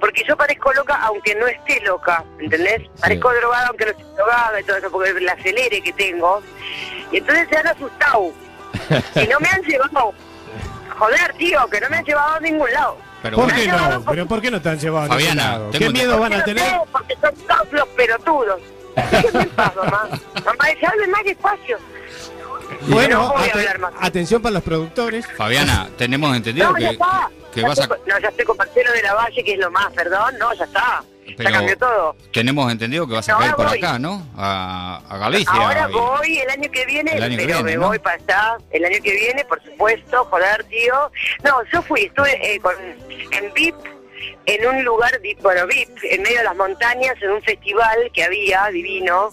Porque 0.01 0.23
yo 0.27 0.37
parezco 0.37 0.73
loca 0.73 0.95
aunque 1.03 1.35
no 1.35 1.47
esté 1.47 1.81
loca, 1.81 2.25
¿entendés? 2.39 2.83
Parezco 3.01 3.33
drogada 3.33 3.67
aunque 3.69 3.85
no 3.87 3.91
esté 3.93 4.05
drogada 4.17 4.61
y 4.61 4.65
todo 4.65 4.77
eso, 4.77 4.91
porque 4.91 5.11
el 5.11 5.29
acelere 5.29 5.81
que 5.83 5.93
tengo. 5.93 6.43
Y 7.11 7.17
entonces 7.19 7.49
se 7.51 7.57
han 7.57 7.67
asustado. 7.67 8.33
Y 9.17 9.27
no 9.27 9.41
me 9.41 9.49
han 9.49 9.63
llevado. 9.63 10.13
Joder, 10.99 11.33
tío, 11.37 11.67
que 11.69 11.81
no 11.81 11.89
me 11.91 11.97
han 11.97 12.05
llevado 12.05 12.35
a 12.35 12.41
ningún 12.41 12.71
lado. 12.73 12.99
Pero 13.23 13.37
¿Por 13.37 13.53
qué 13.53 13.67
no? 13.67 14.05
¿Pero 14.09 14.27
por 14.27 14.41
qué 14.41 14.51
no 14.51 14.61
te 14.63 14.69
han 14.69 14.79
llevado 14.79 15.05
a 15.05 15.09
ningún 15.17 15.21
Fabiana, 15.35 15.51
lado? 15.59 15.71
¿Qué 15.71 15.91
miedo 15.91 16.19
van 16.21 16.33
a 16.33 16.37
Porque 16.37 16.55
no 16.55 16.59
tener? 16.61 16.71
sé, 16.71 16.81
Porque 16.93 17.15
son 17.21 17.35
todos 17.47 17.73
los 17.73 17.89
pelotudos. 17.89 18.61
Déjenme 19.11 19.43
en 19.43 19.51
paz, 19.51 19.77
mamá. 19.77 20.09
Mamá 20.45 20.65
dice, 20.73 20.87
hable 20.87 21.07
más 21.09 21.25
despacio. 21.25 21.79
Bueno, 22.83 23.19
no 23.19 23.29
voy 23.33 23.43
a 23.43 23.45
ate- 23.47 23.59
hablar 23.59 23.79
más. 23.79 23.93
atención 24.01 24.41
para 24.43 24.55
los 24.55 24.63
productores. 24.63 25.27
Fabiana, 25.37 25.89
tenemos 25.97 26.37
entendido 26.37 26.71
No, 26.73 26.79
ya 26.79 26.89
que, 26.89 26.93
está. 26.95 27.31
que 27.53 27.61
Ya 27.63 27.69
vas 27.69 27.79
a, 27.79 27.83
estoy 27.83 27.99
con- 27.99 28.09
No, 28.09 28.19
ya 28.19 28.29
estoy 28.29 28.45
con 28.45 28.57
Marcelo 28.57 28.93
de 28.93 29.03
la 29.03 29.15
Valle, 29.15 29.45
que 29.45 29.53
es 29.53 29.59
lo 29.59 29.71
más, 29.71 29.93
perdón. 29.93 30.35
No, 30.39 30.53
ya 30.55 30.65
está. 30.65 31.03
Pero- 31.37 31.51
Ya 31.51 31.57
cambió 31.57 31.77
todo. 31.77 32.17
tenemos 32.33 32.73
entendido 32.73 33.07
que 33.07 33.15
vas 33.15 33.29
a 33.29 33.37
caer 33.37 33.55
por 33.55 33.67
voy. 33.69 33.79
acá, 33.79 33.99
¿no? 33.99 34.27
A, 34.37 35.03
a 35.09 35.19
Galicia. 35.19 35.53
Ahora 35.53 35.87
y- 35.89 35.93
voy 35.93 36.39
el 36.39 36.49
año 36.51 36.71
que 36.71 36.87
viene, 36.87 37.13
El 37.17 37.23
año 37.23 37.37
que 37.37 37.45
pero 37.45 37.57
viene, 37.59 37.71
me 37.73 37.77
¿no? 37.77 37.89
voy 37.89 37.99
para 37.99 38.17
allá 38.17 38.57
el 38.71 38.85
año 38.85 38.97
que 39.03 39.13
viene, 39.13 39.45
por 39.45 39.63
supuesto, 39.63 40.25
joder, 40.25 40.65
tío. 40.65 41.11
No, 41.45 41.63
yo 41.73 41.83
fui, 41.83 42.05
estuve 42.05 42.55
eh, 42.55 42.59
con, 42.61 42.75
en 42.81 43.53
VIP, 43.53 43.75
en 44.47 44.67
un 44.67 44.83
lugar, 44.85 45.21
bueno, 45.43 45.67
VIP, 45.67 45.91
en 46.05 46.23
medio 46.23 46.39
de 46.39 46.45
las 46.45 46.57
montañas, 46.57 47.15
en 47.21 47.31
un 47.33 47.43
festival 47.43 48.11
que 48.15 48.25
había, 48.25 48.67
divino. 48.69 49.29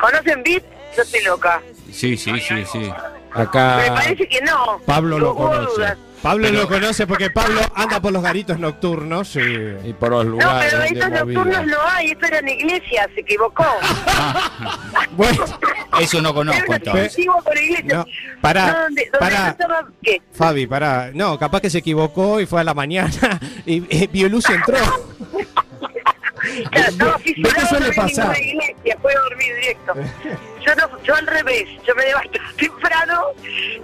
¿Conocen 0.00 0.42
VIP? 0.44 0.64
Yo 0.96 1.02
estoy 1.02 1.22
loca. 1.24 1.60
Sí, 1.96 2.16
sí, 2.18 2.38
sí, 2.40 2.64
sí. 2.70 2.78
Me 2.78 2.92
Acá 3.42 3.82
parece 3.94 4.28
que 4.28 4.40
no. 4.42 4.78
Pablo 4.84 5.18
lo 5.18 5.34
conoce. 5.34 5.74
dudas. 5.74 5.96
Pablo 6.22 6.50
lo 6.50 6.68
conoce 6.68 7.06
porque 7.06 7.30
Pablo 7.30 7.60
anda 7.74 8.00
por 8.00 8.12
los 8.12 8.22
garitos 8.22 8.58
nocturnos 8.58 9.36
y, 9.36 9.92
por 9.94 10.10
los 10.10 10.26
No, 10.26 10.38
pero 10.60 10.82
estos 10.82 11.10
nocturnos 11.10 11.66
no 11.66 11.76
hay, 11.88 12.10
esto 12.10 12.26
era 12.26 12.38
en 12.40 12.48
iglesia, 12.48 13.08
se 13.14 13.20
equivocó. 13.20 13.64
Eso 16.00 16.20
no 16.20 16.34
conozco 16.34 16.74
entonces. 16.74 17.16
No, 17.84 18.04
pará, 18.42 18.88
No, 18.90 19.18
pará. 19.18 19.56
Fabi, 20.32 20.66
para. 20.66 21.10
No, 21.14 21.38
capaz 21.38 21.62
que 21.62 21.70
se 21.70 21.78
equivocó 21.78 22.40
y 22.40 22.46
fue 22.46 22.60
a 22.60 22.64
la 22.64 22.74
mañana 22.74 23.40
y, 23.66 23.82
y 23.96 24.06
Biolucci 24.08 24.52
entró. 24.52 24.76
Claro, 26.70 27.16
¿De 27.24 27.34
qué 27.34 27.66
suele 27.66 27.88
no 27.88 27.92
pasar? 27.94 28.36
Fue 29.00 29.12
a 29.12 29.20
dormir 29.20 29.54
directo. 29.56 29.94
Yo, 30.66 30.74
no, 30.74 31.00
yo 31.04 31.14
al 31.14 31.26
revés, 31.28 31.68
yo 31.86 31.94
me 31.94 32.06
levanté 32.06 32.40
temprano 32.58 33.30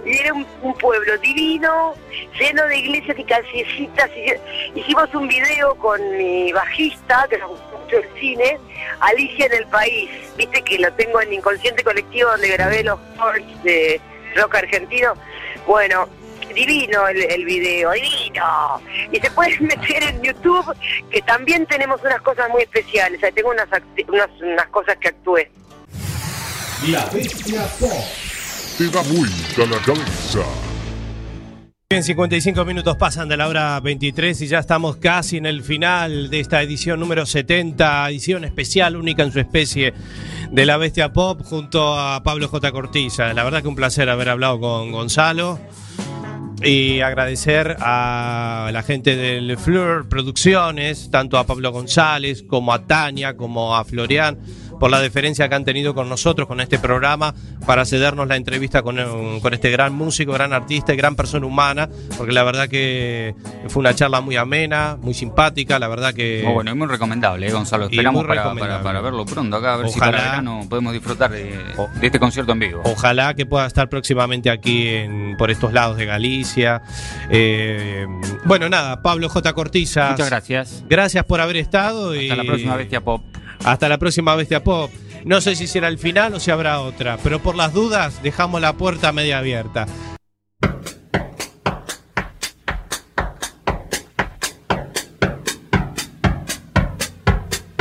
y 0.05 0.17
era 0.17 0.33
un, 0.33 0.45
un 0.61 0.73
pueblo 0.73 1.17
divino, 1.19 1.93
lleno 2.37 2.65
de 2.67 2.77
iglesias 2.77 3.17
y 3.17 3.23
callecitas. 3.23 4.09
Y, 4.17 4.79
hicimos 4.81 5.07
un 5.15 5.29
video 5.29 5.75
con 5.75 6.17
mi 6.17 6.51
bajista, 6.51 7.25
que 7.29 7.37
nos 7.37 7.51
gustó 7.51 7.77
mucho 7.77 7.97
el 7.99 8.19
cine, 8.19 8.59
Alicia 8.99 9.45
en 9.45 9.53
el 9.53 9.67
País. 9.67 10.09
Viste 10.35 10.61
que 10.61 10.79
lo 10.79 10.91
tengo 10.95 11.21
en 11.21 11.31
Inconsciente 11.31 11.85
Colectivo, 11.85 12.31
donde 12.31 12.49
grabé 12.49 12.83
los 12.83 12.99
shorts 13.15 13.63
de 13.63 14.01
rock 14.35 14.55
argentino. 14.55 15.13
Bueno, 15.65 16.09
divino 16.53 17.07
el, 17.07 17.21
el 17.23 17.45
video, 17.45 17.91
divino. 17.91 18.81
Y 19.11 19.19
se 19.19 19.29
pueden 19.31 19.63
meter 19.65 20.03
en 20.03 20.21
YouTube, 20.21 20.75
que 21.11 21.21
también 21.21 21.65
tenemos 21.65 22.01
unas 22.03 22.21
cosas 22.21 22.49
muy 22.49 22.63
especiales. 22.63 23.23
Ahí 23.23 23.31
tengo 23.33 23.49
unas, 23.49 23.67
acti- 23.69 24.05
unas, 24.07 24.29
unas 24.41 24.67
cosas 24.67 24.95
que 24.99 25.07
actué. 25.09 25.51
La 26.87 27.05
bestia 27.05 27.65
pop. 27.79 27.91
Te 28.77 28.87
da 28.89 29.01
vuelta 29.03 29.65
la 29.69 29.81
cabeza. 29.85 30.39
Bien, 31.89 32.03
55 32.03 32.65
minutos 32.65 32.97
pasan 32.97 33.29
de 33.29 33.37
la 33.37 33.47
hora 33.47 33.79
23 33.79 34.41
y 34.41 34.47
ya 34.47 34.57
estamos 34.57 34.95
casi 34.97 35.37
en 35.37 35.45
el 35.45 35.61
final 35.61 36.31
de 36.31 36.39
esta 36.39 36.59
edición 36.63 36.99
número 36.99 37.27
70, 37.27 38.09
edición 38.09 38.43
especial, 38.45 38.95
única 38.95 39.21
en 39.21 39.31
su 39.31 39.39
especie 39.39 39.93
de 40.49 40.65
La 40.65 40.77
Bestia 40.77 41.13
Pop, 41.13 41.41
junto 41.43 41.97
a 41.99 42.23
Pablo 42.23 42.47
J. 42.47 42.71
Cortiza. 42.71 43.31
La 43.33 43.43
verdad 43.43 43.61
que 43.61 43.67
un 43.67 43.75
placer 43.75 44.09
haber 44.09 44.29
hablado 44.29 44.59
con 44.59 44.91
Gonzalo 44.91 45.59
y 46.63 47.01
agradecer 47.01 47.75
a 47.79 48.69
la 48.71 48.83
gente 48.83 49.15
del 49.15 49.57
Fleur 49.57 50.07
Producciones, 50.07 51.09
tanto 51.11 51.37
a 51.37 51.45
Pablo 51.45 51.71
González 51.71 52.43
como 52.43 52.73
a 52.73 52.85
Tania, 52.85 53.35
como 53.35 53.75
a 53.75 53.83
Florian, 53.83 54.39
por 54.83 54.91
la 54.91 54.99
deferencia 54.99 55.47
que 55.47 55.55
han 55.55 55.63
tenido 55.63 55.95
con 55.95 56.09
nosotros, 56.09 56.45
con 56.45 56.59
este 56.59 56.77
programa, 56.77 57.33
para 57.65 57.85
cedernos 57.85 58.27
la 58.27 58.35
entrevista 58.35 58.81
con, 58.81 58.99
eh, 58.99 59.05
con 59.41 59.53
este 59.53 59.71
gran 59.71 59.93
músico, 59.93 60.33
gran 60.33 60.51
artista 60.51 60.93
y 60.93 60.97
gran 60.97 61.15
persona 61.15 61.45
humana, 61.45 61.87
porque 62.17 62.33
la 62.33 62.43
verdad 62.43 62.67
que 62.67 63.33
fue 63.69 63.79
una 63.79 63.95
charla 63.95 64.19
muy 64.19 64.35
amena, 64.35 64.97
muy 65.01 65.13
simpática, 65.13 65.79
la 65.79 65.87
verdad 65.87 66.13
que... 66.13 66.41
Muy 66.43 66.53
bueno, 66.55 66.71
y 66.71 66.75
muy 66.75 66.87
recomendable, 66.89 67.47
eh, 67.47 67.51
Gonzalo. 67.53 67.85
Esperamos 67.85 68.25
para, 68.25 68.53
para, 68.53 68.83
para 68.83 68.99
verlo 68.99 69.25
pronto 69.25 69.55
acá, 69.55 69.75
a 69.75 69.77
ver 69.77 69.87
si 69.89 69.99
Ojalá. 69.99 70.11
para 70.17 70.29
verano 70.31 70.65
podemos 70.67 70.91
disfrutar 70.91 71.31
de, 71.31 71.43
de 72.01 72.05
este 72.05 72.19
concierto 72.19 72.51
en 72.51 72.59
vivo. 72.59 72.81
Ojalá 72.83 73.33
que 73.35 73.45
pueda 73.45 73.65
estar 73.65 73.87
próximamente 73.87 74.49
aquí 74.49 74.89
en- 74.89 75.37
por 75.37 75.49
estos 75.49 75.71
lados 75.71 75.95
de 75.95 76.05
Galicia. 76.07 76.81
Eh, 77.29 78.05
bueno, 78.43 78.67
nada, 78.67 79.01
Pablo 79.01 79.29
J. 79.29 79.53
Cortiza. 79.53 80.09
Muchas 80.11 80.29
gracias. 80.29 80.83
Gracias 80.89 81.23
por 81.23 81.39
haber 81.39 81.55
estado. 81.55 82.13
y 82.15 82.29
Hasta 82.29 82.43
la 82.43 82.47
próxima 82.49 82.75
Bestia 82.75 82.99
Pop. 82.99 83.23
Hasta 83.63 83.89
la 83.89 83.97
próxima 83.97 84.35
Bestia 84.35 84.63
Pop. 84.63 84.91
No 85.23 85.39
sé 85.39 85.55
si 85.55 85.67
será 85.67 85.87
el 85.87 85.97
final 85.97 86.33
o 86.33 86.39
si 86.39 86.51
habrá 86.51 86.81
otra, 86.81 87.17
pero 87.23 87.39
por 87.39 87.55
las 87.55 87.73
dudas 87.73 88.21
dejamos 88.21 88.59
la 88.59 88.73
puerta 88.73 89.11
media 89.13 89.37
abierta. 89.37 89.87